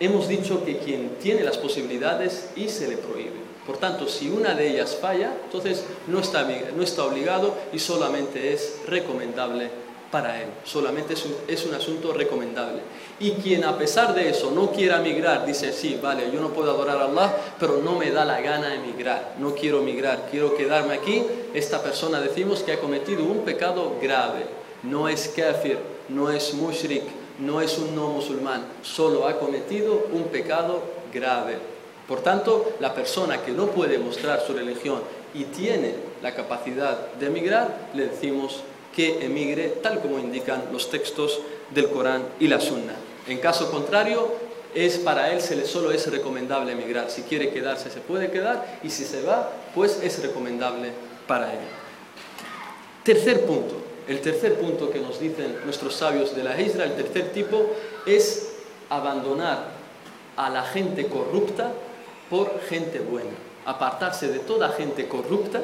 Hemos 0.00 0.28
dicho 0.28 0.64
que 0.64 0.78
quien 0.78 1.16
tiene 1.20 1.42
las 1.42 1.58
posibilidades 1.58 2.50
y 2.56 2.68
se 2.68 2.88
le 2.88 2.96
prohíbe. 2.96 3.48
Por 3.66 3.76
tanto, 3.76 4.08
si 4.08 4.30
una 4.30 4.54
de 4.54 4.70
ellas 4.70 4.96
falla, 4.98 5.32
entonces 5.44 5.84
no 6.06 6.20
está, 6.20 6.48
no 6.74 6.82
está 6.82 7.04
obligado 7.04 7.54
y 7.72 7.78
solamente 7.78 8.54
es 8.54 8.76
recomendable 8.86 9.70
para 10.10 10.40
él. 10.40 10.48
Solamente 10.64 11.12
es 11.12 11.24
un, 11.26 11.34
es 11.46 11.66
un, 11.66 11.74
asunto 11.74 12.12
recomendable. 12.12 12.80
Y 13.20 13.32
quien 13.32 13.64
a 13.64 13.76
pesar 13.76 14.14
de 14.14 14.30
eso 14.30 14.50
no 14.52 14.72
quiera 14.72 15.00
migrar, 15.00 15.44
dice, 15.44 15.72
sí, 15.72 15.98
vale, 16.02 16.30
yo 16.32 16.40
no 16.40 16.48
puedo 16.50 16.70
adorar 16.70 16.96
a 16.96 17.04
Allah, 17.04 17.36
pero 17.58 17.78
no 17.78 17.96
me 17.96 18.10
da 18.10 18.24
la 18.24 18.40
gana 18.40 18.68
de 18.68 18.78
migrar, 18.78 19.34
no 19.38 19.54
quiero 19.54 19.82
migrar, 19.82 20.28
quiero 20.30 20.56
quedarme 20.56 20.94
aquí, 20.94 21.22
esta 21.52 21.82
persona 21.82 22.20
decimos 22.20 22.62
que 22.62 22.72
ha 22.72 22.80
cometido 22.80 23.24
un 23.24 23.44
pecado 23.44 23.96
grave. 24.00 24.46
No 24.82 25.08
es 25.08 25.28
kafir, 25.28 25.78
no 26.08 26.30
es 26.30 26.54
mushrik, 26.54 27.02
no 27.38 27.60
es 27.60 27.78
un 27.78 27.94
no 27.94 28.08
musulmán, 28.08 28.64
solo 28.82 29.26
ha 29.28 29.38
cometido 29.38 30.08
un 30.12 30.24
pecado 30.24 30.82
grave. 31.12 31.56
Por 32.06 32.22
tanto, 32.22 32.72
la 32.80 32.94
persona 32.94 33.42
que 33.42 33.52
no 33.52 33.66
puede 33.66 33.98
mostrar 33.98 34.40
su 34.40 34.54
religión 34.54 35.00
y 35.34 35.44
tiene 35.44 35.94
la 36.22 36.34
capacidad 36.34 37.12
de 37.12 37.26
emigrar, 37.26 37.90
le 37.94 38.06
decimos 38.06 38.62
que 38.94 39.24
emigre 39.24 39.68
tal 39.82 40.00
como 40.00 40.18
indican 40.18 40.64
los 40.72 40.90
textos 40.90 41.40
del 41.70 41.90
Corán 41.90 42.24
y 42.40 42.48
la 42.48 42.60
Sunna. 42.60 42.94
En 43.26 43.38
caso 43.38 43.70
contrario, 43.70 44.32
es 44.74 44.98
para 44.98 45.32
él 45.32 45.40
solo 45.40 45.90
es 45.90 46.10
recomendable 46.10 46.72
emigrar. 46.72 47.10
Si 47.10 47.22
quiere 47.22 47.50
quedarse, 47.50 47.90
se 47.90 48.00
puede 48.00 48.30
quedar 48.30 48.80
y 48.82 48.90
si 48.90 49.04
se 49.04 49.22
va, 49.22 49.50
pues 49.74 50.00
es 50.02 50.22
recomendable 50.22 50.92
para 51.26 51.52
él. 51.52 51.60
Tercer 53.04 53.44
punto, 53.44 53.76
el 54.08 54.20
tercer 54.20 54.58
punto 54.58 54.90
que 54.90 55.00
nos 55.00 55.20
dicen 55.20 55.60
nuestros 55.64 55.94
sabios 55.94 56.34
de 56.34 56.42
la 56.42 56.60
Isra, 56.60 56.84
el 56.84 56.94
tercer 56.94 57.30
tipo, 57.32 57.70
es 58.06 58.54
abandonar 58.88 59.68
a 60.36 60.48
la 60.48 60.62
gente 60.62 61.06
corrupta 61.06 61.72
por 62.30 62.60
gente 62.68 63.00
buena, 63.00 63.30
apartarse 63.66 64.28
de 64.28 64.38
toda 64.38 64.70
gente 64.70 65.08
corrupta, 65.08 65.60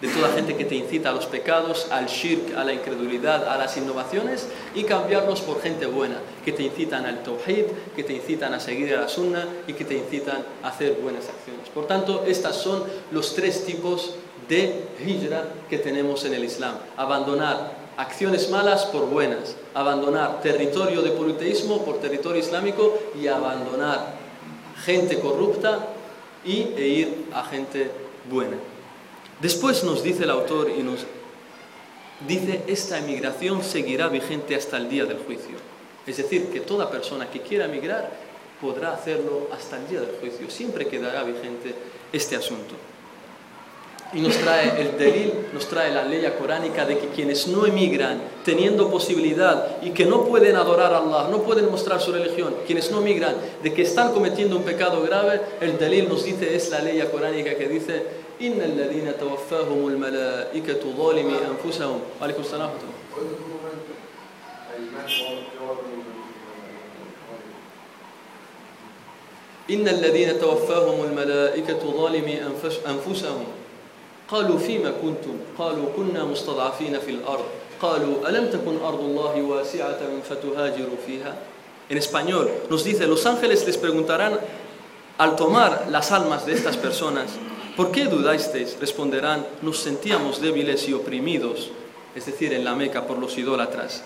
de 0.00 0.08
toda 0.08 0.28
gente 0.28 0.56
que 0.56 0.64
te 0.64 0.76
incita 0.76 1.10
a 1.10 1.12
los 1.12 1.26
pecados, 1.26 1.88
al 1.90 2.06
shirk, 2.06 2.56
a 2.56 2.62
la 2.62 2.72
incredulidad, 2.72 3.48
a 3.48 3.58
las 3.58 3.76
innovaciones 3.76 4.46
y 4.74 4.84
cambiarlos 4.84 5.40
por 5.40 5.60
gente 5.60 5.86
buena, 5.86 6.18
que 6.44 6.52
te 6.52 6.62
incitan 6.62 7.04
al 7.04 7.22
tawhid, 7.22 7.64
que 7.96 8.04
te 8.04 8.12
incitan 8.12 8.54
a 8.54 8.60
seguir 8.60 8.94
a 8.94 9.00
la 9.00 9.08
sunna 9.08 9.46
y 9.66 9.72
que 9.72 9.84
te 9.84 9.94
incitan 9.94 10.44
a 10.62 10.68
hacer 10.68 10.98
buenas 11.02 11.28
acciones. 11.28 11.68
Por 11.74 11.86
tanto, 11.86 12.24
estos 12.26 12.56
son 12.56 12.84
los 13.10 13.34
tres 13.34 13.64
tipos 13.64 14.14
de 14.48 14.84
hijra 15.06 15.44
que 15.68 15.78
tenemos 15.78 16.24
en 16.24 16.34
el 16.34 16.44
Islam. 16.44 16.76
Abandonar 16.96 17.76
acciones 17.96 18.48
malas 18.48 18.86
por 18.86 19.06
buenas, 19.06 19.56
abandonar 19.74 20.40
territorio 20.40 21.02
de 21.02 21.10
politeísmo 21.10 21.84
por 21.84 22.00
territorio 22.00 22.40
islámico 22.40 22.98
y 23.20 23.26
abandonar 23.26 24.14
gente 24.84 25.18
corrupta 25.18 25.88
y, 26.44 26.68
e 26.76 26.88
ir 26.88 27.26
a 27.34 27.44
gente 27.44 27.90
buena. 28.30 28.56
Después 29.40 29.84
nos 29.84 30.02
dice 30.02 30.24
el 30.24 30.30
autor 30.30 30.70
y 30.70 30.82
nos 30.82 31.06
dice, 32.26 32.62
esta 32.66 32.98
emigración 32.98 33.62
seguirá 33.62 34.08
vigente 34.08 34.54
hasta 34.54 34.76
el 34.76 34.88
día 34.88 35.04
del 35.04 35.18
juicio. 35.18 35.56
Es 36.06 36.16
decir, 36.16 36.50
que 36.50 36.60
toda 36.60 36.90
persona 36.90 37.30
que 37.30 37.40
quiera 37.42 37.66
emigrar 37.66 38.10
podrá 38.60 38.94
hacerlo 38.94 39.48
hasta 39.52 39.76
el 39.76 39.88
día 39.88 40.00
del 40.00 40.16
juicio. 40.20 40.50
Siempre 40.50 40.86
quedará 40.86 41.22
vigente 41.22 41.74
este 42.12 42.36
asunto. 42.36 42.74
Y 44.13 44.21
nos 44.21 44.37
trae 44.37 44.79
el 44.79 44.95
delil, 44.99 45.33
nos 45.53 45.67
trae 45.67 45.91
la 45.91 46.03
ley 46.03 46.23
coránica 46.37 46.85
de 46.85 46.99
que 46.99 47.07
quienes 47.07 47.47
no 47.47 47.65
emigran 47.65 48.21
teniendo 48.45 48.91
posibilidad 48.91 49.81
y 49.81 49.89
que 49.89 50.05
no 50.05 50.25
pueden 50.25 50.55
adorar 50.55 50.93
a 50.93 50.97
Allah, 50.99 51.29
no 51.31 51.41
pueden 51.41 51.71
mostrar 51.71 51.99
su 51.99 52.11
religión, 52.11 52.53
quienes 52.67 52.91
no 52.91 52.99
emigran, 52.99 53.35
de 53.63 53.73
que 53.73 53.81
están 53.81 54.13
cometiendo 54.13 54.55
un 54.55 54.63
pecado 54.63 55.01
grave, 55.01 55.41
el 55.61 55.79
delil 55.79 56.09
nos 56.09 56.25
dice, 56.25 56.55
es 56.55 56.69
la 56.69 56.81
ley 56.81 57.01
coránica 57.11 57.55
que 57.55 57.67
dice, 57.67 58.03
إن 58.41 58.61
الذين 58.61 59.13
توفاهم 59.19 59.87
الملائكة 59.87 60.79
ظالمي 60.97 61.37
أنفسهم 61.51 61.99
وعليكم 62.21 62.41
السلام 62.41 62.69
إن 69.69 69.87
الذين 69.87 70.39
توفاهم 70.39 71.03
الملائكة 71.03 71.79
ظالمي 71.79 72.41
أنفسهم 72.87 73.43
قالوا 74.27 74.57
فيما 74.57 74.91
كنتم 75.01 75.37
قالوا 75.57 75.85
كنا 75.97 76.23
مستضعفين 76.23 76.99
في 76.99 77.11
الأرض 77.11 77.45
قالوا 77.81 78.29
ألم 78.29 78.49
تكن 78.49 78.77
أرض 78.83 78.99
الله 78.99 79.41
واسعة 79.41 79.99
فتهاجروا 80.29 80.97
فيها 81.07 81.35
En 81.89 81.97
español 81.97 82.49
nos 82.69 82.83
dice, 82.85 83.07
los 83.07 83.25
ángeles 83.25 83.67
les 83.67 83.77
preguntarán 83.77 84.39
al 85.17 85.35
tomar 85.35 85.87
las 85.91 86.11
almas 86.11 86.45
de 86.45 86.53
estas 86.53 86.77
personas, 86.77 87.31
¿por 87.75 87.91
qué 87.91 88.05
dudasteis? 88.05 88.77
Responderán, 88.79 89.45
nos 89.61 89.79
sentíamos 89.79 90.41
débiles 90.41 90.87
y 90.87 90.93
oprimidos, 90.93 91.71
es 92.15 92.25
decir, 92.25 92.53
en 92.53 92.63
la 92.63 92.73
Meca 92.73 93.05
por 93.05 93.19
los 93.19 93.37
idólatras. 93.37 94.01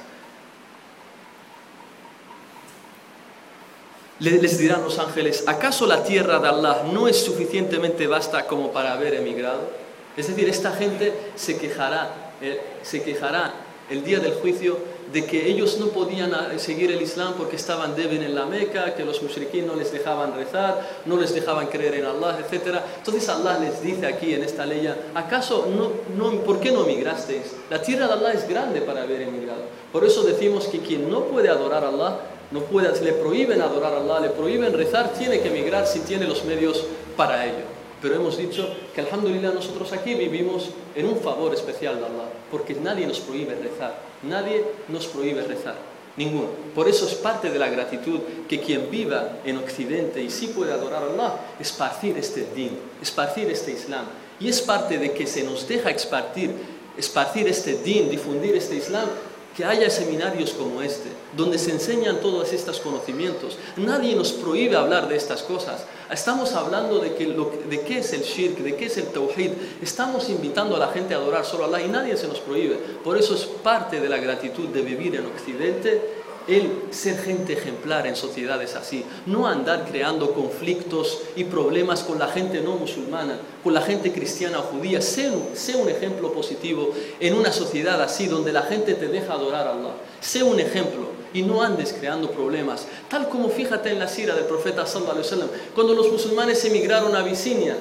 Les 4.20 4.58
dirán 4.58 4.84
los 4.84 4.98
ángeles, 4.98 5.44
¿acaso 5.48 5.86
la 5.86 6.04
tierra 6.04 6.40
de 6.40 6.48
Allah 6.48 6.84
no 6.92 7.08
es 7.08 7.24
suficientemente 7.24 8.08
vasta 8.08 8.48
como 8.48 8.74
para 8.74 8.94
haber 8.94 9.14
emigrado? 9.14 9.81
Es 10.17 10.29
decir, 10.29 10.49
esta 10.49 10.73
gente 10.73 11.13
se 11.37 11.57
quejará, 11.59 12.33
eh, 12.41 12.61
se 12.83 13.03
quejará 13.03 13.55
el 13.91 14.05
día 14.05 14.21
del 14.21 14.35
juicio 14.35 14.79
de 15.13 15.27
que 15.27 15.47
ellos 15.47 15.79
no 15.79 15.89
podían 15.89 16.33
ah, 16.35 16.51
seguir 16.57 16.91
el 16.91 17.03
Islam 17.03 17.35
porque 17.37 17.57
estaban 17.57 17.95
débiles 17.95 18.27
en 18.27 18.35
la 18.35 18.47
Meca, 18.47 18.95
que 18.95 19.05
los 19.05 19.23
mushrikin 19.23 19.67
no 19.67 19.75
les 19.75 19.93
dejaban 19.93 20.35
rezar, 20.35 21.03
no 21.05 21.17
les 21.17 21.35
dejaban 21.35 21.67
creer 21.67 21.97
en 21.97 22.07
Allah, 22.07 22.39
etc. 22.41 22.79
Entonces 22.99 23.29
Allah 23.29 23.59
les 23.59 23.83
dice 23.83 24.07
aquí 24.07 24.35
en 24.35 24.43
esta 24.43 24.65
ley, 24.65 24.89
¿acaso 25.15 25.69
no, 25.77 25.91
no, 26.17 26.41
por 26.43 26.61
qué 26.61 26.73
no 26.73 26.85
migrasteis? 26.85 27.55
La 27.69 27.83
tierra 27.83 28.07
de 28.07 28.15
Allah 28.15 28.33
es 28.33 28.49
grande 28.49 28.81
para 28.81 29.03
haber 29.03 29.23
emigrado. 29.23 29.63
Por 29.93 30.05
eso 30.05 30.23
decimos 30.23 30.67
que 30.67 30.79
quien 30.79 31.11
no 31.11 31.25
puede 31.25 31.51
adorar 31.51 31.85
a 31.85 31.89
Allah, 31.89 32.21
no 32.51 32.61
puede, 32.61 32.99
le 33.03 33.13
prohíben 33.13 33.61
adorar 33.61 33.95
a 33.95 33.97
Allah, 33.99 34.21
le 34.21 34.31
prohíben 34.31 34.73
rezar, 34.73 35.13
tiene 35.13 35.41
que 35.41 35.49
emigrar 35.49 35.87
si 35.87 36.01
tiene 36.01 36.27
los 36.27 36.45
medios 36.45 36.85
para 37.17 37.45
ello. 37.45 37.72
Pero 38.03 38.17
hemos 38.17 38.37
dicho 38.37 38.69
que, 38.93 39.01
alhamdulillah, 39.01 39.53
nosotros 39.53 39.93
aquí 39.93 40.15
vivimos 40.15 40.71
en 40.97 41.07
un 41.07 41.21
favor 41.21 41.55
especial 41.55 42.01
de 42.01 42.07
Allah, 42.07 42.29
porque 42.51 42.75
nadie 42.75 43.07
nos 43.07 43.21
prohíbe 43.21 43.55
rezar, 43.55 43.97
nadie 44.25 44.65
nos 44.89 45.07
prohíbe 45.07 45.43
rezar, 45.43 45.77
ninguno. 46.17 46.49
Por 46.75 46.89
eso 46.89 47.07
es 47.07 47.15
parte 47.15 47.49
de 47.49 47.61
la 47.61 47.69
gratitud 47.69 48.19
que 48.49 48.61
quien 48.61 48.91
viva 48.91 49.39
en 49.45 49.57
Occidente 49.59 50.21
y 50.21 50.31
sí 50.31 50.49
puede 50.49 50.73
adorar 50.73 51.05
a 51.05 51.07
Allah, 51.07 51.37
esparcir 51.61 52.19
este 52.19 52.45
din, 52.53 52.77
esparcir 53.01 53.49
este 53.49 53.71
Islam. 53.71 54.07
Y 54.41 54.49
es 54.49 54.61
parte 54.61 54.99
de 54.99 55.13
que 55.13 55.29
se 55.29 55.45
nos 55.45 55.69
deja 55.69 55.91
esparcir, 55.91 56.51
esparcir 56.99 57.47
este 57.47 57.75
din, 57.75 58.11
difundir 58.11 58.57
este 58.57 58.75
Islam, 58.75 59.09
que 59.57 59.65
haya 59.65 59.91
seminarios 59.91 60.53
como 60.53 60.83
este, 60.83 61.11
donde 61.37 61.59
se 61.59 61.73
enseñan 61.73 62.21
todos 62.21 62.53
estos 62.53 62.81
conocimientos. 62.81 63.59
Nadie 63.77 64.17
nos 64.17 64.33
prohíbe 64.33 64.77
hablar 64.77 65.09
de 65.09 65.17
estas 65.17 65.43
cosas. 65.43 65.85
Estamos 66.11 66.53
hablando 66.53 66.99
de, 66.99 67.15
que 67.15 67.27
de 67.27 67.81
qué 67.81 67.99
es 67.99 68.13
el 68.13 68.23
shirk, 68.23 68.59
de 68.59 68.77
qué 68.77 68.87
es 68.87 68.97
el 68.99 69.07
tawhid. 69.07 69.51
Estamos 69.83 70.29
invitando 70.31 70.77
a 70.77 70.79
la 70.79 70.89
gente 70.89 71.15
a 71.15 71.19
adorar 71.19 71.45
solo 71.45 71.65
a 71.65 71.67
Allah 71.69 71.83
y 71.83 71.89
nadie 71.89 72.17
se 72.17 72.29
nos 72.29 72.41
prohíbe. 72.41 72.77
Por 73.05 73.19
eso 73.19 73.35
es 73.35 73.45
parte 73.45 74.01
de 74.01 74.09
la 74.09 74.19
gratitud 74.19 74.69
de 74.69 74.83
vivir 74.83 75.17
en 75.17 75.27
Occidente 75.27 76.23
el 76.49 76.71
ser 76.91 77.19
gente 77.19 77.53
ejemplar 77.53 78.07
en 78.07 78.17
sociedades 78.17 78.75
así, 78.75 79.05
no 79.27 79.47
andar 79.47 79.87
creando 79.89 80.35
conflictos 80.35 81.21
y 81.37 81.45
problemas 81.45 82.03
con 82.03 82.19
la 82.19 82.29
gente 82.29 82.61
no 82.61 82.73
musulmana, 82.77 83.39
con 83.63 83.75
la 83.75 83.83
gente 83.83 84.13
cristiana 84.13 84.61
o 84.61 84.63
judía. 84.63 85.01
Sé 85.01 85.31
un, 85.31 85.89
ejemplo 85.89 86.33
positivo 86.33 86.91
en 87.21 87.35
una 87.35 87.53
sociedad 87.53 88.01
así, 88.03 88.27
donde 88.27 88.53
la 88.53 88.63
gente 88.63 88.95
te 88.95 89.09
deja 89.09 89.35
adorar 89.35 89.67
a 89.67 89.73
Allah. 89.73 89.95
Sé 90.21 90.43
un 90.43 90.59
ejemplo 90.61 91.09
y 91.35 91.43
no 91.43 91.63
andes 91.63 91.95
creando 91.99 92.31
problemas. 92.31 92.87
Tal 93.09 93.29
como 93.29 93.49
fíjate 93.49 93.91
en 93.91 93.99
la 93.99 94.09
sira 94.09 94.35
del 94.35 94.45
profeta 94.45 94.87
sallallahu 94.87 95.13
alaihi 95.13 95.27
wasallam, 95.27 95.49
cuando 95.75 95.95
los 95.95 96.11
musulmanes 96.11 96.65
emigraron 96.65 97.15
a 97.17 97.21
Abisinia, 97.21 97.77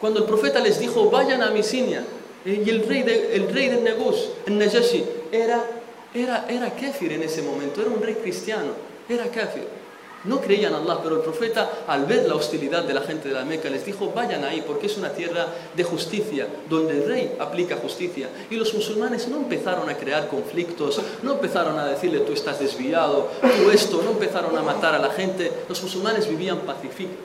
cuando 0.00 0.20
el 0.20 0.26
profeta 0.26 0.60
les 0.60 0.78
dijo, 0.78 1.10
vayan 1.10 1.42
a 1.42 1.48
Abisinia, 1.48 2.04
eh, 2.44 2.62
y 2.64 2.70
el 2.70 2.86
rey 2.86 3.02
de, 3.02 3.34
el 3.34 3.52
rey 3.52 3.68
de 3.68 3.80
Negus, 3.80 4.30
el 4.46 4.58
Najashi, 4.58 5.04
era, 5.32 5.64
era, 6.18 6.46
era 6.48 6.72
en 6.78 7.22
ese 7.22 7.42
momento, 7.42 7.80
era 7.80 7.90
un 7.90 8.02
rey 8.02 8.14
cristiano, 8.14 8.72
era 9.08 9.24
kafir. 9.30 9.78
No 10.24 10.40
creían 10.40 10.74
en 10.74 10.80
Allah, 10.80 10.98
pero 11.00 11.16
el 11.16 11.22
profeta, 11.22 11.84
al 11.86 12.04
ver 12.04 12.26
la 12.26 12.34
hostilidad 12.34 12.82
de 12.82 12.92
la 12.92 13.02
gente 13.02 13.28
de 13.28 13.34
la 13.34 13.44
Meca, 13.44 13.70
les 13.70 13.86
dijo, 13.86 14.12
vayan 14.12 14.42
ahí, 14.44 14.64
porque 14.66 14.86
es 14.86 14.96
una 14.96 15.10
tierra 15.10 15.46
de 15.76 15.84
justicia, 15.84 16.48
donde 16.68 16.94
el 16.94 17.08
rey 17.08 17.36
aplica 17.38 17.76
justicia. 17.76 18.28
Y 18.50 18.56
los 18.56 18.74
musulmanes 18.74 19.28
no 19.28 19.36
empezaron 19.36 19.88
a 19.88 19.96
crear 19.96 20.26
conflictos, 20.26 21.00
no 21.22 21.34
empezaron 21.34 21.78
a 21.78 21.86
decirle, 21.86 22.20
tú 22.20 22.32
estás 22.32 22.58
desviado, 22.58 23.30
tú 23.40 23.70
esto, 23.70 24.02
no 24.02 24.10
empezaron 24.10 24.58
a 24.58 24.62
matar 24.62 24.94
a 24.94 24.98
la 24.98 25.10
gente. 25.10 25.52
Los 25.68 25.80
musulmanes 25.84 26.28
vivían 26.28 26.62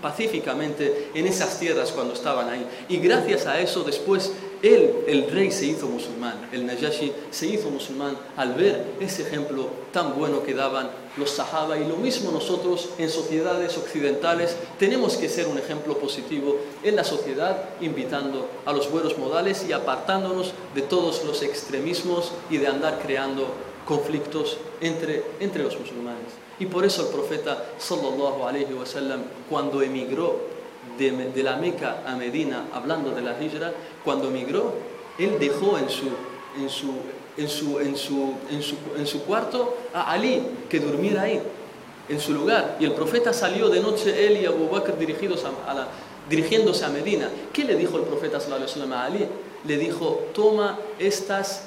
pacíficamente 0.01 1.09
en 1.15 1.25
esas 1.25 1.59
tierras 1.59 1.91
cuando 1.91 2.13
estaban 2.13 2.47
ahí. 2.47 2.65
Y 2.89 2.97
gracias 2.97 3.47
a 3.47 3.59
eso, 3.59 3.83
después, 3.83 4.31
él, 4.63 5.03
el 5.07 5.29
rey, 5.29 5.51
se 5.51 5.65
hizo 5.65 5.87
musulmán, 5.87 6.47
el 6.53 6.65
Najashi 6.65 7.11
se 7.31 7.47
hizo 7.47 7.69
musulmán 7.69 8.17
al 8.37 8.53
ver 8.53 8.93
ese 9.01 9.23
ejemplo 9.23 9.67
tan 9.91 10.17
bueno 10.17 10.41
que 10.41 10.53
daban 10.53 10.89
los 11.17 11.31
sahaba 11.31 11.77
y 11.77 11.85
lo 11.85 11.97
mismo 11.97 12.31
nosotros 12.31 12.91
en 12.97 13.09
sociedades 13.09 13.77
occidentales 13.77 14.55
tenemos 14.79 15.17
que 15.17 15.27
ser 15.27 15.47
un 15.47 15.57
ejemplo 15.57 15.97
positivo 15.97 16.57
en 16.81 16.95
la 16.95 17.03
sociedad 17.03 17.71
invitando 17.81 18.49
a 18.65 18.71
los 18.71 18.89
buenos 18.89 19.17
modales 19.17 19.65
y 19.67 19.73
apartándonos 19.73 20.53
de 20.73 20.81
todos 20.81 21.25
los 21.25 21.43
extremismos 21.43 22.31
y 22.49 22.57
de 22.57 22.67
andar 22.67 22.99
creando 22.99 23.47
conflictos 23.85 24.57
entre, 24.79 25.23
entre 25.41 25.63
los 25.63 25.77
musulmanes. 25.77 26.31
Y 26.57 26.67
por 26.67 26.85
eso 26.85 27.01
el 27.01 27.13
profeta 27.13 27.65
sallallahu 27.77 28.47
alaihi 28.47 28.73
wasallam 28.73 29.23
cuando 29.49 29.81
emigró 29.81 30.52
de, 30.97 31.43
la 31.43 31.57
Meca 31.57 32.03
a 32.05 32.15
Medina 32.15 32.67
hablando 32.73 33.11
de 33.11 33.21
la 33.21 33.41
hijra, 33.41 33.71
cuando 34.03 34.27
emigró 34.29 34.73
él 35.17 35.37
dejó 35.39 35.77
en 35.77 35.89
su 35.89 36.09
en 36.57 36.69
su 36.69 36.93
en 37.37 37.49
su, 37.49 37.79
en 37.79 37.97
su, 37.97 38.33
en 38.51 38.61
su, 38.61 38.75
en 38.97 39.07
su 39.07 39.23
cuarto 39.23 39.75
a 39.93 40.11
Ali, 40.11 40.43
que 40.69 40.79
durmiera 40.79 41.23
ahí, 41.23 41.41
en 42.07 42.19
su 42.19 42.33
lugar. 42.33 42.77
Y 42.79 42.85
el 42.85 42.93
profeta 42.93 43.33
salió 43.33 43.69
de 43.69 43.79
noche, 43.79 44.27
él 44.27 44.41
y 44.41 44.45
Abu 44.45 44.69
Bakr 44.69 44.93
a, 44.93 45.73
la, 45.73 45.87
dirigiéndose 46.29 46.85
a 46.85 46.89
Medina. 46.89 47.29
¿Qué 47.51 47.63
le 47.63 47.75
dijo 47.75 47.97
el 47.97 48.03
profeta 48.03 48.37
a 48.37 49.03
Ali? 49.03 49.27
Le 49.65 49.77
dijo, 49.77 50.27
toma 50.33 50.77
estas, 50.99 51.63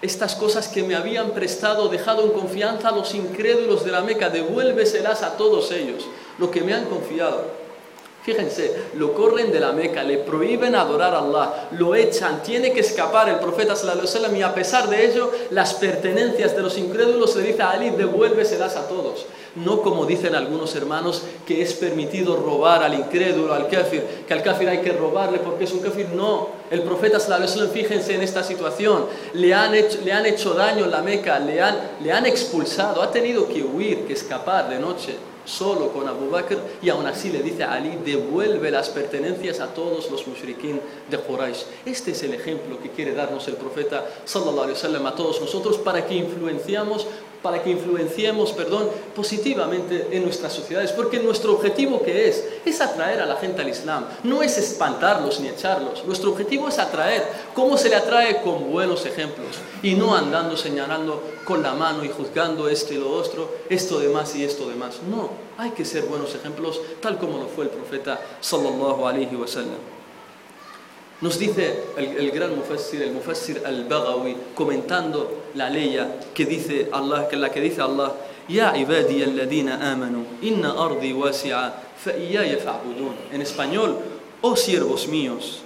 estas 0.00 0.34
cosas 0.34 0.68
que 0.68 0.82
me 0.82 0.96
habían 0.96 1.30
prestado, 1.30 1.88
dejado 1.88 2.24
en 2.24 2.32
confianza 2.32 2.88
a 2.88 2.92
los 2.92 3.14
incrédulos 3.14 3.84
de 3.84 3.92
la 3.92 4.00
Meca, 4.00 4.30
devuélveselas 4.30 5.22
a 5.22 5.36
todos 5.36 5.70
ellos, 5.70 6.06
lo 6.38 6.50
que 6.50 6.62
me 6.62 6.74
han 6.74 6.86
confiado. 6.86 7.61
Fíjense, 8.22 8.72
lo 8.94 9.14
corren 9.14 9.50
de 9.50 9.58
la 9.58 9.72
Meca, 9.72 10.04
le 10.04 10.18
prohíben 10.18 10.76
adorar 10.76 11.12
a 11.12 11.18
Allah, 11.18 11.68
lo 11.72 11.96
echan, 11.96 12.40
tiene 12.40 12.72
que 12.72 12.78
escapar 12.78 13.28
el 13.28 13.40
profeta 13.40 13.74
sallallahu 13.74 14.36
y 14.36 14.42
a 14.42 14.54
pesar 14.54 14.88
de 14.88 15.10
ello, 15.10 15.32
las 15.50 15.74
pertenencias 15.74 16.54
de 16.54 16.62
los 16.62 16.78
incrédulos 16.78 17.34
le 17.34 17.42
dice 17.42 17.62
a 17.62 17.70
Ali, 17.70 17.90
devuélveselas 17.90 18.76
a 18.76 18.86
todos. 18.86 19.26
No 19.56 19.82
como 19.82 20.06
dicen 20.06 20.36
algunos 20.36 20.76
hermanos 20.76 21.24
que 21.44 21.62
es 21.62 21.74
permitido 21.74 22.36
robar 22.36 22.84
al 22.84 22.94
incrédulo, 22.94 23.52
al 23.52 23.66
kafir, 23.66 24.04
que 24.26 24.32
al 24.32 24.42
kafir 24.44 24.68
hay 24.68 24.78
que 24.82 24.92
robarle 24.92 25.40
porque 25.40 25.64
es 25.64 25.72
un 25.72 25.80
kafir. 25.80 26.10
No, 26.10 26.48
el 26.70 26.82
profeta 26.82 27.18
sallallahu 27.18 27.72
fíjense 27.72 28.14
en 28.14 28.22
esta 28.22 28.44
situación, 28.44 29.06
le 29.32 29.52
han 29.52 29.74
hecho, 29.74 29.98
le 30.04 30.12
han 30.12 30.26
hecho 30.26 30.54
daño 30.54 30.84
en 30.84 30.92
la 30.92 31.02
Meca, 31.02 31.40
le 31.40 31.60
han, 31.60 31.76
le 32.00 32.12
han 32.12 32.24
expulsado, 32.24 33.02
ha 33.02 33.10
tenido 33.10 33.48
que 33.48 33.64
huir, 33.64 34.06
que 34.06 34.12
escapar 34.12 34.70
de 34.70 34.78
noche 34.78 35.31
solo 35.44 35.92
con 35.92 36.08
Abu 36.08 36.30
Bakr 36.30 36.58
y 36.82 36.88
aún 36.88 37.06
así 37.06 37.30
le 37.30 37.42
dice 37.42 37.64
a 37.64 37.72
Ali, 37.72 37.98
devuelve 38.04 38.70
las 38.70 38.88
pertenencias 38.88 39.60
a 39.60 39.74
todos 39.74 40.10
los 40.10 40.26
mushrikin 40.26 40.80
de 41.10 41.18
Quraysh. 41.18 41.64
Este 41.84 42.12
es 42.12 42.22
el 42.22 42.34
ejemplo 42.34 42.80
que 42.80 42.90
quiere 42.90 43.14
darnos 43.14 43.46
el 43.48 43.54
profeta 43.54 44.06
sallallahu 44.24 44.62
alaihi 44.62 44.74
wasallam 44.74 45.06
a 45.06 45.14
todos 45.14 45.40
nosotros 45.40 45.78
para 45.78 46.06
que 46.06 46.14
influenciamos 46.14 47.06
para 47.42 47.62
que 47.62 47.70
influenciemos, 47.70 48.52
perdón, 48.52 48.88
positivamente 49.14 50.08
en 50.12 50.22
nuestras 50.22 50.52
sociedades, 50.52 50.92
porque 50.92 51.18
nuestro 51.18 51.52
objetivo 51.52 52.02
que 52.02 52.28
es 52.28 52.44
es 52.64 52.80
atraer 52.80 53.20
a 53.20 53.26
la 53.26 53.36
gente 53.36 53.62
al 53.62 53.68
Islam, 53.68 54.06
no 54.22 54.42
es 54.42 54.56
espantarlos 54.58 55.40
ni 55.40 55.48
echarlos. 55.48 56.04
Nuestro 56.04 56.30
objetivo 56.30 56.68
es 56.68 56.78
atraer. 56.78 57.26
¿Cómo 57.54 57.76
se 57.76 57.88
le 57.88 57.96
atrae? 57.96 58.42
Con 58.42 58.70
buenos 58.70 59.04
ejemplos 59.06 59.58
y 59.82 59.94
no 59.94 60.14
andando 60.14 60.56
señalando 60.56 61.22
con 61.44 61.62
la 61.62 61.74
mano 61.74 62.04
y 62.04 62.08
juzgando 62.08 62.68
esto 62.68 62.94
y 62.94 62.98
lo 62.98 63.10
otro, 63.10 63.50
esto 63.68 63.98
de 63.98 64.08
más 64.08 64.34
y 64.36 64.44
esto 64.44 64.68
de 64.68 64.76
más. 64.76 65.00
No, 65.02 65.30
hay 65.58 65.70
que 65.70 65.84
ser 65.84 66.04
buenos 66.04 66.34
ejemplos, 66.34 66.80
tal 67.00 67.18
como 67.18 67.38
lo 67.38 67.46
fue 67.46 67.64
el 67.64 67.70
profeta 67.70 68.20
sallallahu 68.40 69.06
alaihi 69.06 69.34
wasallam. 69.34 69.92
Nos 71.20 71.38
dice 71.38 71.84
el, 71.96 72.32
gran 72.32 72.56
mufassir, 72.56 73.00
el 73.02 73.12
mufassir 73.12 73.62
al-Baghawi, 73.64 74.36
comentando 74.56 75.41
la 75.54 75.70
ley 75.70 75.98
que 76.34 76.44
dice 76.44 76.88
Allah, 76.92 77.28
que 77.28 77.36
la 77.36 77.50
que 77.50 77.60
dice 77.60 77.80
Allah, 77.80 78.12
Ya 78.48 78.76
ibadi 78.76 79.22
alladina 79.22 79.92
amanu, 79.92 80.26
inna 80.42 80.74
ardi 80.76 81.12
wasi'a, 81.12 81.72
fa 81.96 82.10
fa'budun. 82.10 83.14
En 83.32 83.40
español, 83.40 83.98
oh 84.40 84.56
siervos 84.56 85.06
míos, 85.06 85.62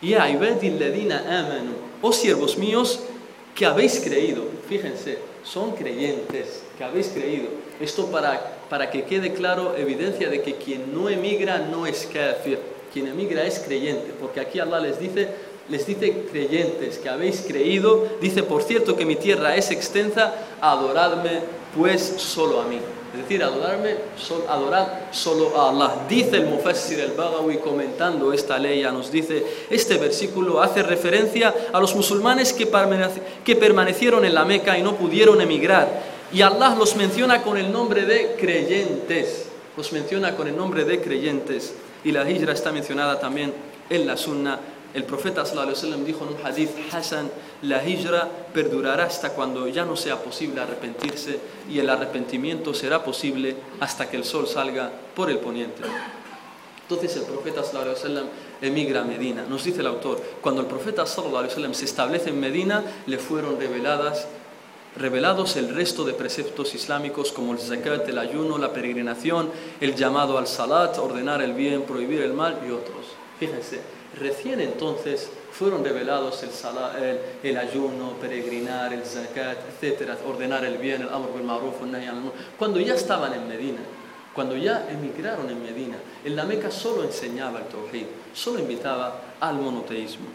Ya 0.00 0.28
ibadi 0.28 0.68
alladina 0.68 1.18
amanu, 1.18 1.72
oh 2.00 2.12
siervos 2.12 2.56
míos 2.56 3.00
que 3.54 3.66
habéis 3.66 4.00
creído. 4.00 4.44
Fíjense, 4.68 5.18
son 5.44 5.72
creyentes, 5.72 6.62
que 6.78 6.84
habéis 6.84 7.08
creído. 7.08 7.48
Esto 7.80 8.06
para, 8.06 8.58
para 8.70 8.90
que 8.90 9.04
quede 9.04 9.34
claro, 9.34 9.76
evidencia 9.76 10.28
de 10.30 10.42
que 10.42 10.54
quien 10.54 10.94
no 10.94 11.08
emigra 11.08 11.58
no 11.58 11.86
es 11.86 12.08
kafir 12.12 12.58
quien 12.92 13.06
emigra 13.06 13.44
es 13.44 13.60
creyente, 13.60 14.12
porque 14.20 14.40
aquí 14.40 14.58
Allah 14.58 14.80
les 14.80 14.98
dice, 14.98 15.28
les 15.70 15.86
dice 15.86 16.26
creyentes 16.30 16.98
que 16.98 17.08
habéis 17.08 17.44
creído, 17.46 18.08
dice, 18.20 18.42
por 18.42 18.62
cierto 18.62 18.96
que 18.96 19.06
mi 19.06 19.16
tierra 19.16 19.54
es 19.54 19.70
extensa, 19.70 20.34
adoradme 20.60 21.42
pues 21.76 22.02
solo 22.18 22.60
a 22.60 22.64
mí. 22.64 22.78
Es 23.12 23.22
decir, 23.22 23.42
adorarme, 23.42 23.96
adorad 24.48 24.86
solo 25.10 25.56
a 25.56 25.70
Allah. 25.70 26.06
Dice 26.08 26.36
el 26.36 26.46
Mufassir 26.46 27.00
el 27.00 27.12
Bagawi 27.12 27.58
comentando 27.58 28.32
esta 28.32 28.56
ley, 28.58 28.82
nos 28.82 29.10
dice, 29.10 29.44
este 29.68 29.96
versículo 29.98 30.62
hace 30.62 30.82
referencia 30.82 31.52
a 31.72 31.80
los 31.80 31.94
musulmanes 31.96 32.52
que, 32.52 32.68
que 33.44 33.56
permanecieron 33.56 34.24
en 34.24 34.34
la 34.34 34.44
Meca 34.44 34.78
y 34.78 34.82
no 34.82 34.94
pudieron 34.94 35.40
emigrar. 35.40 36.02
Y 36.32 36.42
Allah 36.42 36.76
los 36.78 36.94
menciona 36.94 37.42
con 37.42 37.56
el 37.56 37.72
nombre 37.72 38.06
de 38.06 38.36
creyentes. 38.38 39.46
Los 39.76 39.92
menciona 39.92 40.36
con 40.36 40.46
el 40.46 40.56
nombre 40.56 40.84
de 40.84 41.00
creyentes. 41.00 41.74
Y 42.04 42.12
la 42.12 42.28
hijra 42.30 42.52
está 42.52 42.70
mencionada 42.70 43.18
también 43.18 43.52
en 43.88 44.06
la 44.06 44.16
sunna. 44.16 44.60
El 44.92 45.04
profeta 45.04 45.42
wasallam 45.42 46.04
dijo 46.04 46.24
en 46.24 46.34
un 46.34 46.46
hadith 46.46 46.70
Hasan, 46.92 47.30
la 47.62 47.86
hijra 47.86 48.28
perdurará 48.52 49.04
hasta 49.04 49.30
cuando 49.30 49.68
ya 49.68 49.84
no 49.84 49.96
sea 49.96 50.16
posible 50.16 50.60
arrepentirse 50.60 51.38
y 51.70 51.78
el 51.78 51.88
arrepentimiento 51.88 52.74
será 52.74 53.04
posible 53.04 53.56
hasta 53.78 54.10
que 54.10 54.16
el 54.16 54.24
sol 54.24 54.48
salga 54.48 54.90
por 55.14 55.30
el 55.30 55.38
poniente. 55.38 55.82
Entonces 56.82 57.16
el 57.16 57.22
profeta 57.22 57.60
wasallam 57.60 58.26
emigra 58.60 59.02
a 59.02 59.04
Medina. 59.04 59.44
Nos 59.48 59.62
dice 59.62 59.80
el 59.80 59.86
autor, 59.86 60.20
cuando 60.40 60.60
el 60.60 60.66
profeta 60.66 61.04
wasallam 61.04 61.72
se 61.72 61.84
establece 61.84 62.30
en 62.30 62.40
Medina, 62.40 62.82
le 63.06 63.18
fueron 63.18 63.60
reveladas 63.60 64.26
revelados 64.96 65.56
el 65.56 65.72
resto 65.72 66.04
de 66.04 66.14
preceptos 66.14 66.74
islámicos 66.74 67.30
como 67.30 67.52
el 67.52 67.60
zakat, 67.60 68.08
el 68.08 68.18
ayuno, 68.18 68.58
la 68.58 68.72
peregrinación, 68.72 69.50
el 69.80 69.94
llamado 69.94 70.36
al 70.36 70.48
salat, 70.48 70.98
ordenar 70.98 71.42
el 71.42 71.52
bien, 71.52 71.82
prohibir 71.82 72.22
el 72.22 72.32
mal 72.32 72.58
y 72.66 72.72
otros. 72.72 73.06
Fíjense, 73.38 73.80
recién 74.18 74.60
entonces 74.60 75.30
fueron 75.52 75.84
revelados 75.84 76.42
el, 76.42 76.50
salat, 76.50 76.96
el, 77.42 77.56
ayuno, 77.56 78.12
peregrinar, 78.20 78.92
el 78.92 79.04
zakat, 79.04 79.58
etcétera, 79.68 80.18
ordenar 80.26 80.64
el 80.64 80.78
bien, 80.78 81.02
el 81.02 81.08
amor 81.08 81.34
bil 81.34 81.44
ma'ruf, 81.44 81.74
cuando 82.58 82.80
ya 82.80 82.94
estaban 82.94 83.34
en 83.34 83.48
Medina. 83.48 83.80
Cuando 84.32 84.56
ya 84.56 84.88
emigraron 84.88 85.50
en 85.50 85.60
Medina, 85.60 85.96
en 86.24 86.36
la 86.36 86.44
Meca 86.44 86.70
solo 86.70 87.02
enseñaba 87.02 87.58
el 87.58 87.64
tawhid, 87.64 88.06
solo 88.32 88.60
invitaba 88.60 89.20
al 89.40 89.56
monoteísmo. 89.56 90.26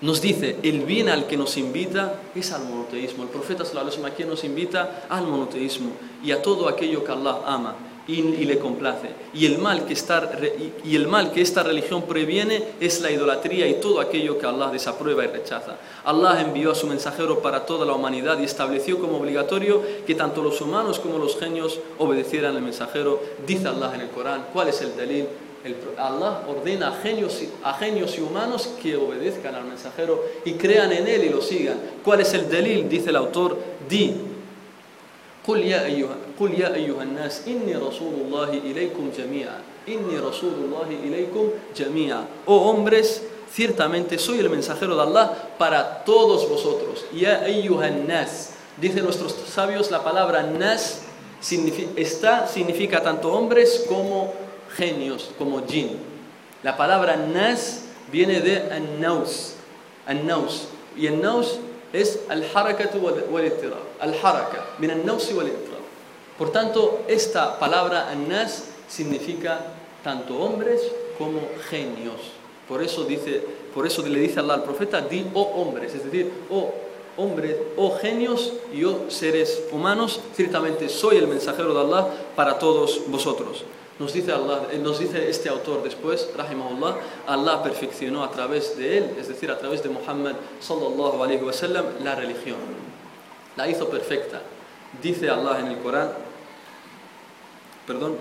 Nos 0.00 0.22
dice, 0.22 0.56
el 0.62 0.86
bien 0.86 1.10
al 1.10 1.26
que 1.26 1.36
nos 1.36 1.58
invita 1.58 2.14
es 2.34 2.52
al 2.52 2.64
monoteísmo. 2.64 3.24
El 3.24 3.28
profeta 3.28 3.66
sallallahu 3.66 3.92
alaihi 3.92 4.02
wasallam 4.02 4.30
nos 4.30 4.44
invita 4.44 5.06
al 5.10 5.26
monoteísmo 5.26 5.90
y 6.24 6.32
a 6.32 6.40
todo 6.40 6.68
aquello 6.68 7.04
que 7.04 7.12
Allah 7.12 7.42
ama 7.44 7.76
y, 8.06 8.22
le 8.22 8.58
complace. 8.58 9.08
Y 9.32 9.46
el, 9.46 9.58
mal 9.58 9.84
que 9.84 9.92
esta, 9.92 10.30
y 10.84 10.96
el 10.96 11.06
mal 11.06 11.32
que 11.32 11.42
esta 11.42 11.62
religión 11.62 12.02
previene 12.02 12.62
es 12.80 13.00
la 13.00 13.10
idolatría 13.10 13.68
y 13.68 13.74
todo 13.74 14.00
aquello 14.00 14.38
que 14.38 14.46
Allah 14.46 14.70
desaprueba 14.70 15.24
y 15.24 15.28
rechaza. 15.28 15.76
Allah 16.04 16.40
envió 16.40 16.72
a 16.72 16.74
su 16.74 16.86
mensajero 16.86 17.40
para 17.40 17.66
toda 17.66 17.86
la 17.86 17.92
humanidad 17.92 18.38
y 18.40 18.44
estableció 18.44 18.98
como 18.98 19.18
obligatorio 19.18 19.82
que 20.06 20.14
tanto 20.14 20.42
los 20.42 20.60
humanos 20.60 20.98
como 20.98 21.18
los 21.18 21.38
genios 21.38 21.78
obedecieran 21.98 22.56
al 22.56 22.62
mensajero. 22.62 23.20
Dice 23.46 23.68
Allah 23.68 23.92
en 23.94 24.02
el 24.02 24.10
Corán, 24.10 24.46
¿cuál 24.52 24.68
es 24.68 24.80
el 24.80 24.96
delil? 24.96 25.26
Allah 25.98 26.42
ordena 26.48 26.88
a 26.88 27.02
genios, 27.02 27.38
a 27.62 27.74
genios 27.74 28.16
y 28.16 28.22
humanos 28.22 28.70
que 28.82 28.96
obedezcan 28.96 29.54
al 29.54 29.64
mensajero 29.64 30.24
y 30.44 30.54
crean 30.54 30.90
en 30.90 31.06
él 31.06 31.24
y 31.24 31.28
lo 31.28 31.42
sigan. 31.42 31.78
¿Cuál 32.02 32.20
es 32.20 32.32
el 32.32 32.48
delil? 32.48 32.88
Dice 32.88 33.10
el 33.10 33.16
autor, 33.16 33.58
di 33.86 34.29
قل 35.47 35.61
يا 35.61 35.85
أيها 35.85 36.15
قل 36.39 36.57
يا 36.59 36.73
أيها 36.73 37.03
الناس 37.03 37.45
إني 37.47 37.75
رسول 37.75 38.13
الله 38.25 38.49
إليكم 38.65 39.11
جميعا 39.17 39.61
إني 39.87 40.17
رسول 40.19 40.53
الله 40.65 40.89
إليكم 41.03 41.49
جميعا 41.77 42.25
Oh 42.47 42.71
hombres 42.71 43.21
ciertamente 43.53 44.17
soy 44.17 44.39
el 44.39 44.49
mensajero 44.49 44.95
de 44.95 45.03
Allah 45.03 45.33
para 45.59 46.03
todos 46.03 46.49
vosotros 46.49 47.05
Ya 47.13 47.45
أيها 47.45 47.87
الناس 47.87 48.55
Dicen 48.77 49.05
nuestros 49.05 49.33
sabios 49.47 49.89
la 49.89 50.03
palabra 50.03 50.43
nas 50.43 51.03
significa, 51.39 51.91
está, 51.95 52.47
significa 52.47 53.01
tanto 53.01 53.31
hombres 53.31 53.85
como 53.87 54.33
genios, 54.75 55.31
como 55.37 55.65
jin. 55.65 55.97
La 56.61 56.75
palabra 56.75 57.15
nas 57.15 57.85
viene 58.11 58.41
de 58.41 58.57
an-naus, 58.73 59.53
an-naus. 60.05 60.67
Y 60.97 61.07
an-naus 61.07 61.59
es 61.92 62.20
al-harakatu 62.28 62.98
wal-ittirab. 62.98 64.00
Al-haraka, 64.00 64.76
min 64.78 64.90
an-naus 64.90 65.30
wal-ittirab. 65.32 65.80
Por 66.38 66.52
tanto, 66.52 67.00
esta 67.08 67.58
palabra 67.58 68.08
an-nas 68.10 68.64
significa 68.88 69.60
tanto 70.02 70.38
hombres 70.38 70.80
como 71.18 71.40
genios. 71.68 72.32
Por 72.68 72.82
eso, 72.82 73.04
dice, 73.04 73.42
por 73.74 73.86
eso 73.86 74.02
le 74.06 74.20
dice 74.20 74.40
Allah 74.40 74.54
al 74.54 74.64
profeta, 74.64 75.00
di 75.00 75.26
oh 75.34 75.42
hombres, 75.42 75.94
es 75.94 76.04
decir, 76.04 76.30
oh 76.50 76.72
hombres, 77.16 77.56
oh 77.76 77.98
genios 77.98 78.52
y 78.72 78.84
o 78.84 79.10
seres 79.10 79.64
humanos, 79.72 80.20
ciertamente 80.34 80.88
soy 80.88 81.16
el 81.16 81.26
mensajero 81.26 81.74
de 81.74 81.80
Allah 81.80 82.08
para 82.36 82.58
todos 82.58 83.02
vosotros. 83.08 83.64
Nos 83.99 84.11
dice, 84.11 84.33
Allah, 84.33 84.67
eh, 84.71 84.77
nos 84.77 84.99
dice 84.99 85.29
este 85.29 85.47
autor 85.47 85.81
después, 85.81 86.29
rahimahullah, 86.35 86.97
Allah 87.27 87.63
perfeccionó 87.63 88.23
a 88.23 88.31
través 88.31 88.77
de 88.77 88.97
él, 88.97 89.15
es 89.17 89.29
decir, 89.29 89.49
a 89.49 89.57
través 89.57 89.83
de 89.83 89.89
Muhammad 89.89 90.35
sallallahu 90.59 91.23
alayhi 91.23 91.43
wa 91.43 91.53
sallam, 91.53 91.85
la 92.03 92.15
religión. 92.15 92.57
La 93.55 93.69
hizo 93.69 93.87
perfecta. 93.87 94.41
Dice 95.01 95.29
Allah 95.29 95.59
en 95.61 95.67
el 95.67 95.77
Corán, 95.79 96.11
perdón, 97.87 98.17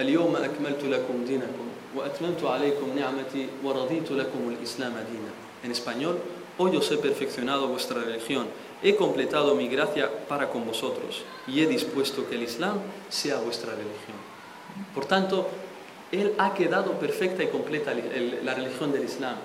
اليوم 0.00 0.36
أكملت 0.36 0.84
لكم 0.84 1.24
دينكم 1.24 1.66
وأتممت 1.96 2.44
عليكم 2.44 2.98
نعمتي 2.98 3.48
ورضيت 3.64 4.10
لكم 4.10 4.48
الإسلام 4.48 4.92
دينا. 4.92 5.32
En 5.64 5.72
español, 5.72 6.18
hoy 6.58 6.76
os 6.76 6.90
he 6.92 6.98
perfeccionado 6.98 7.66
vuestra 7.68 8.00
religión, 8.00 8.46
he 8.82 8.94
completado 8.94 9.54
mi 9.54 9.68
gracia 9.68 10.10
para 10.28 10.50
con 10.50 10.66
vosotros 10.66 11.24
y 11.48 11.62
he 11.62 11.66
dispuesto 11.66 12.28
que 12.28 12.34
el 12.34 12.42
Islam 12.42 12.78
sea 13.08 13.38
vuestra 13.38 13.70
religión. 13.72 14.19
Por 14.93 15.05
tanto, 15.05 15.47
Él 16.11 16.33
ha 16.37 16.53
quedado 16.53 16.93
perfecta 16.93 17.43
y 17.43 17.47
completa 17.47 17.93
la 18.43 18.53
religión 18.53 18.91
del 18.91 19.05
Islam. 19.05 19.35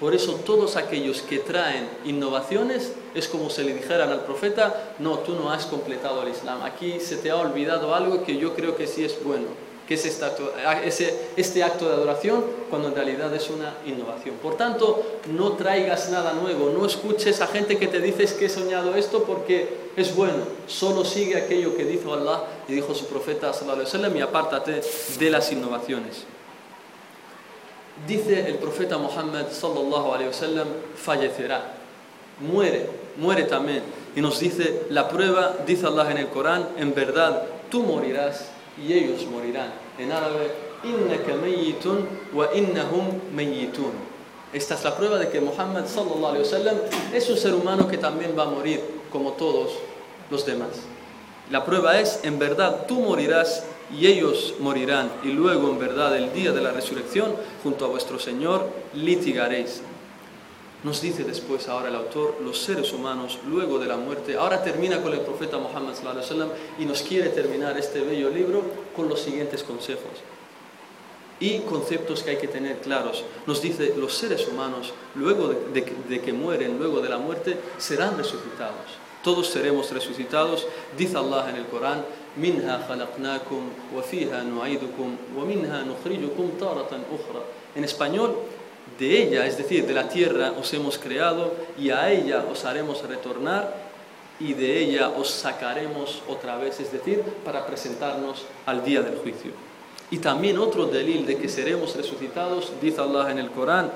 Por 0.00 0.14
eso 0.14 0.34
todos 0.46 0.76
aquellos 0.76 1.22
que 1.22 1.38
traen 1.38 1.88
innovaciones 2.04 2.92
es 3.14 3.26
como 3.26 3.50
si 3.50 3.64
le 3.64 3.74
dijeran 3.74 4.10
al 4.10 4.24
profeta, 4.24 4.94
no, 5.00 5.18
tú 5.18 5.34
no 5.34 5.50
has 5.50 5.66
completado 5.66 6.22
el 6.22 6.28
Islam, 6.28 6.62
aquí 6.62 7.00
se 7.00 7.16
te 7.16 7.30
ha 7.30 7.36
olvidado 7.36 7.94
algo 7.94 8.22
que 8.22 8.36
yo 8.36 8.54
creo 8.54 8.76
que 8.76 8.86
sí 8.86 9.04
es 9.04 9.22
bueno 9.24 9.67
que 9.88 9.94
es 9.94 10.04
este 10.04 11.64
acto 11.64 11.88
de 11.88 11.94
adoración, 11.94 12.44
cuando 12.68 12.88
en 12.88 12.94
realidad 12.94 13.34
es 13.34 13.48
una 13.48 13.78
innovación. 13.86 14.34
Por 14.36 14.54
tanto, 14.54 15.02
no 15.28 15.52
traigas 15.52 16.10
nada 16.10 16.34
nuevo, 16.34 16.68
no 16.68 16.84
escuches 16.84 17.40
a 17.40 17.46
gente 17.46 17.78
que 17.78 17.88
te 17.88 17.98
dice 17.98 18.28
que 18.36 18.44
he 18.44 18.48
soñado 18.50 18.94
esto 18.96 19.24
porque 19.24 19.88
es 19.96 20.14
bueno, 20.14 20.44
solo 20.66 21.06
sigue 21.06 21.38
aquello 21.38 21.74
que 21.74 21.86
dijo 21.86 22.12
Allah 22.12 22.42
y 22.68 22.74
dijo 22.74 22.94
su 22.94 23.06
profeta 23.06 23.54
sallallahu 23.54 24.14
y 24.14 24.20
apártate 24.20 24.82
de 25.18 25.30
las 25.30 25.50
innovaciones. 25.52 26.24
Dice 28.06 28.46
el 28.46 28.56
profeta 28.56 28.98
Muhammad 28.98 29.46
sallallahu 29.50 30.12
alaihi 30.12 30.28
wasallam 30.28 30.68
fallecerá, 30.96 31.76
muere, 32.40 32.90
muere 33.16 33.44
también 33.44 33.82
y 34.14 34.20
nos 34.20 34.38
dice 34.38 34.82
la 34.90 35.08
prueba, 35.08 35.56
dice 35.66 35.86
Allah 35.86 36.10
en 36.10 36.18
el 36.18 36.28
Corán, 36.28 36.68
en 36.76 36.94
verdad 36.94 37.42
tú 37.70 37.82
morirás 37.82 38.57
y 38.86 38.92
ellos 38.92 39.26
morirán. 39.26 39.72
En 39.98 40.12
árabe, 40.12 40.52
innaka 40.84 41.34
mayyitun 41.34 42.06
wa 42.32 42.48
innahum 42.54 43.20
mayyitun. 43.34 43.92
Esta 44.52 44.74
es 44.74 44.84
la 44.84 44.96
prueba 44.96 45.18
de 45.18 45.28
que 45.28 45.40
Muhammad 45.40 45.86
sallallahu 45.86 46.36
es 47.12 47.28
un 47.28 47.36
ser 47.36 47.54
humano 47.54 47.86
que 47.86 47.98
también 47.98 48.34
va 48.38 48.44
a 48.44 48.50
morir 48.50 48.80
como 49.12 49.32
todos 49.32 49.72
los 50.30 50.46
demás. 50.46 50.70
La 51.50 51.64
prueba 51.64 51.98
es, 52.00 52.20
en 52.22 52.38
verdad 52.38 52.86
tú 52.86 53.00
morirás 53.00 53.64
y 53.94 54.06
ellos 54.06 54.54
morirán 54.60 55.10
y 55.22 55.28
luego 55.28 55.70
en 55.70 55.78
verdad 55.78 56.16
el 56.16 56.32
día 56.32 56.52
de 56.52 56.60
la 56.60 56.72
resurrección 56.72 57.34
junto 57.62 57.84
a 57.84 57.88
vuestro 57.88 58.18
Señor 58.18 58.68
litigaréis. 58.94 59.82
Nos 60.84 61.02
dice 61.02 61.24
después 61.24 61.68
ahora 61.68 61.88
el 61.88 61.96
autor, 61.96 62.36
los 62.42 62.60
seres 62.60 62.92
humanos 62.92 63.38
luego 63.48 63.80
de 63.80 63.86
la 63.86 63.96
muerte, 63.96 64.36
ahora 64.36 64.62
termina 64.62 65.02
con 65.02 65.12
el 65.12 65.20
profeta 65.20 65.58
Muhammad 65.58 65.94
y 66.78 66.84
nos 66.84 67.02
quiere 67.02 67.30
terminar 67.30 67.76
este 67.76 68.00
bello 68.00 68.30
libro 68.30 68.62
con 68.94 69.08
los 69.08 69.20
siguientes 69.20 69.64
consejos 69.64 70.22
y 71.40 71.60
conceptos 71.60 72.22
que 72.22 72.30
hay 72.30 72.36
que 72.36 72.48
tener 72.48 72.78
claros. 72.78 73.24
Nos 73.46 73.62
dice, 73.62 73.94
los 73.96 74.14
seres 74.14 74.46
humanos 74.48 74.92
luego 75.14 75.48
de, 75.48 76.20
que 76.20 76.32
mueren, 76.32 76.78
luego 76.78 77.00
de 77.00 77.08
la 77.08 77.18
muerte, 77.18 77.56
serán 77.78 78.16
resucitados. 78.16 78.98
Todos 79.22 79.48
seremos 79.48 79.90
resucitados. 79.90 80.66
Dice 80.96 81.16
Allah 81.16 81.50
en 81.50 81.56
el 81.56 81.66
Corán, 81.66 82.04
En 87.74 87.84
español, 87.84 88.36
de 88.98 89.22
ella, 89.22 89.46
es 89.46 89.56
decir, 89.56 89.86
de 89.86 89.94
la 89.94 90.08
tierra 90.08 90.52
os 90.58 90.72
hemos 90.74 90.98
creado 90.98 91.54
y 91.78 91.90
a 91.90 92.10
ella 92.10 92.44
os 92.50 92.64
haremos 92.64 93.02
retornar 93.06 93.88
y 94.40 94.54
de 94.54 94.78
ella 94.78 95.10
os 95.10 95.30
sacaremos 95.30 96.22
otra 96.28 96.56
vez, 96.56 96.80
es 96.80 96.92
decir, 96.92 97.22
para 97.44 97.66
presentarnos 97.66 98.44
al 98.66 98.84
día 98.84 99.02
del 99.02 99.18
juicio. 99.18 99.52
Y 100.10 100.18
también 100.18 100.58
otro 100.58 100.86
delil 100.86 101.26
de 101.26 101.36
que 101.36 101.48
seremos 101.48 101.94
resucitados, 101.96 102.72
dice 102.80 103.00
Allah 103.00 103.30
en 103.30 103.38
el 103.38 103.50
Corán, 103.50 103.90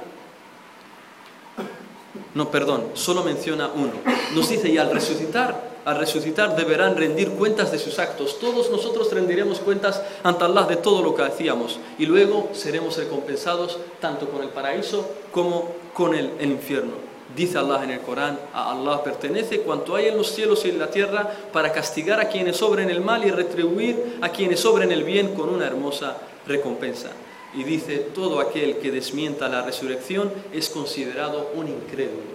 no, 2.34 2.50
perdón, 2.50 2.90
solo 2.94 3.22
menciona 3.22 3.70
uno. 3.74 3.92
Nos 4.34 4.48
dice, 4.48 4.68
y 4.68 4.78
al 4.78 4.90
resucitar, 4.90 5.71
al 5.85 5.99
resucitar 5.99 6.57
deberán 6.57 6.97
rendir 6.97 7.30
cuentas 7.30 7.72
de 7.72 7.78
sus 7.78 7.99
actos. 7.99 8.39
Todos 8.39 8.70
nosotros 8.70 9.12
rendiremos 9.12 9.59
cuentas 9.59 10.03
ante 10.22 10.45
Allah 10.45 10.62
de 10.62 10.76
todo 10.76 11.03
lo 11.03 11.14
que 11.14 11.22
hacíamos 11.22 11.78
y 11.99 12.07
luego 12.07 12.51
seremos 12.53 12.97
recompensados 12.97 13.78
tanto 14.01 14.28
con 14.28 14.43
el 14.43 14.49
paraíso 14.49 15.09
como 15.30 15.68
con 15.93 16.14
el, 16.14 16.30
infierno. 16.41 16.93
Dice 17.35 17.59
Allah 17.59 17.83
en 17.85 17.91
el 17.91 18.01
Corán, 18.01 18.39
a 18.53 18.72
Allah 18.72 19.03
pertenece 19.03 19.61
cuanto 19.61 19.97
hay 19.97 20.09
en 20.09 20.16
los 20.16 20.30
cielos 20.30 20.64
y 20.64 20.68
en 20.68 20.78
la 20.78 20.91
tierra 20.91 21.30
para 21.53 21.72
castigar 21.72 22.20
a 22.20 22.28
quienes 22.28 22.61
obren 22.62 22.91
el 22.91 23.01
mal 23.01 23.24
y 23.24 23.30
retribuir 23.30 24.18
a 24.20 24.28
quienes 24.28 24.64
obren 24.66 24.93
el 24.93 25.03
bien 25.03 25.35
con 25.35 25.49
una 25.49 25.66
hermosa 25.66 26.18
recompensa. 26.47 27.11
Y 27.55 27.64
dice, 27.64 27.99
todo 28.14 28.41
aquel 28.41 28.78
que 28.78 28.91
desmienta 28.91 29.49
la 29.49 29.62
resurrección 29.62 30.30
es 30.53 30.68
considerado 30.68 31.51
un 31.55 31.68
incrédulo 31.68 32.32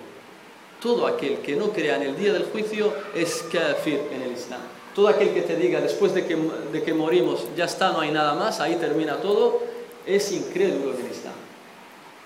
todo 0.87 1.05
aquel 1.05 1.39
que 1.39 1.57
no 1.57 1.73
crea 1.73 1.97
en 1.97 2.03
el 2.03 2.15
día 2.15 2.31
del 2.31 2.45
juicio 2.45 2.93
es 3.13 3.43
kafir 3.51 3.99
en 4.09 4.21
el 4.21 4.31
Islam. 4.31 4.61
Todo 4.95 5.09
aquel 5.09 5.33
que 5.33 5.41
te 5.41 5.57
diga 5.57 5.81
después 5.81 6.13
de 6.13 6.25
que, 6.25 6.37
de 6.71 6.81
que 6.81 6.93
morimos 6.93 7.43
ya 7.57 7.65
está, 7.65 7.91
no 7.91 7.99
hay 7.99 8.11
nada 8.11 8.35
más, 8.35 8.61
ahí 8.61 8.75
termina 8.75 9.17
todo, 9.17 9.59
es 10.05 10.31
incrédulo 10.31 10.93
en 10.93 11.05
el 11.05 11.11
Islam. 11.11 11.33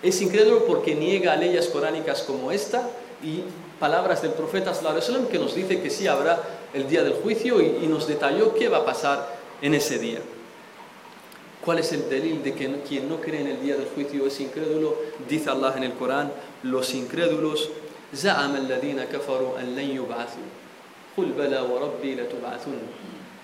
Es 0.04 0.22
incrédulo 0.22 0.66
porque 0.66 0.94
niega 0.94 1.36
leyes 1.38 1.70
coránicas 1.70 2.22
como 2.22 2.52
esta 2.52 2.88
y 3.24 3.42
palabras 3.80 4.22
del 4.22 4.34
profeta 4.34 4.76
sallam 4.76 5.26
que 5.26 5.40
nos 5.40 5.56
dice 5.56 5.82
que 5.82 5.90
sí 5.90 6.06
habrá 6.06 6.40
el 6.72 6.88
día 6.88 7.02
del 7.02 7.14
juicio 7.14 7.62
y, 7.62 7.80
y, 7.82 7.88
nos 7.88 8.08
detalló 8.08 8.54
qué 8.54 8.70
va 8.70 8.78
a 8.78 8.86
pasar 8.86 9.40
en 9.64 9.74
ese 9.74 9.98
día. 9.98 10.20
¿Cuál 11.66 11.80
es 11.80 11.92
el 11.94 12.08
delil 12.10 12.44
de 12.44 12.54
que 12.54 12.72
quien 12.88 13.10
no 13.10 13.22
cree 13.22 13.42
en 13.42 13.48
el 13.48 13.62
día 13.62 13.76
del 13.76 13.88
juicio 13.88 14.28
es 14.28 14.40
incrédulo? 14.40 14.98
Dice 15.28 15.50
Allah 15.50 15.74
en 15.78 15.84
el 15.84 15.94
Corán, 15.94 16.32
los 16.62 16.94
incrédulos 16.94 17.72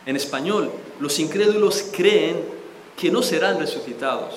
en 0.07 0.15
español, 0.15 0.72
los 1.01 1.20
incrédulos 1.20 1.89
creen 1.91 2.38
que 2.95 3.11
no 3.11 3.22
serán 3.22 3.59
resucitados. 3.59 4.36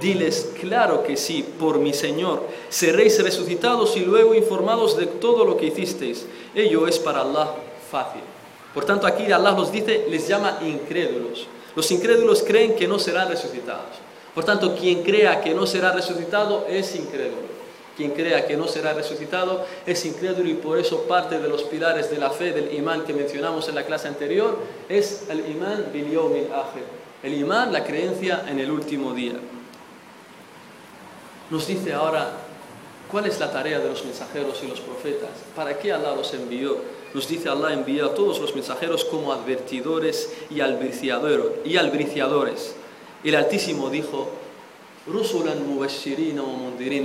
Diles, 0.00 0.54
claro 0.58 1.02
que 1.02 1.18
sí, 1.18 1.44
por 1.60 1.78
mi 1.78 1.92
Señor, 1.92 2.48
seréis 2.70 3.22
resucitados 3.22 3.94
y 3.98 4.00
luego 4.00 4.34
informados 4.34 4.96
de 4.96 5.06
todo 5.06 5.44
lo 5.44 5.58
que 5.58 5.66
hicisteis. 5.66 6.24
Ello 6.54 6.88
es 6.88 6.98
para 6.98 7.20
Allah 7.20 7.54
fácil. 7.90 8.22
Por 8.72 8.86
tanto, 8.86 9.06
aquí 9.06 9.30
Allah 9.30 9.50
los 9.50 9.70
dice, 9.70 10.06
les 10.08 10.26
llama 10.26 10.58
incrédulos. 10.62 11.46
Los 11.76 11.90
incrédulos 11.90 12.42
creen 12.42 12.74
que 12.74 12.88
no 12.88 12.98
serán 12.98 13.28
resucitados. 13.28 14.00
Por 14.34 14.44
tanto, 14.44 14.74
quien 14.74 15.02
crea 15.02 15.42
que 15.42 15.52
no 15.52 15.66
será 15.66 15.92
resucitado 15.92 16.64
es 16.70 16.96
incrédulo. 16.96 17.61
Quien 17.96 18.12
crea 18.12 18.46
que 18.46 18.56
no 18.56 18.66
será 18.66 18.94
resucitado 18.94 19.66
es 19.86 20.04
incrédulo 20.06 20.48
y 20.48 20.54
por 20.54 20.78
eso 20.78 21.02
parte 21.02 21.38
de 21.38 21.48
los 21.48 21.64
pilares 21.64 22.10
de 22.10 22.16
la 22.16 22.30
fe 22.30 22.52
del 22.52 22.72
imán 22.74 23.04
que 23.04 23.12
mencionamos 23.12 23.68
en 23.68 23.74
la 23.74 23.84
clase 23.84 24.08
anterior 24.08 24.58
es 24.88 25.24
el 25.28 25.40
imán 25.50 25.88
bil 25.92 26.10
yawmil 26.10 26.46
El 27.22 27.34
imán, 27.34 27.70
la 27.72 27.84
creencia 27.84 28.44
en 28.48 28.58
el 28.58 28.70
último 28.70 29.12
día. 29.12 29.34
Nos 31.50 31.66
dice 31.66 31.92
ahora 31.92 32.30
cuál 33.10 33.26
es 33.26 33.38
la 33.38 33.52
tarea 33.52 33.78
de 33.78 33.90
los 33.90 34.02
mensajeros 34.06 34.58
y 34.62 34.68
los 34.68 34.80
profetas. 34.80 35.28
¿Para 35.54 35.78
qué 35.78 35.92
Allah 35.92 36.14
los 36.16 36.32
envió? 36.32 36.78
Nos 37.12 37.28
dice 37.28 37.50
Allah 37.50 37.74
envió 37.74 38.06
a 38.06 38.14
todos 38.14 38.40
los 38.40 38.54
mensajeros 38.54 39.04
como 39.04 39.34
advertidores 39.34 40.32
y 40.48 40.60
albriciadores. 40.60 42.74
El 43.22 43.34
Altísimo 43.34 43.90
dijo, 43.90 44.30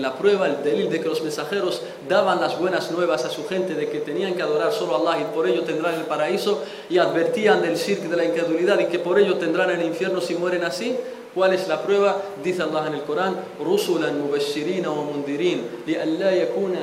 La 0.01 0.15
prueba, 0.15 0.45
el 0.45 0.63
delil 0.63 0.87
de 0.87 1.01
que 1.01 1.09
los 1.09 1.23
mensajeros 1.23 1.81
daban 2.07 2.39
las 2.39 2.59
buenas 2.59 2.91
nuevas 2.91 3.25
a 3.25 3.31
su 3.31 3.47
gente 3.47 3.73
de 3.73 3.89
que 3.89 3.99
tenían 4.01 4.35
que 4.35 4.43
adorar 4.43 4.71
solo 4.71 4.95
a 4.95 5.13
Allah 5.13 5.21
y 5.21 5.33
por 5.33 5.47
ello 5.47 5.63
tendrán 5.63 5.95
el 5.95 6.05
paraíso 6.05 6.63
y 6.91 6.99
advertían 6.99 7.63
del 7.63 7.75
shirk 7.75 8.03
de 8.03 8.15
la 8.15 8.25
incredulidad 8.25 8.79
y 8.79 8.85
que 8.85 8.99
por 8.99 9.17
ello 9.17 9.37
tendrán 9.37 9.71
el 9.71 9.83
infierno 9.83 10.21
si 10.21 10.35
mueren 10.35 10.63
así. 10.63 10.95
¿Cuál 11.37 11.53
es 11.53 11.67
la 11.67 11.83
prueba? 11.83 12.19
Dice 12.43 12.63
Allah 12.63 12.87
en 12.87 12.95
el 12.95 13.03
Corán, 13.03 13.39
Rusulan 13.63 14.19
mubashirin 14.19 14.87
o 14.87 14.95
mundirin, 15.03 15.83
yakuna 15.85 16.79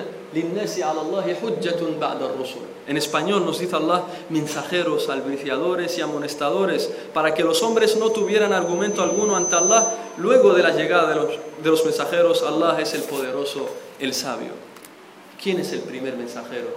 en 2.87 2.97
español 2.97 3.45
nos 3.45 3.59
dice 3.59 3.75
Allah, 3.75 4.05
mensajeros, 4.29 5.09
albriciadores 5.09 5.99
y 5.99 6.03
amonestadores, 6.03 6.89
para 7.13 7.35
que 7.35 7.43
los 7.43 7.65
hombres 7.65 7.97
no 7.97 8.11
tuvieran 8.11 8.53
argumento 8.53 9.03
alguno 9.03 9.35
ante 9.35 9.57
Allah. 9.57 9.93
Luego 10.19 10.55
de 10.55 10.63
la 10.63 10.71
llegada 10.71 11.09
de 11.09 11.15
los, 11.17 11.31
de 11.61 11.71
los 11.71 11.85
mensajeros, 11.85 12.45
Allah 12.45 12.81
es 12.81 12.95
el 12.95 13.03
poderoso, 13.03 13.69
el 13.99 14.15
sabio. 14.15 14.53
¿Quién 15.43 15.59
es 15.59 15.73
el 15.73 15.81
primer 15.81 16.17
mensajero? 16.17 16.69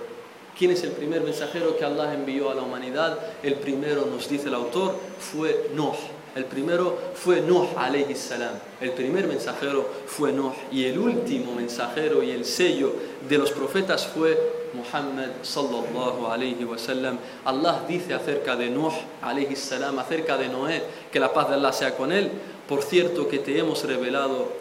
¿Quién 0.57 0.71
es 0.71 0.81
el 0.83 0.93
primer 0.93 1.21
mensajero 1.21 1.77
que 1.77 1.85
Allah 1.85 2.15
envió 2.15 2.49
a 2.49 2.55
la 2.55 2.63
humanidad? 2.63 3.19
El 3.43 3.53
primero, 3.55 4.07
nos 4.07 4.27
dice 4.27 4.47
el 4.47 4.55
autor, 4.55 4.95
fue 5.19 5.69
Nuh. 5.75 6.16
El 6.37 6.45
primero 6.45 6.95
fue 7.15 7.41
Nuh 7.41 7.69
alayhi 7.75 8.13
salam. 8.13 8.53
El 8.79 8.91
primer 8.91 9.25
mensajero 9.25 9.89
fue 10.05 10.31
Nuh. 10.31 10.53
Y 10.71 10.85
el 10.85 10.99
último 10.99 11.55
mensajero 11.55 12.21
y 12.21 12.29
el 12.29 12.45
sello 12.45 12.93
de 13.27 13.39
los 13.39 13.49
profetas 13.49 14.05
fue 14.05 14.37
Muhammad 14.75 15.29
sallallahu 15.41 16.27
alayhi 16.27 16.63
wa 16.63 16.77
sallam. 16.77 17.17
Allah 17.43 17.83
dice 17.87 18.13
acerca 18.13 18.55
de 18.55 18.69
Nuh 18.69 18.93
alayhi 19.23 19.55
salam, 19.55 19.97
acerca 19.97 20.37
de 20.37 20.47
Noé, 20.47 20.83
que 21.11 21.19
la 21.19 21.33
paz 21.33 21.49
de 21.49 21.55
Allah 21.55 21.73
sea 21.73 21.97
con 21.97 22.11
él. 22.11 22.29
Por 22.69 22.83
cierto 22.83 23.27
que 23.27 23.39
te 23.39 23.57
hemos 23.57 23.83
revelado 23.83 24.51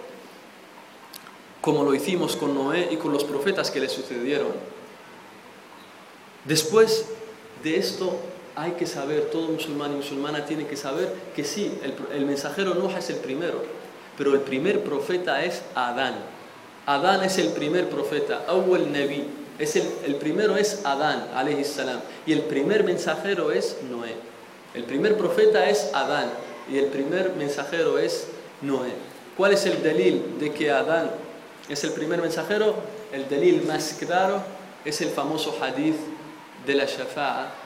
como 1.61 1.85
lo 1.85 1.95
hicimos 1.95 2.37
con 2.37 2.55
Noé 2.55 2.89
y 2.91 2.97
con 2.97 3.12
los 3.12 3.24
profetas 3.24 3.70
que 3.70 3.81
le 3.81 3.91
sucedieron. 3.91 4.49
Después 6.47 7.05
de 7.62 7.77
esto 7.77 8.18
hay 8.57 8.73
que 8.73 8.87
saber, 8.87 9.29
todo 9.31 9.49
musulmán 9.49 9.93
y 9.93 9.97
musulmana 9.97 10.47
tiene 10.47 10.67
que 10.67 10.77
saber 10.77 11.13
que 11.37 11.45
sí, 11.45 11.79
el, 12.13 12.25
mensajero 12.25 12.75
Nuh 12.75 12.91
es 12.97 13.11
el 13.11 13.17
primero, 13.17 13.63
pero 14.17 14.33
el 14.33 14.41
primer 14.41 14.83
profeta 14.83 15.45
es 15.45 15.63
Adán. 15.75 16.15
Adán 16.87 17.23
es 17.23 17.37
el 17.37 17.49
primer 17.49 17.91
profeta, 17.91 18.45
Awel 18.49 18.91
Nebi. 18.91 19.25
Es 19.59 19.77
el, 19.77 19.87
el, 20.07 20.17
primero 20.17 20.57
es 20.57 20.85
Adán, 20.85 21.29
salam, 21.65 22.01
y 22.27 22.33
el 22.33 22.43
primer 22.43 22.85
mensajero 22.85 23.51
es 23.51 23.77
Noé. 23.91 24.15
El 24.75 24.85
primer 24.85 25.17
profeta 25.17 25.69
es 25.69 25.91
Adán 25.95 26.31
y 26.71 26.79
el 26.79 26.87
primer 26.87 27.33
mensajero 27.37 27.99
es 27.99 28.27
Noé. 28.63 28.91
¿Cuál 29.37 29.53
es 29.53 29.67
el 29.67 29.83
delil 29.83 30.39
de 30.41 30.53
que 30.53 30.71
Adán 30.71 31.11
es 31.69 31.85
el 31.85 31.93
primer 31.93 32.23
mensajero? 32.23 32.75
El 33.13 33.29
delil 33.29 33.65
más 33.67 33.97
claro 33.99 34.43
es 34.85 35.01
el 35.03 35.09
famoso 35.09 35.57
hadith 35.61 35.97
de 36.67 36.75
la 36.75 36.85
Shafa'a, 36.85 37.66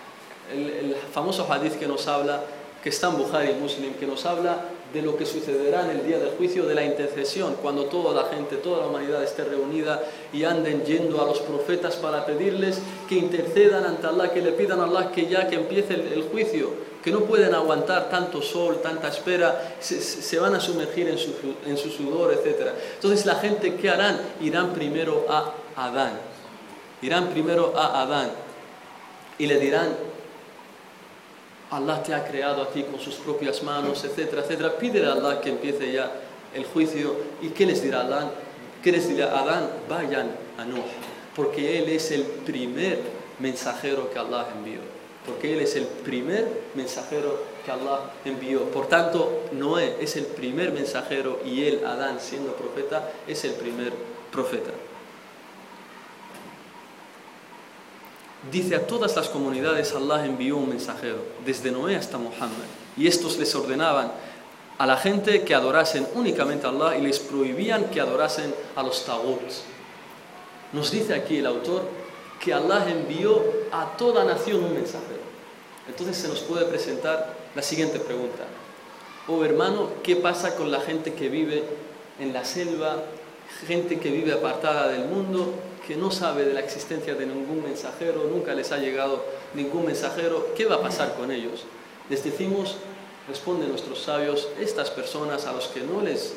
el, 0.52 0.96
famoso 1.12 1.46
hadith 1.50 1.78
que 1.78 1.86
nos 1.86 2.06
habla, 2.06 2.42
que 2.82 2.88
está 2.88 3.08
en 3.08 3.18
Bukhari 3.18 3.54
Muslim, 3.54 3.94
que 3.94 4.06
nos 4.06 4.24
habla 4.24 4.64
de 4.92 5.02
lo 5.02 5.16
que 5.16 5.24
sucederá 5.24 5.84
en 5.84 5.98
el 5.98 6.06
día 6.06 6.18
del 6.18 6.30
juicio, 6.30 6.66
de 6.66 6.74
la 6.74 6.84
intercesión, 6.84 7.56
cuando 7.62 7.84
toda 7.84 8.14
la 8.22 8.28
gente, 8.28 8.56
toda 8.56 8.80
la 8.80 8.86
humanidad 8.86 9.22
esté 9.22 9.44
reunida 9.44 10.02
y 10.32 10.44
anden 10.44 10.84
yendo 10.84 11.22
a 11.22 11.26
los 11.26 11.40
profetas 11.40 11.96
para 11.96 12.26
pedirles 12.26 12.80
que 13.08 13.14
intercedan 13.14 13.84
ante 13.84 14.06
Allah, 14.06 14.32
que 14.32 14.42
le 14.42 14.52
pidan 14.52 14.80
a 14.80 14.84
Allah 14.84 15.12
que 15.12 15.26
ya 15.26 15.46
que 15.46 15.56
empiece 15.56 15.94
el, 15.94 16.24
juicio, 16.30 16.70
que 17.04 17.12
no 17.12 17.20
pueden 17.20 17.54
aguantar 17.54 18.10
tanto 18.10 18.42
sol, 18.42 18.80
tanta 18.82 19.08
espera, 19.08 19.76
se, 19.78 20.38
van 20.40 20.54
a 20.54 20.60
sumergir 20.60 21.08
en 21.08 21.18
su, 21.18 21.34
en 21.66 21.76
su 21.76 21.90
sudor, 21.90 22.32
etc. 22.32 22.70
Entonces 22.94 23.26
la 23.26 23.36
gente, 23.36 23.76
¿qué 23.76 23.90
harán? 23.90 24.18
Irán 24.40 24.72
primero 24.72 25.26
a 25.28 25.54
Adán. 25.76 26.18
Irán 27.02 27.28
primero 27.28 27.74
a 27.76 28.02
Adán 28.02 28.30
y 29.40 29.46
le 29.46 29.58
dirán, 29.58 29.88
Allah 31.70 32.02
te 32.02 32.14
ha 32.14 32.24
creado 32.26 32.62
a 32.62 32.70
ti 32.70 32.82
con 32.82 32.98
sus 32.98 33.14
propias 33.16 33.62
manos, 33.62 34.04
etcétera, 34.04 34.42
etcétera. 34.42 34.76
Pídele 34.76 35.06
a 35.06 35.12
Allah 35.12 35.40
que 35.40 35.50
empiece 35.50 35.92
ya 35.92 36.10
el 36.54 36.64
juicio. 36.64 37.14
¿Y 37.40 37.50
qué 37.50 37.66
les 37.66 37.82
dirá 37.82 38.00
Allah? 38.00 38.30
¿Qué 38.82 38.92
les 38.92 39.08
dirá 39.08 39.38
Adán? 39.38 39.68
Vayan 39.88 40.30
a 40.58 40.64
Nuh, 40.64 40.82
porque 41.36 41.78
él 41.78 41.90
es 41.90 42.10
el 42.10 42.22
primer 42.22 42.98
mensajero 43.38 44.10
que 44.10 44.18
Allah 44.18 44.46
envió. 44.56 44.80
Porque 45.26 45.52
él 45.52 45.60
es 45.60 45.76
el 45.76 45.84
primer 45.84 46.48
mensajero 46.74 47.42
que 47.64 47.70
Allah 47.70 48.00
envió. 48.24 48.64
Por 48.70 48.88
tanto, 48.88 49.42
Noé 49.52 49.96
es 50.00 50.16
el 50.16 50.24
primer 50.24 50.72
mensajero 50.72 51.40
y 51.44 51.64
él, 51.66 51.84
Adán, 51.86 52.18
siendo 52.20 52.54
profeta, 52.54 53.12
es 53.28 53.44
el 53.44 53.52
primer 53.52 53.92
profeta. 54.32 54.70
Dice 58.48 58.74
a 58.74 58.86
todas 58.86 59.14
las 59.16 59.28
comunidades 59.28 59.92
Allah 59.92 60.24
envió 60.24 60.56
un 60.56 60.70
mensajero, 60.70 61.18
desde 61.44 61.70
Noé 61.70 61.96
hasta 61.96 62.16
Muhammad, 62.16 62.68
y 62.96 63.06
estos 63.06 63.36
les 63.36 63.54
ordenaban 63.54 64.10
a 64.78 64.86
la 64.86 64.96
gente 64.96 65.44
que 65.44 65.54
adorasen 65.54 66.06
únicamente 66.14 66.66
a 66.66 66.70
Allah 66.70 66.96
y 66.96 67.02
les 67.02 67.18
prohibían 67.18 67.90
que 67.90 68.00
adorasen 68.00 68.54
a 68.74 68.82
los 68.82 69.04
taguts. 69.04 69.64
Nos 70.72 70.90
dice 70.90 71.12
aquí 71.12 71.36
el 71.36 71.46
autor 71.46 71.82
que 72.42 72.54
Allah 72.54 72.86
envió 72.88 73.44
a 73.72 73.94
toda 73.98 74.24
nación 74.24 74.64
un 74.64 74.72
mensajero. 74.72 75.20
Entonces 75.86 76.16
se 76.16 76.28
nos 76.28 76.40
puede 76.40 76.64
presentar 76.64 77.36
la 77.54 77.60
siguiente 77.60 77.98
pregunta. 77.98 78.44
Oh 79.28 79.44
hermano, 79.44 79.90
¿qué 80.02 80.16
pasa 80.16 80.56
con 80.56 80.70
la 80.70 80.80
gente 80.80 81.12
que 81.12 81.28
vive 81.28 81.62
en 82.18 82.32
la 82.32 82.46
selva, 82.46 83.02
gente 83.66 84.00
que 84.00 84.10
vive 84.10 84.32
apartada 84.32 84.88
del 84.88 85.04
mundo 85.08 85.52
que 85.90 85.96
no 85.96 86.12
sabe 86.12 86.44
de 86.44 86.54
la 86.54 86.60
existencia 86.60 87.16
de 87.16 87.26
ningún 87.26 87.64
mensajero, 87.64 88.22
nunca 88.32 88.54
les 88.54 88.70
ha 88.70 88.76
llegado 88.76 89.24
ningún 89.54 89.86
mensajero, 89.86 90.54
¿qué 90.56 90.64
va 90.64 90.76
a 90.76 90.82
pasar 90.82 91.16
con 91.16 91.32
ellos? 91.32 91.64
Les 92.08 92.22
decimos, 92.22 92.76
responden 93.26 93.70
nuestros 93.70 94.00
sabios, 94.00 94.46
estas 94.60 94.88
personas 94.88 95.46
a 95.46 95.52
los 95.52 95.66
que 95.66 95.80
no 95.80 96.00
les 96.00 96.34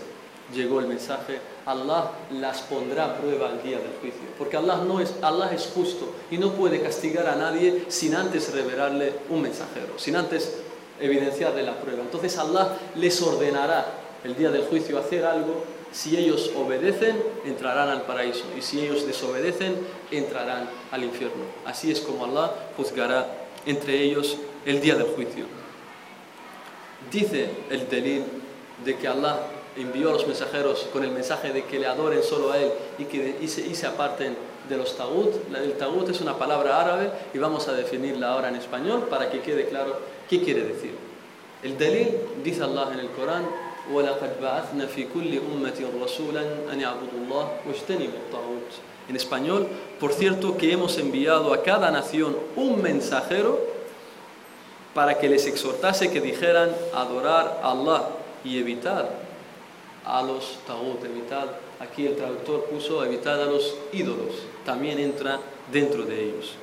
llegó 0.55 0.79
el 0.79 0.87
mensaje, 0.87 1.37
Allah 1.67 2.13
las 2.31 2.63
pondrá 2.63 3.05
a 3.05 3.17
prueba 3.19 3.51
el 3.51 3.61
día 3.61 3.77
del 3.77 3.93
juicio. 4.01 4.23
Porque 4.39 4.57
Allah, 4.57 4.77
no 4.77 4.99
es, 4.99 5.13
Allah 5.21 5.51
es 5.53 5.69
justo 5.71 6.15
y 6.31 6.39
no 6.39 6.53
puede 6.53 6.81
castigar 6.81 7.27
a 7.27 7.35
nadie 7.35 7.85
sin 7.89 8.15
antes 8.15 8.51
revelarle 8.51 9.13
un 9.29 9.43
mensajero, 9.43 9.99
sin 9.99 10.15
antes 10.15 10.51
evidenciarle 10.99 11.61
la 11.61 11.79
prueba. 11.79 12.01
Entonces 12.01 12.35
Allah 12.39 12.75
les 12.95 13.21
ordenará 13.21 13.85
el 14.23 14.35
día 14.35 14.49
del 14.49 14.63
juicio 14.63 14.97
hacer 14.97 15.23
algo 15.23 15.63
si 15.93 16.17
ellos 16.17 16.51
obedecen, 16.55 17.15
entrarán 17.45 17.89
al 17.89 18.01
paraíso. 18.01 18.45
Y 18.57 18.61
si 18.61 18.81
ellos 18.81 19.05
desobedecen, 19.05 19.77
entrarán 20.11 20.67
al 20.91 21.03
infierno. 21.03 21.43
Así 21.65 21.91
es 21.91 22.01
como 22.01 22.25
Allah 22.25 22.51
juzgará 22.75 23.27
entre 23.65 24.01
ellos 24.01 24.37
el 24.65 24.81
día 24.81 24.95
del 24.95 25.07
juicio. 25.07 25.45
Dice 27.11 27.49
el 27.69 27.87
delil 27.89 28.23
de 28.83 28.97
que 28.97 29.07
Allah 29.07 29.39
envió 29.77 30.09
a 30.09 30.13
los 30.13 30.27
mensajeros 30.27 30.87
con 30.91 31.03
el 31.03 31.11
mensaje 31.11 31.51
de 31.51 31.65
que 31.65 31.79
le 31.79 31.85
adoren 31.85 32.23
solo 32.23 32.51
a 32.51 32.57
Él 32.57 32.71
y 32.97 33.05
que 33.05 33.37
y 33.39 33.47
se, 33.47 33.87
aparten 33.87 34.35
de 34.67 34.77
los 34.77 34.97
tagut. 34.97 35.31
El 35.53 35.73
tagut 35.73 36.09
es 36.09 36.21
una 36.21 36.37
palabra 36.37 36.81
árabe 36.81 37.11
y 37.33 37.37
vamos 37.37 37.67
a 37.67 37.73
definirla 37.73 38.33
ahora 38.33 38.49
en 38.49 38.55
español 38.55 39.07
para 39.09 39.29
que 39.29 39.41
quede 39.41 39.67
claro 39.67 39.99
qué 40.27 40.41
quiere 40.41 40.63
decir. 40.63 40.95
El 41.61 41.77
delil, 41.77 42.17
dice 42.43 42.63
Allah 42.63 42.89
en 42.93 42.99
el 42.99 43.09
Corán, 43.11 43.45
en 49.09 49.15
español, 49.15 49.67
por 49.99 50.13
cierto 50.13 50.57
que 50.57 50.71
hemos 50.71 50.97
enviado 50.97 51.53
a 51.53 51.63
cada 51.63 51.91
nación 51.91 52.37
un 52.55 52.81
mensajero 52.81 53.59
para 54.93 55.17
que 55.17 55.27
les 55.27 55.45
exhortase 55.47 56.11
que 56.11 56.21
dijeran 56.21 56.71
adorar 56.93 57.59
a 57.63 57.71
Allah 57.71 58.09
y 58.43 58.59
evitar 58.59 59.09
a 60.05 60.21
los 60.21 60.59
tagut, 60.67 61.03
evitar, 61.03 61.59
aquí 61.79 62.05
el 62.05 62.15
traductor 62.15 62.65
puso 62.65 63.03
evitar 63.03 63.39
a 63.39 63.45
los 63.45 63.75
ídolos, 63.91 64.35
también 64.65 64.99
entra 64.99 65.39
dentro 65.71 66.03
de 66.03 66.23
ellos. 66.23 66.55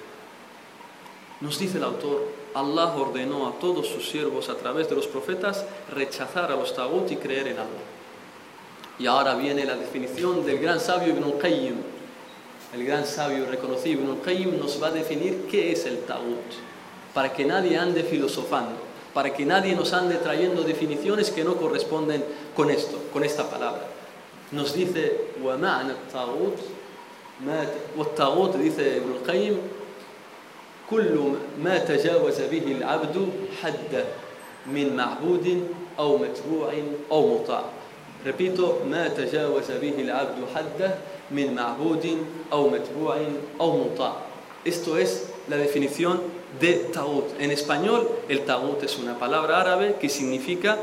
Nos 1.41 1.59
dice 1.59 1.79
el 1.79 1.85
autor, 1.85 2.29
Allah 2.54 2.96
ordenó 2.96 3.48
a 3.48 3.60
todos 3.60 3.88
sus 3.88 4.10
siervos 4.10 4.50
a 4.50 4.56
través 4.56 4.90
de 4.90 4.96
los 4.96 5.08
profetas 5.08 5.66
rechazar 5.94 6.52
a 6.52 6.56
los 6.56 6.74
tagut 6.74 7.12
y 7.12 7.18
creer 7.18 7.48
en 7.48 7.60
Allah. 7.60 7.86
Y 8.98 9.08
ahora 9.08 9.36
viene 9.36 9.66
la 9.66 9.76
definición 9.76 10.46
del 10.46 10.60
gran 10.60 10.80
sabio 10.80 11.14
Ibn 11.14 11.24
al-Qayyim. 11.24 11.76
El 12.74 12.86
gran 12.86 13.06
sabio 13.06 13.46
reconocido 13.46 14.02
Ibn 14.02 14.12
al-Qayyim 14.12 14.58
nos 14.58 14.82
va 14.82 14.88
a 14.88 14.92
definir 14.92 15.48
qué 15.50 15.72
es 15.72 15.86
el 15.86 16.00
tagut, 16.00 16.46
para 17.14 17.34
que 17.34 17.44
nadie 17.44 17.78
ande 17.78 18.04
filosofando, 18.04 18.78
para 19.14 19.34
que 19.34 19.46
nadie 19.46 19.76
nos 19.76 19.92
ande 19.94 20.16
trayendo 20.16 20.64
definiciones 20.64 21.32
que 21.32 21.44
no 21.44 21.56
corresponden 21.56 22.24
con 22.56 22.70
esto, 22.72 23.00
con 23.12 23.24
esta 23.24 23.50
palabra. 23.50 23.86
Nos 24.52 24.74
dice, 24.74 25.32
وَمَعْنَ 25.42 25.92
التَّاغُوتِ 25.92 26.76
والتاغوت 27.98 28.56
dice 28.58 28.98
Ibn 28.98 29.12
al-Qayyim 29.20 29.58
كل 30.90 31.18
ما 31.64 31.78
تجاوز 31.78 32.42
به 32.42 32.78
العبد 32.78 33.30
حده 33.64 34.06
من 34.68 34.96
معبود 34.96 35.68
أو 36.00 36.18
متبوع 36.18 36.74
أو 37.12 37.22
مطاع 37.36 37.64
repito 38.26 38.86
ما 38.90 39.08
تجاوز 39.08 39.72
به 39.72 39.96
العبد 39.98 40.38
حده 40.56 40.96
من 41.32 41.56
معبود 41.56 42.18
أو 42.54 42.70
متبوع 42.70 43.18
أو 43.62 43.78
مطاع 43.86 44.14
esto 44.66 44.98
es 44.98 45.30
la 45.48 45.58
definición 45.58 46.22
de 46.60 46.74
tagut 46.94 47.26
en 47.40 47.52
español 47.52 48.10
el 48.30 48.46
tagut 48.46 48.84
es 48.84 48.98
una 48.98 49.18
palabra 49.20 49.62
árabe 49.62 49.96
que 50.00 50.10
significa 50.10 50.78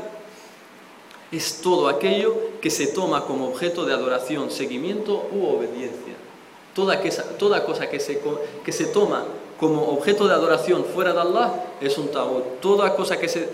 es 1.33 1.61
todo 1.61 1.89
aquello 1.89 2.37
que 2.61 2.69
se 2.69 2.87
toma 2.87 3.25
como 3.25 3.47
objeto 3.47 3.85
de 3.85 3.93
adoración, 3.93 4.51
seguimiento 4.51 5.27
u 5.31 5.47
obediencia. 5.47 6.13
Toda, 6.75 7.01
toda 7.37 7.65
cosa 7.65 7.89
que 7.89 7.99
se, 7.99 8.21
que 8.63 8.71
se 8.71 8.85
toma 8.85 9.25
como 9.58 9.88
objeto 9.88 10.28
de 10.28 10.34
adoración 10.34 10.84
fuera 10.84 11.12
de 11.12 11.20
Allah 11.20 11.64
es 11.80 11.98
un 11.98 12.08
tagut. 12.08 12.60
Toda 12.60 12.94
cosa 12.94 13.18
que 13.18 13.28
se, 13.28 13.48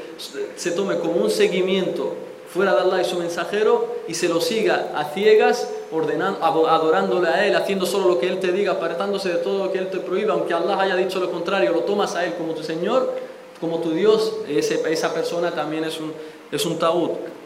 se 0.55 0.71
tome 0.73 0.99
como 0.99 1.15
un 1.15 1.31
seguimiento 1.31 2.13
fuera 2.55 2.75
de 2.75 2.83
Allah 2.83 3.01
y 3.01 3.05
su 3.05 3.19
mensajero 3.19 3.87
y 4.07 4.15
se 4.15 4.29
lo 4.29 4.41
siga 4.41 4.93
a 4.95 5.07
ciegas, 5.07 5.69
ordenando, 5.91 6.69
adorándole 6.69 7.29
a 7.29 7.47
Él, 7.47 7.57
haciendo 7.57 7.87
solo 7.87 8.07
lo 8.07 8.21
que 8.21 8.29
Él 8.29 8.39
te 8.39 8.53
diga, 8.53 8.73
apartándose 8.73 9.31
de 9.31 9.37
todo 9.37 9.65
lo 9.65 9.73
que 9.73 9.79
Él 9.79 9.89
te 9.89 9.99
prohíba, 9.99 10.35
aunque 10.35 10.53
Allah 10.53 10.79
haya 10.81 10.95
dicho 10.95 11.19
lo 11.19 11.31
contrario, 11.31 11.73
lo 11.73 11.81
tomas 11.81 12.15
a 12.15 12.25
Él 12.25 12.35
como 12.35 12.53
tu 12.53 12.63
Señor, 12.63 13.13
como 13.59 13.79
tu 13.79 13.91
Dios, 13.91 14.35
esa 14.49 15.13
persona 15.15 15.53
también 15.53 15.85
es 15.85 15.99
un, 15.99 16.13
es 16.53 16.67
un 16.67 16.79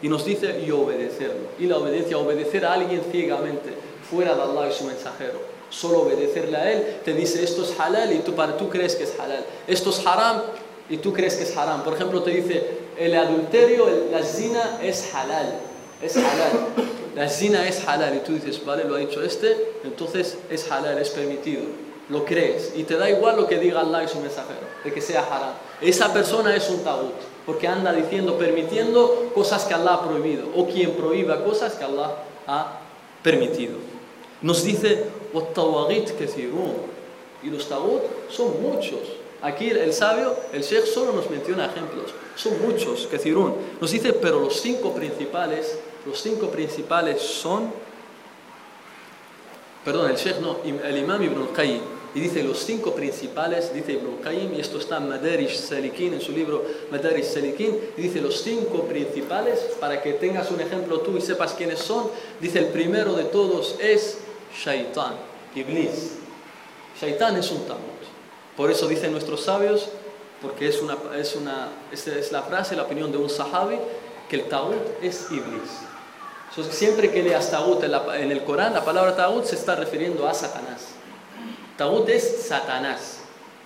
Y 0.01 0.09
nos 0.09 0.25
dice 0.25 0.61
y 0.65 0.69
obedecerlo. 0.69 1.47
Y 1.57 1.65
la 1.65 1.77
obediencia, 1.77 2.17
obedecer 2.17 2.65
a 2.65 2.73
alguien 2.73 3.01
ciegamente, 3.11 3.69
fuera 4.09 4.35
de 4.35 4.41
Allah 4.41 4.69
y 4.69 4.73
su 4.73 4.83
mensajero 4.83 5.48
solo 5.69 6.01
obedecerle 6.01 6.57
a 6.57 6.71
él, 6.71 6.97
te 7.03 7.13
dice 7.13 7.43
esto 7.43 7.63
es 7.63 7.79
halal 7.79 8.13
y 8.13 8.19
tú, 8.19 8.33
para, 8.33 8.57
tú 8.57 8.69
crees 8.69 8.95
que 8.95 9.03
es 9.03 9.19
halal. 9.19 9.45
Esto 9.67 9.89
es 9.89 10.05
haram 10.05 10.41
y 10.89 10.97
tú 10.97 11.13
crees 11.13 11.35
que 11.35 11.43
es 11.43 11.55
haram. 11.55 11.83
Por 11.83 11.93
ejemplo, 11.93 12.23
te 12.23 12.31
dice 12.31 12.79
el 12.97 13.15
adulterio, 13.15 13.87
la 14.11 14.23
zina 14.23 14.79
es 14.81 15.13
halal. 15.13 15.59
Es 16.01 16.17
halal. 16.17 16.67
La 17.15 17.27
zina 17.27 17.67
es 17.67 17.87
halal 17.87 18.15
y 18.15 18.19
tú 18.19 18.33
dices, 18.33 18.63
vale, 18.65 18.83
lo 18.83 18.95
ha 18.95 18.99
dicho 18.99 19.21
este, 19.21 19.73
entonces 19.83 20.37
es 20.49 20.71
halal, 20.71 20.97
es 20.97 21.09
permitido. 21.09 21.63
Lo 22.09 22.25
crees 22.25 22.73
y 22.75 22.83
te 22.83 22.95
da 22.95 23.09
igual 23.09 23.35
lo 23.35 23.47
que 23.47 23.59
diga 23.59 23.81
Allah 23.81 24.03
y 24.03 24.07
su 24.07 24.19
mensajero, 24.19 24.65
de 24.83 24.93
que 24.93 25.01
sea 25.01 25.21
haram. 25.21 25.53
Esa 25.79 26.11
persona 26.11 26.55
es 26.55 26.69
un 26.69 26.83
tagut, 26.83 27.13
porque 27.45 27.67
anda 27.67 27.93
diciendo, 27.93 28.37
permitiendo 28.37 29.31
cosas 29.35 29.65
que 29.65 29.73
Allah 29.73 29.95
ha 29.95 30.03
prohibido, 30.03 30.47
o 30.55 30.65
quien 30.67 30.93
prohíba 30.93 31.43
cosas 31.43 31.73
que 31.73 31.83
Allah 31.83 32.15
ha 32.47 32.79
permitido. 33.21 33.77
Nos 34.41 34.63
dice, 34.63 35.05
y 37.41 37.49
los 37.49 37.67
tagut 37.69 38.01
son 38.29 38.61
muchos. 38.61 38.99
Aquí 39.41 39.69
el 39.69 39.93
sabio, 39.93 40.35
el 40.51 40.63
sheikh, 40.63 40.85
solo 40.85 41.13
nos 41.13 41.29
menciona 41.29 41.67
ejemplos. 41.67 42.11
Son 42.35 42.61
muchos, 42.61 43.07
kethirun. 43.07 43.55
Nos 43.79 43.91
dice, 43.91 44.11
pero 44.13 44.39
los 44.39 44.59
cinco 44.59 44.93
principales, 44.93 45.77
los 46.05 46.19
cinco 46.19 46.49
principales 46.49 47.21
son, 47.21 47.71
perdón, 49.85 50.11
el 50.11 50.17
sheikh 50.17 50.39
no, 50.39 50.57
el 50.65 50.97
imam 50.97 51.23
Ibn 51.23 51.41
al-Qayyim. 51.41 51.99
Y 52.15 52.21
dice 52.21 52.43
los 52.43 52.57
cinco 52.57 52.93
principales, 52.93 53.71
dice 53.73 53.93
Ibn 53.93 54.17
al-Qayyim, 54.17 54.55
y 54.55 54.59
esto 54.59 54.79
está 54.79 54.97
en 54.97 55.07
Madarish 55.07 55.55
Salikin, 55.57 56.15
en 56.15 56.21
su 56.21 56.31
libro 56.33 56.65
Madarish 56.91 57.27
Salikin, 57.27 57.79
y 57.95 58.01
dice 58.01 58.19
los 58.19 58.41
cinco 58.41 58.83
principales, 58.83 59.59
para 59.79 60.01
que 60.01 60.13
tengas 60.13 60.51
un 60.51 60.59
ejemplo 60.59 60.99
tú 60.99 61.15
y 61.15 61.21
sepas 61.21 61.53
quiénes 61.53 61.79
son. 61.79 62.09
Dice 62.41 62.59
el 62.59 62.67
primero 62.69 63.13
de 63.13 63.25
todos 63.25 63.75
es 63.79 64.17
Shaitán, 64.55 65.13
Iblis. 65.55 66.17
Shaitán 66.99 67.37
es 67.37 67.49
un 67.51 67.65
tamut. 67.65 67.99
Por 68.57 68.69
eso 68.69 68.87
dicen 68.87 69.11
nuestros 69.11 69.43
sabios, 69.45 69.89
porque 70.41 70.67
es, 70.67 70.81
una, 70.81 70.97
es, 71.17 71.35
una, 71.35 71.69
es 71.91 72.31
la 72.31 72.43
frase, 72.43 72.75
la 72.75 72.83
opinión 72.83 73.11
de 73.11 73.17
un 73.17 73.29
sahabi, 73.29 73.77
que 74.29 74.35
el 74.35 74.49
tagut 74.49 75.01
es 75.01 75.27
Iblis. 75.31 76.71
siempre 76.71 77.11
que 77.11 77.23
leas 77.23 77.49
tagut 77.51 77.83
en, 77.83 78.31
el 78.31 78.43
Corán, 78.43 78.73
la 78.73 78.83
palabra 78.83 79.15
tagut 79.15 79.45
se 79.45 79.55
está 79.55 79.75
refiriendo 79.75 80.27
a 80.27 80.33
Satanás. 80.33 80.87
Tagut 81.77 82.07
es 82.09 82.47
Satanás. 82.47 83.19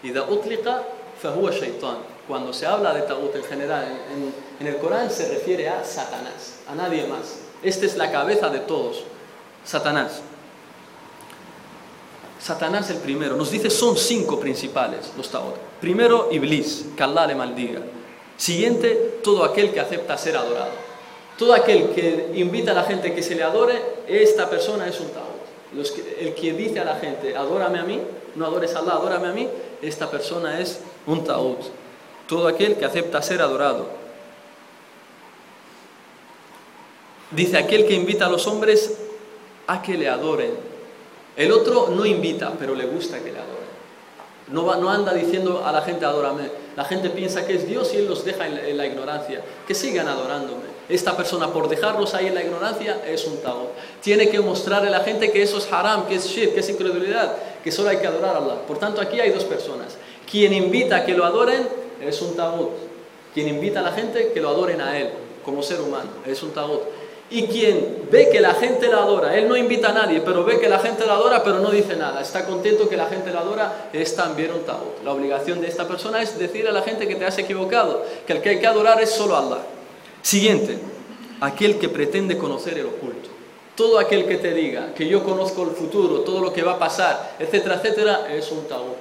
Y 0.04 0.12
da 0.12 0.24
utliqa 0.24 0.84
fahuwa 1.22 1.52
shaitán. 1.52 1.98
Cuando 2.28 2.54
se 2.54 2.66
habla 2.66 2.94
de 2.94 3.02
tagut 3.02 3.36
en 3.36 3.44
general 3.44 3.86
en, 4.14 4.34
en 4.60 4.68
el 4.68 4.80
Corán 4.80 5.10
se 5.10 5.28
refiere 5.28 5.68
a 5.70 5.84
Satanás, 5.84 6.60
a 6.68 6.76
nadie 6.76 7.06
más. 7.08 7.40
Esta 7.62 7.86
es 7.86 7.98
la 7.98 8.12
cabeza 8.12 8.50
de 8.50 8.60
todos, 8.60 9.04
Satanás. 9.64 10.22
Satanás 12.44 12.90
el 12.90 12.98
primero. 12.98 13.38
Nos 13.38 13.52
dice 13.52 13.70
son 13.70 13.96
cinco 13.96 14.38
principales 14.38 15.14
los 15.16 15.30
Taot. 15.30 15.56
Primero, 15.80 16.28
Iblis, 16.30 16.88
que 16.98 17.04
Allah 17.04 17.26
le 17.28 17.36
maldiga. 17.36 17.80
Siguiente, 18.36 19.20
todo 19.24 19.46
aquel 19.46 19.72
que 19.72 19.80
acepta 19.80 20.18
ser 20.18 20.36
adorado. 20.36 20.72
Todo 21.38 21.54
aquel 21.54 21.92
que 21.92 22.32
invita 22.36 22.72
a 22.72 22.74
la 22.74 22.84
gente 22.84 23.16
que 23.16 23.24
se 23.24 23.36
le 23.36 23.44
adore, 23.44 23.82
esta 24.08 24.50
persona 24.50 24.88
es 24.90 25.00
un 25.00 25.08
Taot. 25.08 25.94
el 26.20 26.36
que 26.36 26.52
dice 26.52 26.82
a 26.82 26.86
la 26.86 26.96
gente, 26.96 27.36
adórame 27.36 27.80
a 27.80 27.84
mí, 27.84 28.02
no 28.36 28.46
adores 28.46 28.76
a 28.76 28.80
Allah, 28.80 28.94
adórame 28.94 29.28
a 29.30 29.32
mí, 29.32 29.48
esta 29.82 30.12
persona 30.12 30.60
es 30.60 30.82
un 31.08 31.24
Taot. 31.24 31.60
Todo 32.28 32.50
aquel 32.50 32.76
que 32.76 32.84
acepta 32.84 33.22
ser 33.22 33.42
adorado. 33.42 33.88
Dice 37.32 37.58
aquel 37.58 37.88
que 37.88 37.94
invita 37.94 38.26
a 38.26 38.30
los 38.30 38.46
hombres 38.48 38.98
a 39.66 39.82
que 39.82 39.98
le 39.98 40.10
adoren 40.10 40.73
el 41.36 41.52
otro 41.52 41.90
no 41.90 42.06
invita, 42.06 42.54
pero 42.58 42.76
le 42.76 42.86
gusta 42.86 43.20
que 43.20 43.32
le 43.32 43.40
adore. 43.40 43.64
No, 44.52 44.76
no 44.76 44.90
anda 44.90 45.14
diciendo 45.14 45.64
a 45.66 45.72
la 45.72 45.82
gente 45.82 46.06
adórame. 46.06 46.50
La 46.76 46.86
gente 46.86 47.10
piensa 47.10 47.46
que 47.46 47.56
es 47.56 47.68
Dios 47.68 47.94
y 47.94 47.98
Él 47.98 48.08
los 48.08 48.26
deja 48.26 48.48
en, 48.48 48.78
la 48.78 48.86
ignorancia. 48.86 49.42
Que 49.68 49.74
sigan 49.74 50.08
adorándome. 50.08 50.74
Esta 50.90 51.16
persona, 51.16 51.48
por 51.48 51.70
dejarlos 51.70 52.14
ahí 52.14 52.28
en 52.28 52.36
la 52.36 52.44
ignorancia, 52.44 53.02
es 53.08 53.26
un 53.26 53.38
tago. 53.38 53.72
Tiene 54.02 54.30
que 54.30 54.40
mostrarle 54.42 54.90
a 54.90 54.92
la 54.92 55.00
gente 55.00 55.32
que 55.32 55.42
eso 55.42 55.58
es 55.58 55.72
haram, 55.72 56.08
que 56.08 56.16
es 56.16 56.26
shirk, 56.26 56.54
que 56.54 56.60
es 56.60 56.70
incredulidad, 56.70 57.36
que 57.64 57.72
solo 57.72 57.90
hay 57.90 57.98
que 57.98 58.08
adorar 58.08 58.36
a 58.36 58.40
Allah. 58.40 58.56
Por 58.68 58.78
tanto, 58.78 59.02
aquí 59.02 59.20
hay 59.20 59.32
dos 59.32 59.46
personas. 59.46 59.98
Quien 60.30 60.54
invita 60.54 60.98
a 60.98 61.06
que 61.06 61.14
lo 61.14 61.26
adoren 61.26 61.68
es 62.02 62.22
un 62.22 62.36
tagut. 62.36 62.72
Quien 63.34 63.48
invita 63.48 63.80
a 63.80 63.84
la 63.84 63.94
gente 63.94 64.32
que 64.34 64.42
lo 64.42 64.50
adoren 64.50 64.82
a 64.82 65.00
Él, 65.00 65.10
como 65.44 65.64
ser 65.64 65.80
humano, 65.80 66.10
es 66.28 66.44
un 66.44 66.52
tagut. 66.52 66.82
Y 67.30 67.48
quien 67.48 68.08
ve 68.12 68.30
que 68.32 68.40
la 68.40 68.54
gente 68.54 68.88
la 68.88 68.98
adora, 68.98 69.36
él 69.36 69.48
no 69.48 69.58
invita 69.58 69.90
a 69.90 69.94
nadie, 69.94 70.22
pero 70.22 70.44
ve 70.44 70.60
que 70.60 70.70
la 70.70 70.80
gente 70.80 71.06
la 71.06 71.14
adora, 71.14 71.44
pero 71.44 71.60
no 71.60 71.72
dice 71.72 71.96
nada, 71.96 72.22
está 72.22 72.46
contento 72.46 72.88
que 72.88 72.98
la 72.98 73.08
gente 73.08 73.32
la 73.32 73.40
adora, 73.40 73.90
es 73.92 74.16
también 74.16 74.52
un 74.52 74.64
tabú. 74.64 74.92
La 75.04 75.14
obligación 75.14 75.60
de 75.60 75.68
esta 75.68 75.88
persona 75.88 76.22
es 76.22 76.38
decir 76.38 76.68
a 76.68 76.72
la 76.72 76.84
gente 76.84 77.08
que 77.08 77.16
te 77.16 77.26
has 77.26 77.38
equivocado, 77.38 78.06
que 78.28 78.34
el 78.34 78.42
que 78.42 78.50
hay 78.50 78.60
que 78.60 78.68
adorar 78.68 79.02
es 79.02 79.10
solo 79.10 79.36
Allah. 79.36 79.60
Siguiente, 80.22 80.78
aquel 81.42 81.80
que 81.80 81.90
pretende 81.90 82.38
conocer 82.38 82.78
el 82.78 82.86
oculto. 82.86 83.30
Todo 83.76 83.98
aquel 83.98 84.28
que 84.28 84.38
te 84.38 84.54
diga 84.54 84.94
que 84.94 85.08
yo 85.08 85.24
conozco 85.24 85.64
el 85.64 85.72
futuro, 85.72 86.20
todo 86.20 86.40
lo 86.40 86.54
que 86.54 86.62
va 86.62 86.74
a 86.74 86.80
pasar, 86.80 87.36
etcétera, 87.40 87.76
etcétera, 87.76 88.28
es 88.32 88.52
un 88.52 88.68
tabú. 88.68 88.94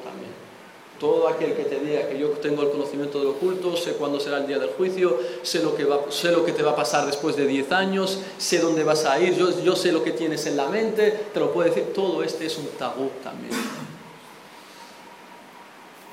Todo 1.02 1.26
aquel 1.26 1.54
que 1.54 1.64
te 1.64 1.80
diga 1.80 2.08
que 2.08 2.16
yo 2.16 2.28
tengo 2.28 2.62
el 2.62 2.70
conocimiento 2.70 3.18
del 3.18 3.30
oculto, 3.30 3.76
sé 3.76 3.94
cuándo 3.94 4.20
será 4.20 4.38
el 4.38 4.46
día 4.46 4.60
del 4.60 4.68
juicio, 4.68 5.18
sé 5.42 5.60
lo 5.60 5.74
que, 5.74 5.84
va, 5.84 5.98
sé 6.10 6.30
lo 6.30 6.44
que 6.44 6.52
te 6.52 6.62
va 6.62 6.70
a 6.70 6.76
pasar 6.76 7.06
después 7.06 7.34
de 7.34 7.44
10 7.44 7.72
años, 7.72 8.20
sé 8.38 8.60
dónde 8.60 8.84
vas 8.84 9.04
a 9.04 9.18
ir, 9.18 9.34
yo, 9.34 9.50
yo 9.64 9.74
sé 9.74 9.90
lo 9.90 10.04
que 10.04 10.12
tienes 10.12 10.46
en 10.46 10.56
la 10.56 10.68
mente, 10.68 11.10
te 11.34 11.40
lo 11.40 11.52
puedo 11.52 11.68
decir, 11.68 11.92
todo 11.92 12.22
este 12.22 12.46
es 12.46 12.56
un 12.56 12.68
tabú 12.78 13.10
también. 13.20 13.50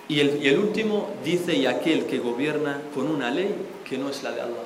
Y 0.08 0.22
el, 0.22 0.44
y 0.44 0.48
el 0.48 0.58
último 0.58 1.10
dice, 1.24 1.54
y 1.54 1.68
aquel 1.68 2.08
que 2.08 2.18
gobierna 2.18 2.82
con 2.96 3.12
una 3.12 3.30
ley 3.30 3.54
que 3.88 3.96
no 3.96 4.10
es 4.10 4.24
la 4.24 4.32
de 4.32 4.42
Allah. 4.42 4.64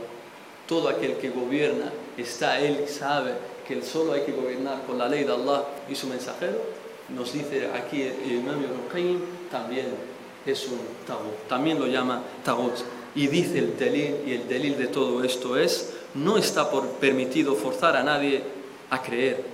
Todo 0.70 0.88
aquel 0.88 1.18
que 1.18 1.32
gobierna 1.32 1.92
está, 2.16 2.62
él 2.62 2.88
sabe 2.88 3.34
que 3.68 3.82
solo 3.82 4.14
hay 4.14 4.22
que 4.22 4.32
gobernar 4.32 4.86
con 4.86 4.98
la 4.98 5.10
ley 5.10 5.26
de 5.26 5.34
Allah 5.34 5.66
y 5.90 5.96
su 5.96 6.08
mensajero. 6.08 6.62
Nos 7.10 7.34
dice 7.34 7.68
aquí 7.76 8.04
el 8.04 8.32
Imam 8.32 8.64
Ibn 8.64 8.88
Qayyim 8.90 9.20
también 9.52 10.13
es 10.47 10.67
un 10.67 10.81
tagut. 11.07 11.49
También 11.49 11.79
lo 11.79 11.87
llama 11.87 12.23
tagut. 12.45 12.75
Y 13.15 13.27
dice 13.27 13.59
el 13.59 13.77
delil, 13.79 14.17
y 14.27 14.33
el 14.33 14.49
delil 14.49 14.79
de 14.79 14.87
todo 14.87 15.25
esto 15.25 15.57
es, 15.57 15.95
no 16.15 16.37
está 16.37 16.71
por 16.71 16.87
permitido 17.01 17.55
forzar 17.55 17.97
a 17.97 18.03
nadie 18.03 18.43
a 18.91 19.03
creer. 19.03 19.45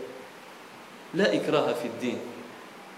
La 1.14 1.32
ikraha 1.34 1.74
fi 1.74 1.90
din. 2.00 2.18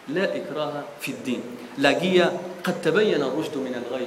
La 0.09 0.37
ikraha 0.37 0.85
fi 0.99 1.15
din. 1.25 1.43
La 1.79 1.93
guía 1.93 2.33
قد 2.67 2.83
تبين 2.83 3.23
الرشد 3.23 3.57
من 3.57 3.83
الغي 3.87 4.07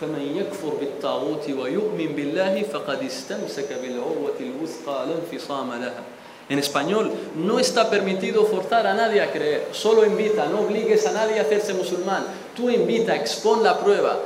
فمن 0.00 0.36
يكفر 0.36 0.72
بالطاغوت 0.80 1.50
ويؤمن 1.50 2.06
بالله 2.16 2.62
فقد 2.62 3.02
استمسك 3.02 3.68
بالعروة 3.82 4.38
الوثقى 4.40 5.06
لا 5.06 5.14
انفصام 5.20 5.70
لها 5.72 6.02
En 6.50 6.58
español, 6.58 7.12
no 7.36 7.58
está 7.58 7.90
permitido 7.90 8.46
forzar 8.46 8.86
a 8.86 8.94
nadie 8.94 9.20
a 9.20 9.30
creer, 9.30 9.68
solo 9.72 10.06
invita, 10.06 10.46
no 10.46 10.60
obligues 10.60 11.06
a 11.06 11.12
nadie 11.12 11.38
a 11.38 11.42
hacerse 11.42 11.74
musulmán. 11.74 12.24
Tú 12.55 12.69
invita, 12.69 13.15
expon 13.15 13.63
la 13.63 13.79
prueba, 13.79 14.19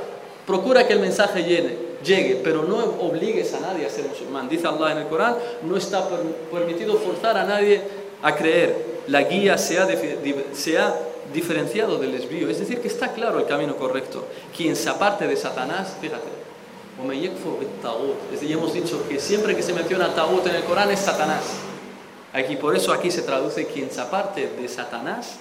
procura 0.46 0.86
que 0.86 0.92
el 0.92 1.00
mensaje 1.00 1.42
llegue, 1.42 1.78
llegue, 2.04 2.40
pero 2.42 2.62
no 2.62 2.76
obligues 3.00 3.54
a 3.54 3.60
nadie 3.60 3.86
a 3.86 3.90
ser 3.90 4.06
musulmán. 4.06 4.48
Dice 4.48 4.66
Allah 4.66 4.92
en 4.92 4.98
el 4.98 5.06
Corán, 5.06 5.36
no 5.62 5.76
está 5.76 6.06
permitido 6.52 6.94
forzar 6.98 7.36
a 7.36 7.44
nadie 7.44 7.80
a 8.22 8.34
creer. 8.34 8.98
La 9.08 9.22
guía 9.22 9.56
se 9.56 9.78
ha, 9.78 9.86
se 10.52 10.78
diferenciado 11.32 11.98
del 11.98 12.12
desvío, 12.12 12.48
es 12.48 12.58
decir, 12.58 12.80
que 12.80 12.88
está 12.88 13.12
claro 13.12 13.38
el 13.38 13.46
camino 13.46 13.76
correcto. 13.76 14.26
Quien 14.56 14.76
se 14.76 14.88
aparte 14.88 15.26
de 15.26 15.36
Satanás, 15.36 15.96
fíjate, 16.00 16.28
es 17.00 18.40
decir, 18.40 18.52
hemos 18.52 18.72
dicho 18.72 19.06
que 19.08 19.20
siempre 19.20 19.54
que 19.54 19.62
se 19.62 19.72
menciona 19.72 20.14
Tagut 20.14 20.46
en 20.46 20.56
el 20.56 20.64
Corán 20.64 20.90
es 20.90 20.98
Satanás. 20.98 21.44
Aquí, 22.32 22.56
por 22.56 22.74
eso 22.76 22.92
aquí 22.92 23.10
se 23.10 23.22
traduce 23.22 23.66
quien 23.66 23.90
se 23.90 24.00
aparte 24.00 24.48
de 24.60 24.68
Satanás 24.68 25.38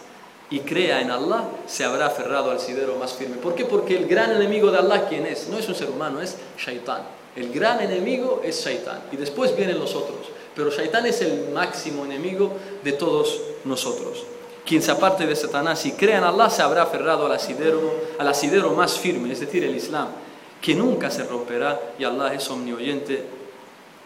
y 0.50 0.60
crea 0.62 1.02
en 1.02 1.12
Allah, 1.12 1.44
se 1.68 1.84
habrá 1.84 2.08
aferrado 2.08 2.52
al 2.52 2.60
sidero 2.60 2.96
más 2.96 3.14
firme. 3.14 3.36
¿Por 3.38 3.54
qué? 3.54 3.66
Porque 3.66 3.98
el 3.98 4.08
gran 4.08 4.32
enemigo 4.32 4.72
de 4.72 4.78
Allah, 4.78 5.08
¿quién 5.08 5.26
es? 5.26 5.50
No 5.50 5.58
es 5.58 5.68
un 5.68 5.76
ser 5.76 5.90
humano, 5.90 6.22
es 6.22 6.38
Shaitán. 6.58 7.02
El 7.36 7.52
gran 7.52 7.82
enemigo 7.82 8.42
es 8.44 8.64
Shaitán. 8.64 9.04
Y 9.12 9.18
después 9.18 9.56
vienen 9.56 9.78
los 9.78 9.94
otros. 9.94 10.28
Pero 10.56 10.72
Shaitán 10.72 11.06
es 11.06 11.22
el 11.22 11.50
máximo 11.50 12.06
enemigo 12.06 12.54
de 12.84 12.94
todos 12.94 13.42
nosotros. 13.66 14.24
Quien 14.66 14.82
se 14.82 14.92
aparte 14.92 15.28
de 15.28 15.36
Satanás 15.36 15.86
y 15.86 15.92
crea 15.92 16.18
en 16.18 16.24
Allah 16.24 16.50
se 16.50 16.62
habrá 16.62 16.84
aferrado 16.84 17.26
al 17.26 17.32
asidero, 17.34 17.94
al 18.18 18.28
asidero 18.28 18.72
más 18.72 18.98
firme, 18.98 19.32
es 19.32 19.40
decir, 19.40 19.64
el 19.64 19.76
Islam, 19.76 20.10
que 20.62 20.76
nunca 20.76 21.12
se 21.12 21.24
romperá 21.24 21.80
y 22.00 22.04
Allah 22.04 22.34
es 22.34 22.50
omnioyente, 22.50 23.24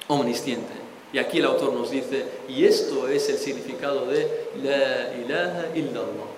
omnisciente. 0.07 0.80
Y 1.13 1.17
aquí 1.17 1.39
el 1.39 1.45
autor 1.45 1.73
nos 1.73 1.91
dice, 1.91 2.25
y 2.47 2.65
esto 2.65 3.07
es 3.07 3.29
el 3.29 3.37
significado 3.37 4.05
de 4.05 4.47
La 4.63 5.13
ilaha 5.13 5.69
illallah. 5.75 6.29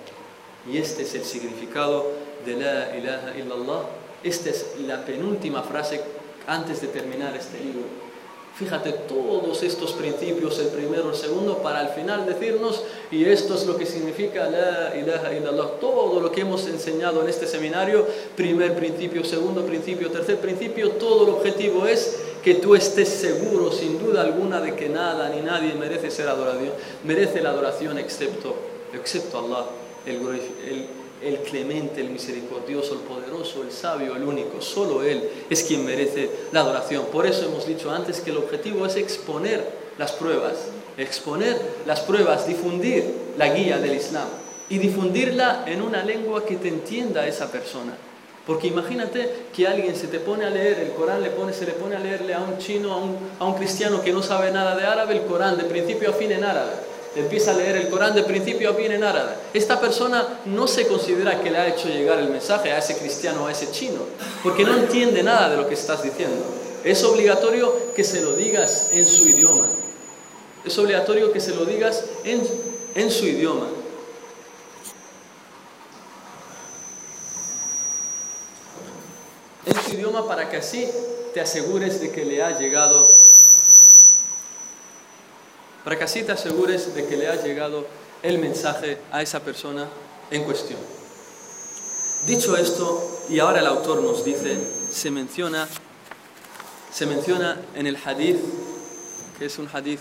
Y 0.71 0.78
este 0.78 1.03
es 1.03 1.13
el 1.13 1.24
significado 1.24 2.11
de 2.45 2.55
La 2.55 2.97
ilaha 2.97 3.38
illallah. 3.38 3.84
Esta 4.24 4.49
es 4.49 4.65
la 4.88 5.05
penúltima 5.05 5.61
frase 5.61 6.01
antes 6.47 6.82
de 6.82 6.88
terminar 6.88 7.36
este 7.36 7.59
libro. 7.59 8.03
Fíjate 8.55 8.91
todos 8.91 9.63
estos 9.63 9.93
principios, 9.93 10.59
el 10.59 10.67
primero, 10.67 11.09
el 11.09 11.15
segundo, 11.15 11.57
para 11.57 11.80
al 11.80 11.89
final 11.89 12.28
decirnos, 12.28 12.84
y 13.09 13.26
esto 13.26 13.55
es 13.55 13.65
lo 13.65 13.78
que 13.78 13.86
significa 13.88 14.47
la 14.47 14.95
ilaha 14.95 15.34
illallah. 15.34 15.80
Todo 15.80 16.19
lo 16.19 16.32
que 16.32 16.41
hemos 16.41 16.67
enseñado 16.67 17.24
en 17.24 17.30
este 17.30 17.47
seminario, 17.47 18.07
primer 18.36 18.76
principio, 18.76 19.24
segundo 19.24 19.65
principio, 19.65 20.11
tercer 20.11 20.38
principio, 20.38 20.91
todo 20.91 21.24
el 21.26 21.34
objetivo 21.34 21.88
es 21.88 22.19
que 22.44 22.56
tú 22.56 22.76
estés 22.76 23.08
seguro, 23.08 23.72
sin 23.72 23.98
duda 23.98 24.22
alguna, 24.22 24.60
de 24.60 24.76
que 24.76 24.89
nada 24.89 25.30
ni 25.30 25.41
nadie 25.41 25.74
merece 25.76 26.12
ser 26.12 26.28
adorado, 26.28 26.60
merece 27.04 27.41
la 27.41 27.50
adoración 27.50 27.98
excepto, 27.98 28.56
excepto 28.94 29.39
Allah, 29.39 29.66
el, 30.06 30.88
el 31.22 31.38
clemente, 31.39 32.02
el 32.02 32.10
misericordioso, 32.10 32.96
el 32.96 33.00
poderoso, 33.00 33.64
el 33.64 33.72
sabio, 33.72 34.16
el 34.16 34.24
único. 34.24 34.62
Solo 34.62 35.04
Él 35.04 35.30
es 35.50 35.64
quien 35.64 35.86
merece 35.86 36.30
la 36.52 36.60
adoración. 36.60 37.06
Por 37.12 37.26
eso 37.26 37.46
hemos 37.46 37.66
dicho 37.66 37.89
antes 37.89 38.20
que 38.20 38.32
el 38.32 38.38
objetivo 38.38 38.86
es 38.86 38.98
exponer 38.98 39.66
las 39.98 40.12
pruebas, 40.12 40.54
exponer 40.98 41.60
las 41.86 42.02
pruebas, 42.02 42.46
difundir 42.46 43.06
la 43.38 43.54
guía 43.54 43.78
del 43.78 43.96
Islam 43.96 44.28
y 44.70 44.80
difundirla 44.80 45.64
en 45.66 45.82
una 45.82 46.04
lengua 46.04 46.46
que 46.46 46.58
te 46.58 46.68
entienda 46.68 47.26
esa 47.26 47.50
persona. 47.52 47.96
Porque 48.46 48.68
imagínate 48.68 49.48
que 49.54 49.68
alguien 49.68 49.96
se 49.96 50.08
te 50.08 50.20
pone 50.20 50.46
a 50.46 50.50
leer, 50.50 50.80
el 50.80 50.91
Corán 50.91 51.24
se 51.54 51.66
le 51.66 51.72
pone 51.72 51.96
a 51.96 52.00
leerle 52.00 52.34
a 52.34 52.41
un 52.41 52.58
chino, 52.58 52.91
a 52.91 52.98
un, 52.98 53.18
a 53.39 53.46
un 53.46 53.54
cristiano 53.54 54.02
que 54.02 54.12
no 54.12 54.22
sabe 54.22 54.52
nada 54.52 54.76
de 54.76 54.86
árabe, 54.86 55.16
el 55.16 55.22
Corán 55.24 55.58
de 55.58 55.64
principio 55.64 56.10
a 56.10 56.14
fin 56.14 56.32
en 56.32 56.44
árabe 56.44 56.94
empieza 57.16 57.52
a 57.52 57.56
leer 57.56 57.76
el 57.78 57.89
Corán 57.89 58.16
de 58.16 58.24
principio 58.24 58.72
a 58.72 58.74
fin 58.74 58.91
en 58.91 59.04
árabe. 59.04 59.34
Esta 59.54 59.80
persona 59.80 60.39
no 60.46 60.68
se 60.68 60.88
considera 60.88 61.41
que 61.41 61.52
le 61.52 61.58
ha 61.58 61.68
hecho 61.68 61.88
llegar 61.88 62.20
el 62.20 62.30
mensaje 62.30 62.72
a 62.72 62.80
ese 62.80 62.98
cristiano 62.98 63.44
o 63.44 63.48
a 63.48 63.52
ese 63.52 63.72
chino, 63.72 64.02
porque 64.41 64.64
no 64.64 64.76
entiende 64.76 65.22
nada 65.24 65.50
de 65.50 65.58
lo 65.58 65.68
que 65.68 65.76
estás 65.76 66.04
diciendo. 66.04 66.44
Es 66.84 67.04
obligatorio 67.04 67.94
que 67.96 68.04
se 68.04 68.22
lo 68.22 68.34
digas 68.34 68.89
en 68.94 69.08
su 69.08 69.28
idioma. 69.28 69.66
Es 70.66 70.78
obligatorio 70.78 71.32
que 71.32 71.39
se 71.39 71.56
lo 71.56 71.66
digas 71.66 72.04
en, 72.24 72.41
en 72.96 73.12
su 73.12 73.26
idioma. 73.26 73.68
En 79.66 79.76
su 79.82 79.96
para 80.22 80.49
que 80.49 80.57
así 80.57 80.88
te 81.34 81.41
asegures 81.41 81.99
de 81.99 82.11
que 82.11 82.26
le 82.26 82.43
ha 82.43 82.57
llegado 82.59 83.09
para 85.84 85.97
que 85.97 86.03
así 86.05 86.24
te 86.24 86.32
asegures 86.32 86.95
de 86.95 87.05
que 87.05 87.18
le 87.18 87.28
ha 87.28 87.43
llegado 87.43 87.86
el 88.22 88.38
mensaje 88.38 88.99
a 89.11 89.22
esa 89.22 89.41
persona 89.41 89.86
en 90.32 90.43
cuestión. 90.45 90.80
Dicho 92.26 92.55
esto, 92.55 93.26
y 93.28 93.39
ahora 93.39 93.59
el 93.59 93.68
autor 93.68 94.01
nos 94.01 94.24
dice, 94.24 94.57
se 94.89 95.11
menciona, 95.11 95.68
se 96.89 97.05
menciona 97.05 97.59
en 97.76 97.86
el 97.88 97.97
hadith, 97.97 98.39
que 99.38 99.47
es 99.47 99.57
un 99.57 99.68
hadith 99.68 99.99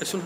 Es 0.00 0.16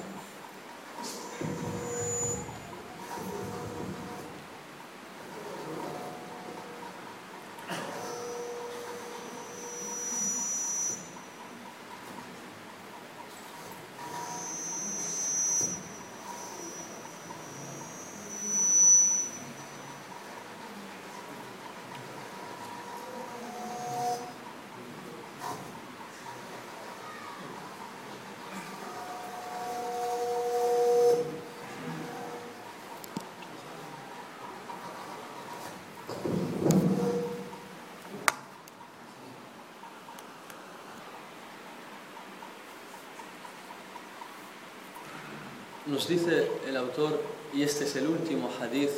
Nos 45.86 46.08
dice 46.08 46.48
el 46.66 46.76
autor, 46.76 47.20
y 47.52 47.62
este 47.62 47.84
es 47.84 47.96
el 47.96 48.06
último 48.06 48.48
hadith 48.60 48.90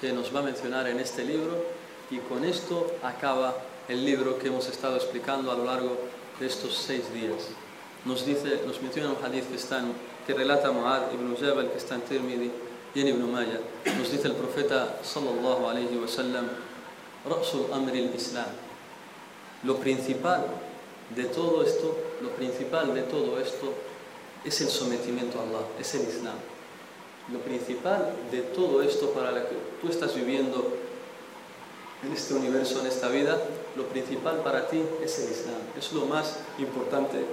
que 0.00 0.12
nos 0.12 0.34
va 0.34 0.40
a 0.40 0.42
mencionar 0.42 0.86
en 0.86 1.00
este 1.00 1.24
libro, 1.24 1.64
y 2.10 2.18
con 2.18 2.44
esto 2.44 2.92
acaba 3.02 3.56
el 3.88 4.04
libro 4.04 4.38
que 4.38 4.48
hemos 4.48 4.68
estado 4.68 4.96
explicando 4.96 5.50
a 5.50 5.56
lo 5.56 5.64
largo 5.64 5.96
de 6.38 6.46
estos 6.46 6.76
seis 6.76 7.12
días. 7.12 7.48
Nos 8.04 8.24
dice, 8.24 8.60
nos 8.66 8.80
menciona 8.82 9.10
un 9.10 9.24
hadith 9.24 9.48
que, 9.48 9.56
está 9.56 9.82
que 10.26 10.34
relata 10.34 10.70
Mu'ad 10.70 11.12
ibn 11.12 11.36
Jabal, 11.36 11.70
que 11.70 11.78
está 11.78 11.94
en 11.96 12.02
Tirmidhi 12.02 12.50
y 12.94 13.00
en 13.00 13.08
Ibn 13.08 13.32
Maya. 13.32 13.60
Nos 13.98 14.10
dice 14.10 14.28
el 14.28 14.34
profeta 14.34 14.98
sallallahu 15.02 15.66
alayhi 15.66 15.96
wa 15.96 16.08
sallam, 16.08 16.48
al-Islam. 17.24 18.46
Lo 19.64 19.76
principal 19.76 20.46
de 21.14 21.24
todo 21.24 21.62
esto, 21.62 21.96
lo 22.20 22.30
principal 22.30 22.94
de 22.94 23.02
todo 23.02 23.38
esto 23.38 23.72
es 24.44 24.60
el 24.60 24.68
sometimiento 24.68 25.38
a 25.38 25.42
Allah, 25.42 25.66
es 25.78 25.94
el 25.94 26.02
Islam. 26.02 26.36
Lo 27.32 27.38
principal 27.38 28.14
de 28.30 28.42
todo 28.42 28.82
esto 28.82 29.10
para 29.10 29.30
lo 29.30 29.48
que 29.48 29.56
tú 29.80 29.88
estás 29.88 30.14
viviendo 30.14 30.76
en 32.02 32.12
este 32.12 32.34
universo, 32.34 32.80
en 32.80 32.88
esta 32.88 33.08
vida, 33.08 33.40
lo 33.76 33.84
principal 33.84 34.38
para 34.42 34.66
ti 34.66 34.82
es 35.02 35.18
el 35.20 35.30
Islam. 35.30 35.60
Es 35.78 35.92
lo 35.92 36.06
más 36.06 36.40
importante 36.58 37.24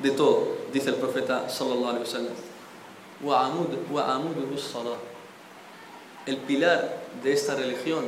de 0.00 0.10
todo, 0.10 0.56
dice 0.72 0.90
el 0.90 0.96
profeta 0.96 1.48
sallallahu 1.48 1.88
alaihi 1.88 2.04
wasallam. 2.04 2.47
El 6.26 6.36
pilar 6.36 7.02
de 7.22 7.32
esta 7.32 7.54
religión 7.54 8.06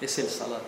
es 0.00 0.18
el 0.18 0.28
salat. 0.28 0.62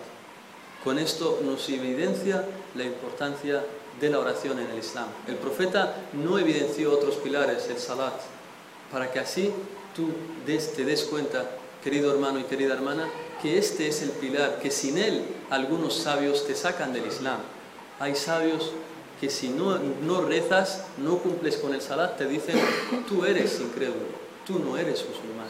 Con 0.83 0.99
esto 0.99 1.41
nos 1.43 1.67
evidencia 1.69 2.45
la 2.75 2.83
importancia 2.83 3.63
de 3.99 4.09
la 4.09 4.19
oración 4.19 4.59
en 4.59 4.67
el 4.69 4.79
Islam. 4.79 5.07
El 5.27 5.35
profeta 5.35 5.95
no 6.13 6.37
evidenció 6.37 6.93
otros 6.93 7.15
pilares, 7.15 7.67
el 7.69 7.77
salat, 7.77 8.13
para 8.91 9.11
que 9.11 9.19
así 9.19 9.51
tú 9.95 10.09
te 10.45 10.85
des 10.85 11.03
cuenta, 11.03 11.49
querido 11.83 12.13
hermano 12.13 12.39
y 12.39 12.43
querida 12.43 12.73
hermana, 12.73 13.09
que 13.41 13.57
este 13.57 13.87
es 13.87 14.01
el 14.01 14.11
pilar, 14.11 14.59
que 14.59 14.71
sin 14.71 14.97
él 14.97 15.23
algunos 15.49 15.95
sabios 15.95 16.45
te 16.45 16.55
sacan 16.55 16.93
del 16.93 17.07
Islam. 17.07 17.39
Hay 17.99 18.15
sabios 18.15 18.71
que 19.19 19.29
si 19.29 19.49
no, 19.49 19.77
no 19.79 20.21
rezas, 20.21 20.83
no 20.97 21.17
cumples 21.17 21.57
con 21.57 21.73
el 21.73 21.81
salat, 21.81 22.17
te 22.17 22.25
dicen, 22.25 22.59
tú 23.07 23.25
eres 23.25 23.59
incrédulo, 23.59 24.05
tú 24.45 24.59
no 24.59 24.77
eres 24.77 25.05
musulmán. 25.07 25.47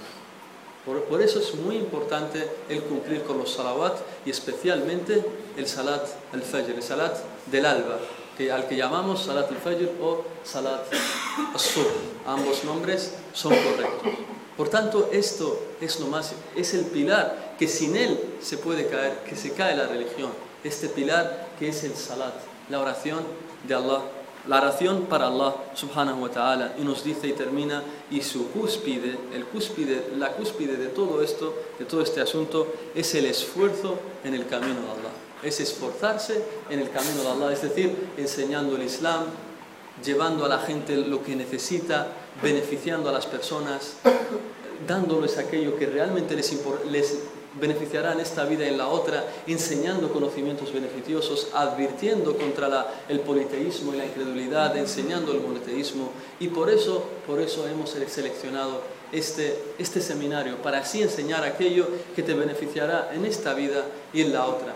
Por, 0.85 1.03
por, 1.03 1.21
eso 1.21 1.39
es 1.39 1.53
muy 1.55 1.75
importante 1.75 2.49
el 2.69 2.81
cumplir 2.83 3.23
con 3.23 3.37
los 3.37 3.53
salawat 3.53 3.97
y 4.25 4.29
especialmente 4.29 5.21
el 5.57 5.67
salat 5.67 6.01
al-fajr, 6.33 6.71
el 6.71 6.83
salat 6.83 7.17
del 7.47 7.65
alba, 7.65 7.99
que, 8.37 8.51
al 8.53 8.69
que 8.69 8.77
llamamos 8.77 9.25
salat 9.25 9.51
al-fajr 9.51 9.89
o 10.01 10.23
salat 10.45 10.85
al-subh. 11.53 11.91
Ambos 12.25 12.63
nombres 12.63 13.15
son 13.33 13.53
correctos. 13.53 14.13
Por 14.55 14.69
tanto, 14.69 15.09
esto 15.11 15.59
es 15.81 15.99
lo 15.99 16.07
más, 16.07 16.33
es 16.55 16.73
el 16.73 16.85
pilar 16.85 17.55
que 17.59 17.67
sin 17.67 17.97
él 17.97 18.37
se 18.41 18.57
puede 18.57 18.87
caer, 18.87 19.19
que 19.27 19.35
se 19.35 19.51
cae 19.51 19.75
la 19.75 19.87
religión. 19.87 20.31
Este 20.63 20.87
pilar 20.87 21.49
que 21.59 21.67
es 21.67 21.83
el 21.83 21.95
salat, 21.95 22.33
la 22.69 22.79
oración 22.79 23.19
de 23.65 23.73
Allah, 23.73 24.01
la 24.47 24.57
oración 24.57 25.05
para 25.07 25.27
Allah 25.27 25.55
subhanahu 25.73 26.23
wa 26.23 26.29
ta'ala. 26.29 26.75
Y 26.77 26.83
nos 26.83 27.03
dice 27.03 27.27
y 27.27 27.33
termina, 27.33 27.83
y 28.09 28.21
su 28.21 28.49
cúspide, 28.51 29.17
el 29.33 29.45
cúspide, 29.45 30.11
la 30.17 30.31
cúspide 30.33 30.77
de 30.77 30.87
todo 30.87 31.21
esto, 31.21 31.53
de 31.77 31.85
todo 31.85 32.01
este 32.01 32.21
asunto, 32.21 32.67
es 32.95 33.13
el 33.15 33.25
esfuerzo 33.25 33.95
en 34.23 34.33
el 34.33 34.47
camino 34.47 34.75
de 34.75 34.91
Allah. 34.91 35.11
Es 35.43 35.59
esforzarse 35.59 36.43
en 36.69 36.79
el 36.79 36.89
camino 36.89 37.23
de 37.23 37.29
Allah, 37.29 37.53
es 37.53 37.61
decir, 37.61 37.95
enseñando 38.17 38.75
el 38.75 38.83
Islam, 38.83 39.25
llevando 40.03 40.45
a 40.45 40.49
la 40.49 40.59
gente 40.59 40.95
lo 40.95 41.23
que 41.23 41.35
necesita, 41.35 42.07
beneficiando 42.41 43.09
a 43.09 43.13
las 43.13 43.25
personas, 43.25 43.97
dándoles 44.87 45.37
aquello 45.37 45.77
que 45.77 45.87
realmente 45.87 46.35
les, 46.35 46.57
les 46.89 47.19
beneficiará 47.59 48.13
en 48.13 48.19
esta 48.19 48.45
vida 48.45 48.65
y 48.65 48.69
en 48.69 48.77
la 48.77 48.87
otra, 48.87 49.25
enseñando 49.47 50.11
conocimientos 50.11 50.71
beneficiosos, 50.73 51.49
advirtiendo 51.53 52.37
contra 52.37 52.67
la, 52.67 52.87
el 53.09 53.21
politeísmo 53.21 53.93
y 53.93 53.97
la 53.97 54.05
incredulidad, 54.05 54.77
enseñando 54.77 55.31
el 55.31 55.41
monoteísmo. 55.41 56.11
Y 56.39 56.49
por 56.49 56.69
eso, 56.69 57.03
por 57.25 57.39
eso 57.39 57.67
hemos 57.67 57.89
seleccionado 57.89 58.81
este, 59.11 59.57
este 59.77 60.01
seminario, 60.01 60.57
para 60.57 60.79
así 60.79 61.01
enseñar 61.01 61.43
aquello 61.43 61.87
que 62.15 62.23
te 62.23 62.33
beneficiará 62.33 63.11
en 63.13 63.25
esta 63.25 63.53
vida 63.53 63.85
y 64.13 64.21
en 64.21 64.33
la 64.33 64.45
otra. 64.45 64.75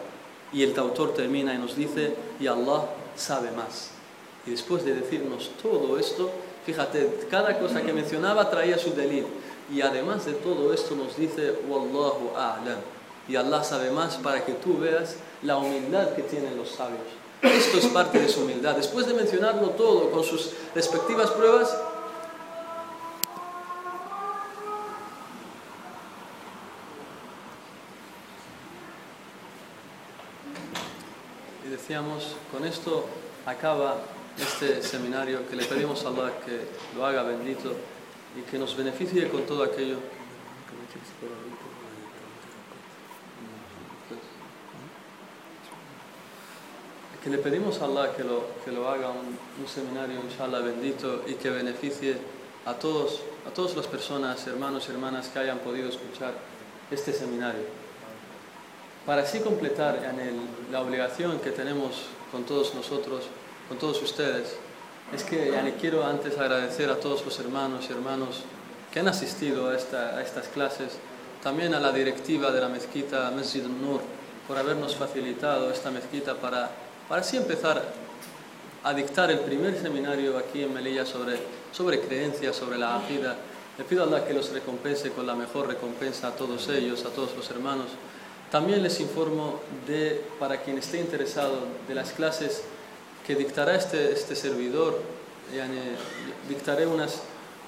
Y 0.53 0.63
el 0.63 0.77
autor 0.77 1.13
termina 1.13 1.53
y 1.53 1.57
nos 1.57 1.75
dice, 1.75 2.13
y 2.39 2.47
Allah 2.47 2.85
sabe 3.15 3.51
más. 3.51 3.91
Y 4.45 4.51
después 4.51 4.83
de 4.83 4.95
decirnos 4.95 5.51
todo 5.61 5.97
esto, 5.97 6.31
fíjate, 6.65 7.27
cada 7.29 7.59
cosa 7.59 7.81
que 7.81 7.93
mencionaba 7.93 8.49
traía 8.49 8.77
su 8.77 8.93
delito. 8.93 9.27
Y 9.71 9.81
además 9.81 10.25
de 10.25 10.33
todo 10.33 10.73
esto 10.73 10.95
nos 10.95 11.15
dice, 11.15 11.53
Wallahu 11.67 12.35
a'lam. 12.35 12.79
Y 13.27 13.37
Allah 13.37 13.63
sabe 13.63 13.89
más 13.89 14.17
para 14.17 14.43
que 14.43 14.53
tú 14.53 14.77
veas 14.77 15.15
la 15.43 15.57
humildad 15.57 16.13
que 16.13 16.23
tienen 16.23 16.57
los 16.57 16.71
sabios. 16.71 16.99
Esto 17.41 17.77
es 17.77 17.85
parte 17.87 18.19
de 18.19 18.27
su 18.27 18.41
humildad. 18.41 18.75
Después 18.75 19.07
de 19.07 19.13
mencionarlo 19.13 19.69
todo 19.69 20.11
con 20.11 20.23
sus 20.23 20.51
respectivas 20.75 21.31
pruebas, 21.31 21.75
y 31.65 31.69
decíamos, 31.69 32.35
con 32.51 32.65
esto 32.65 33.05
acaba 33.45 33.99
este 34.37 34.83
seminario 34.83 35.47
que 35.49 35.55
le 35.55 35.63
pedimos 35.63 36.03
a 36.03 36.09
Allah 36.09 36.33
que 36.45 36.67
lo 36.97 37.05
haga 37.05 37.23
bendito 37.23 37.73
y 38.37 38.41
que 38.49 38.57
nos 38.57 38.75
beneficie 38.75 39.27
con 39.29 39.43
todo 39.43 39.63
aquello. 39.63 39.97
Que 47.23 47.29
le 47.29 47.37
pedimos 47.37 47.79
a 47.81 47.85
Allah 47.85 48.15
que 48.15 48.23
lo, 48.23 48.45
que 48.65 48.71
lo 48.71 48.89
haga 48.89 49.11
un, 49.11 49.37
un 49.61 49.67
seminario, 49.67 50.19
inshallah, 50.27 50.59
bendito 50.59 51.23
y 51.27 51.35
que 51.35 51.51
beneficie 51.51 52.17
a 52.65 52.73
todos, 52.73 53.21
a 53.47 53.51
todas 53.51 53.75
las 53.75 53.85
personas, 53.85 54.45
hermanos 54.47 54.87
y 54.87 54.91
hermanas 54.91 55.27
que 55.29 55.39
hayan 55.39 55.59
podido 55.59 55.89
escuchar 55.89 56.33
este 56.89 57.13
seminario. 57.13 57.61
Para 59.05 59.23
así 59.23 59.39
completar 59.39 59.99
la 60.71 60.81
obligación 60.81 61.39
que 61.39 61.51
tenemos 61.51 62.07
con 62.31 62.43
todos 62.43 62.75
nosotros, 62.75 63.25
con 63.67 63.77
todos 63.77 64.01
ustedes, 64.01 64.55
es 65.13 65.23
que 65.23 65.51
yani, 65.51 65.73
quiero 65.73 66.05
antes 66.05 66.37
agradecer 66.37 66.89
a 66.89 66.99
todos 66.99 67.25
los 67.25 67.39
hermanos 67.39 67.85
y 67.89 67.93
hermanos 67.93 68.43
que 68.91 68.99
han 68.99 69.07
asistido 69.07 69.69
a, 69.69 69.75
esta, 69.75 70.17
a 70.17 70.21
estas 70.21 70.47
clases, 70.47 70.93
también 71.43 71.73
a 71.73 71.79
la 71.79 71.91
directiva 71.91 72.51
de 72.51 72.61
la 72.61 72.69
mezquita 72.69 73.31
Masjid 73.31 73.63
Nur 73.63 74.01
por 74.47 74.57
habernos 74.57 74.95
facilitado 74.95 75.71
esta 75.71 75.91
mezquita 75.91 76.35
para, 76.35 76.69
para 77.07 77.21
así 77.21 77.37
empezar 77.37 77.83
a 78.83 78.93
dictar 78.93 79.29
el 79.31 79.39
primer 79.39 79.79
seminario 79.79 80.37
aquí 80.37 80.63
en 80.63 80.73
Melilla 80.73 81.05
sobre, 81.05 81.37
sobre 81.71 82.01
creencias, 82.01 82.55
sobre 82.55 82.77
la 82.77 82.97
akida. 82.97 83.35
Le 83.77 83.83
pido 83.83 84.03
a 84.03 84.07
Allah 84.07 84.25
que 84.25 84.33
los 84.33 84.51
recompense 84.51 85.11
con 85.11 85.27
la 85.27 85.35
mejor 85.35 85.67
recompensa 85.67 86.29
a 86.29 86.35
todos 86.35 86.67
ellos, 86.69 87.05
a 87.05 87.09
todos 87.09 87.35
los 87.35 87.49
hermanos. 87.51 87.87
También 88.49 88.83
les 88.83 88.99
informo 88.99 89.61
de, 89.87 90.25
para 90.39 90.61
quien 90.61 90.77
esté 90.77 90.99
interesado, 90.99 91.59
de 91.87 91.95
las 91.95 92.11
clases 92.11 92.63
que 93.25 93.35
dictará 93.35 93.75
este, 93.75 94.11
este 94.11 94.35
servidor. 94.35 94.99
Dictaré 96.47 96.87
unas 96.87 97.21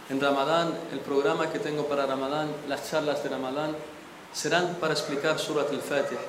en 0.09 0.19
Ramadán, 0.19 0.73
el 0.91 0.99
programa 0.99 1.51
que 1.51 1.59
tengo 1.59 1.85
para 1.85 2.05
Ramadán, 2.05 2.49
las 2.67 2.89
charlas 2.89 3.23
de 3.23 3.29
Ramadán, 3.29 3.75
serán 4.33 4.75
para 4.75 4.93
explicar 4.93 5.39
Surat 5.39 5.69
al-Fatiha. 5.69 6.19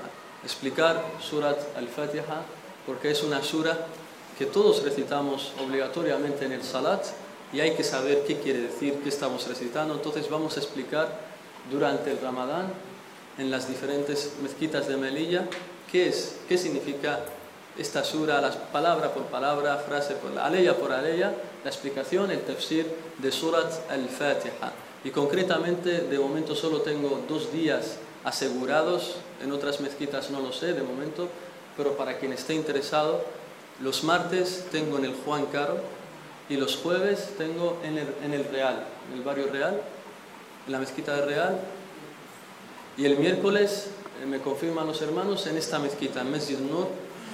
Explicar 0.44 1.02
Surat 1.20 1.58
al-Fatiha, 1.76 2.42
porque 2.86 3.10
es 3.10 3.22
una 3.22 3.42
sura 3.42 3.86
que 4.38 4.46
todos 4.46 4.82
recitamos 4.82 5.52
obligatoriamente 5.60 6.44
en 6.44 6.52
el 6.52 6.62
Salat 6.62 7.04
y 7.52 7.60
hay 7.60 7.74
que 7.74 7.84
saber 7.84 8.24
qué 8.26 8.38
quiere 8.40 8.60
decir, 8.60 9.00
qué 9.02 9.08
estamos 9.08 9.46
recitando. 9.46 9.94
Entonces 9.94 10.28
vamos 10.28 10.56
a 10.56 10.60
explicar 10.60 11.08
durante 11.70 12.10
el 12.10 12.20
Ramadán 12.20 12.72
en 13.38 13.50
las 13.50 13.68
diferentes 13.68 14.34
mezquitas 14.42 14.86
de 14.86 14.96
Melilla 14.96 15.48
qué 15.90 16.08
es, 16.08 16.36
qué 16.48 16.58
significa 16.58 17.20
esta 17.78 18.04
sura, 18.04 18.40
las 18.40 18.56
palabra 18.56 19.12
por 19.12 19.24
palabra, 19.24 19.76
frase 19.78 20.14
por 20.14 20.38
aleya 20.38 20.76
por 20.76 20.92
aleya, 20.92 21.34
la 21.64 21.70
explicación, 21.70 22.30
el 22.30 22.40
tafsir 22.42 22.86
de 23.18 23.32
Surat 23.32 23.90
al-Fatiha. 23.90 24.72
Y 25.04 25.10
concretamente, 25.10 26.02
de 26.02 26.18
momento 26.18 26.54
solo 26.54 26.80
tengo 26.80 27.24
dos 27.28 27.52
días 27.52 27.96
asegurados, 28.24 29.16
en 29.42 29.52
otras 29.52 29.80
mezquitas 29.80 30.30
no 30.30 30.40
lo 30.40 30.52
sé 30.52 30.72
de 30.72 30.82
momento, 30.82 31.28
pero 31.76 31.96
para 31.96 32.18
quien 32.18 32.32
esté 32.32 32.54
interesado, 32.54 33.22
los 33.80 34.04
martes 34.04 34.66
tengo 34.70 34.98
en 34.98 35.06
el 35.06 35.14
Juan 35.24 35.46
Caro 35.46 35.78
y 36.48 36.56
los 36.56 36.76
jueves 36.76 37.30
tengo 37.36 37.78
en 37.82 37.98
el, 37.98 38.06
en 38.24 38.32
el 38.32 38.44
Real, 38.44 38.86
en 39.10 39.18
el 39.18 39.24
barrio 39.24 39.48
Real, 39.52 39.80
en 40.66 40.72
la 40.72 40.78
mezquita 40.78 41.16
de 41.16 41.26
Real. 41.26 41.60
Y 42.96 43.04
el 43.04 43.18
miércoles, 43.18 43.88
eh, 44.22 44.26
me 44.26 44.38
confirman 44.38 44.86
los 44.86 45.02
hermanos, 45.02 45.46
en 45.48 45.56
esta 45.56 45.78
mezquita, 45.78 46.20
en 46.20 46.30
Masjid 46.30 46.58
Nur, 46.58 46.86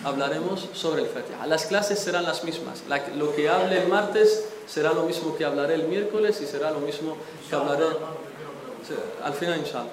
hablaremos 0.05 0.69
sobre 0.73 1.03
el 1.03 1.09
Fatiha. 1.09 1.47
Las 1.47 1.67
clases 1.67 1.99
serán 1.99 2.25
las 2.25 2.45
mismas. 2.45 2.83
Lo 3.17 3.35
que 3.35 3.49
hable 3.49 3.83
el 3.83 3.89
martes 3.89 4.47
será 4.67 4.93
lo 4.93 5.05
mismo 5.05 5.37
que 5.37 5.45
hablaré 5.45 5.75
el 5.75 5.85
miércoles 5.85 6.41
y 6.41 6.47
será 6.47 6.71
lo 6.71 6.81
mismo 6.81 7.17
que 7.49 7.57
hablaré 7.57 7.85
al 9.23 9.35
final, 9.35 9.59
inshallah. 9.59 9.91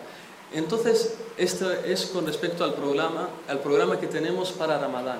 Entonces, 0.53 1.15
esto 1.37 1.71
es 1.71 2.05
con 2.07 2.25
respecto 2.25 2.63
al 2.63 2.73
programa, 2.73 3.29
al 3.47 3.59
programa 3.59 3.99
que 3.99 4.07
tenemos 4.07 4.51
para 4.51 4.79
Ramadán. 4.79 5.19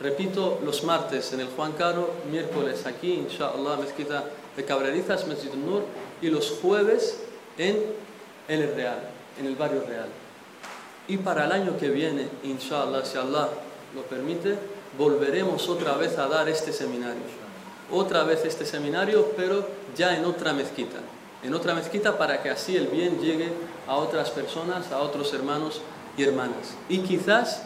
Repito, 0.00 0.60
los 0.64 0.84
martes 0.84 1.32
en 1.32 1.40
el 1.40 1.48
Juan 1.48 1.72
Caro, 1.72 2.10
miércoles 2.30 2.86
aquí, 2.86 3.14
inshallah, 3.14 3.76
mezquita 3.76 4.24
de 4.56 4.64
Cabrerizas, 4.64 5.26
Masjid 5.26 5.52
Nur, 5.52 5.82
y 6.22 6.28
los 6.28 6.58
jueves 6.62 7.18
en, 7.58 7.76
en 8.48 8.62
el 8.62 8.74
Real, 8.74 9.00
en 9.38 9.46
el 9.46 9.56
barrio 9.56 9.82
Real. 9.86 10.08
Y 11.08 11.16
para 11.18 11.46
el 11.46 11.52
año 11.52 11.76
que 11.76 11.88
viene, 11.88 12.28
inshallah, 12.44 13.04
si 13.04 13.18
Allah 13.18 13.48
lo 13.94 14.02
permite, 14.02 14.56
volveremos 14.96 15.68
otra 15.68 15.94
vez 15.94 16.18
a 16.18 16.26
dar 16.28 16.48
este 16.48 16.72
seminario. 16.72 17.22
Otra 17.90 18.22
vez 18.24 18.44
este 18.44 18.64
seminario, 18.64 19.32
pero 19.36 19.66
ya 19.96 20.16
en 20.16 20.24
otra 20.24 20.52
mezquita. 20.52 20.98
En 21.42 21.54
otra 21.54 21.74
mezquita 21.74 22.18
para 22.18 22.42
que 22.42 22.50
así 22.50 22.76
el 22.76 22.86
bien 22.86 23.20
llegue 23.20 23.48
a 23.86 23.96
otras 23.96 24.30
personas, 24.30 24.92
a 24.92 25.00
otros 25.00 25.32
hermanos 25.32 25.80
y 26.16 26.22
hermanas. 26.22 26.74
Y 26.88 26.98
quizás, 27.00 27.62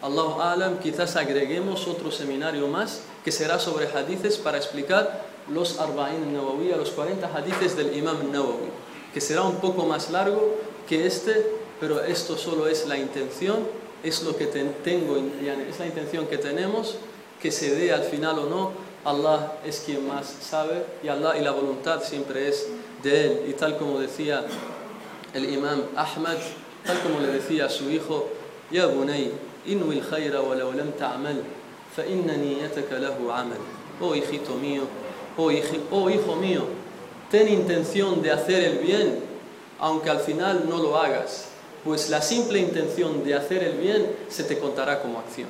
Allahu 0.00 0.40
Alam, 0.40 0.78
quizás 0.78 1.16
agreguemos 1.16 1.86
otro 1.86 2.10
seminario 2.10 2.68
más 2.68 3.02
que 3.24 3.32
será 3.32 3.58
sobre 3.58 3.88
hadices 3.88 4.38
para 4.38 4.56
explicar 4.56 5.26
los 5.50 5.80
Arba'in 5.80 6.32
Nawawi, 6.32 6.68
los 6.70 6.90
40 6.90 7.26
hadices 7.26 7.76
del 7.76 7.96
Imam 7.96 8.30
Nawawi, 8.30 8.70
que 9.12 9.20
será 9.20 9.42
un 9.42 9.56
poco 9.56 9.84
más 9.86 10.10
largo 10.10 10.56
que 10.88 11.06
este, 11.06 11.46
pero 11.80 12.02
esto 12.02 12.36
solo 12.36 12.68
es 12.68 12.86
la 12.86 12.96
intención 12.96 13.66
es 14.02 14.22
lo 14.22 14.36
que 14.36 14.46
tengo, 14.46 15.16
es 15.16 15.78
la 15.78 15.86
intención 15.86 16.26
que 16.26 16.38
tenemos, 16.38 16.96
que 17.40 17.50
se 17.50 17.74
dé 17.74 17.92
al 17.92 18.02
final 18.02 18.38
o 18.38 18.46
no, 18.46 18.72
Allah 19.04 19.54
es 19.64 19.82
quien 19.84 20.06
más 20.06 20.26
sabe 20.40 20.84
y 21.02 21.08
Allah 21.08 21.36
y 21.38 21.42
la 21.42 21.52
voluntad 21.52 22.02
siempre 22.02 22.48
es 22.48 22.66
de 23.02 23.26
Él. 23.26 23.44
Y 23.48 23.52
tal 23.52 23.78
como 23.78 23.98
decía 23.98 24.44
el 25.34 25.52
imam 25.52 25.82
Ahmad, 25.96 26.36
tal 26.84 27.00
como 27.00 27.20
le 27.20 27.28
decía 27.28 27.66
a 27.66 27.68
su 27.68 27.90
hijo, 27.90 28.28
Ya 28.70 28.86
bunay, 28.86 29.32
inwi 29.66 30.00
al-khayra 30.00 30.42
walau 30.42 30.72
lam 30.72 30.92
ta'mal, 30.92 31.42
fa 31.94 32.04
inna 32.04 32.36
niyataka 32.36 32.98
lahu 32.98 33.30
amal. 33.30 33.58
Oh 34.00 34.14
hijito 34.14 34.54
mío, 34.54 34.82
oh, 35.36 35.50
hijo, 35.50 35.76
oh 35.90 36.10
hijo 36.10 36.36
mío, 36.36 36.64
ten 37.30 37.48
intención 37.48 38.20
de 38.22 38.30
hacer 38.30 38.62
el 38.62 38.78
bien, 38.78 39.20
aunque 39.78 40.10
al 40.10 40.20
final 40.20 40.66
no 40.68 40.78
lo 40.78 40.98
hagas, 40.98 41.48
pues 41.87 42.09
la 42.09 42.21
simple 42.21 42.59
intención 42.59 43.23
de 43.23 43.35
hacer 43.35 43.63
el 43.63 43.77
bien 43.77 44.15
se 44.29 44.43
te 44.43 44.57
contará 44.57 45.01
como 45.01 45.19
acción. 45.19 45.49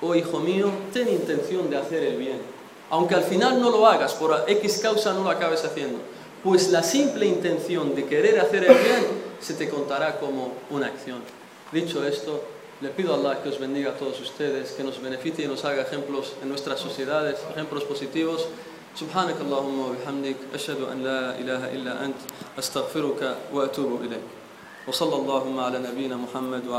Oh 0.00 0.14
hijo 0.14 0.40
mío, 0.40 0.70
ten 0.92 1.08
intención 1.08 1.70
de 1.70 1.76
hacer 1.76 2.02
el 2.02 2.16
bien, 2.16 2.38
aunque 2.90 3.14
al 3.14 3.22
final 3.22 3.60
no 3.60 3.70
lo 3.70 3.86
hagas, 3.86 4.14
por 4.14 4.44
X 4.46 4.78
causa 4.82 5.12
no 5.12 5.22
lo 5.22 5.30
acabes 5.30 5.64
haciendo, 5.64 5.98
pues 6.42 6.70
la 6.70 6.82
simple 6.82 7.26
intención 7.26 7.94
de 7.94 8.04
querer 8.04 8.40
hacer 8.40 8.64
el 8.64 8.74
bien 8.74 9.06
se 9.40 9.54
te 9.54 9.68
contará 9.68 10.18
como 10.18 10.52
una 10.70 10.86
acción. 10.86 11.22
Dicho 11.72 12.04
esto, 12.06 12.42
le 12.80 12.88
pido 12.90 13.14
a 13.14 13.16
Allah 13.16 13.42
que 13.42 13.48
os 13.48 13.58
bendiga 13.58 13.90
a 13.90 13.94
todos 13.94 14.20
ustedes, 14.20 14.72
que 14.72 14.84
nos 14.84 15.00
beneficie 15.00 15.44
y 15.44 15.48
nos 15.48 15.64
haga 15.64 15.82
ejemplos 15.82 16.34
en 16.42 16.48
nuestras 16.48 16.80
sociedades, 16.80 17.36
ejemplos 17.50 17.84
positivos. 17.84 18.48
سبحانك 18.94 19.42
اللهم 19.42 19.78
وبحمدك 19.80 20.54
أشهد 20.54 20.80
أن 20.86 21.02
لا 21.02 21.34
إله 21.34 21.62
إلا 21.74 22.04
أنت 22.04 22.20
أستغفرك 22.58 23.36
وأتوب 23.52 24.06
إليك 24.06 24.37
وصلى 24.89 25.15
اللهم 25.15 25.59
على 25.59 25.77
نبينا 25.79 26.15
محمد 26.17 26.63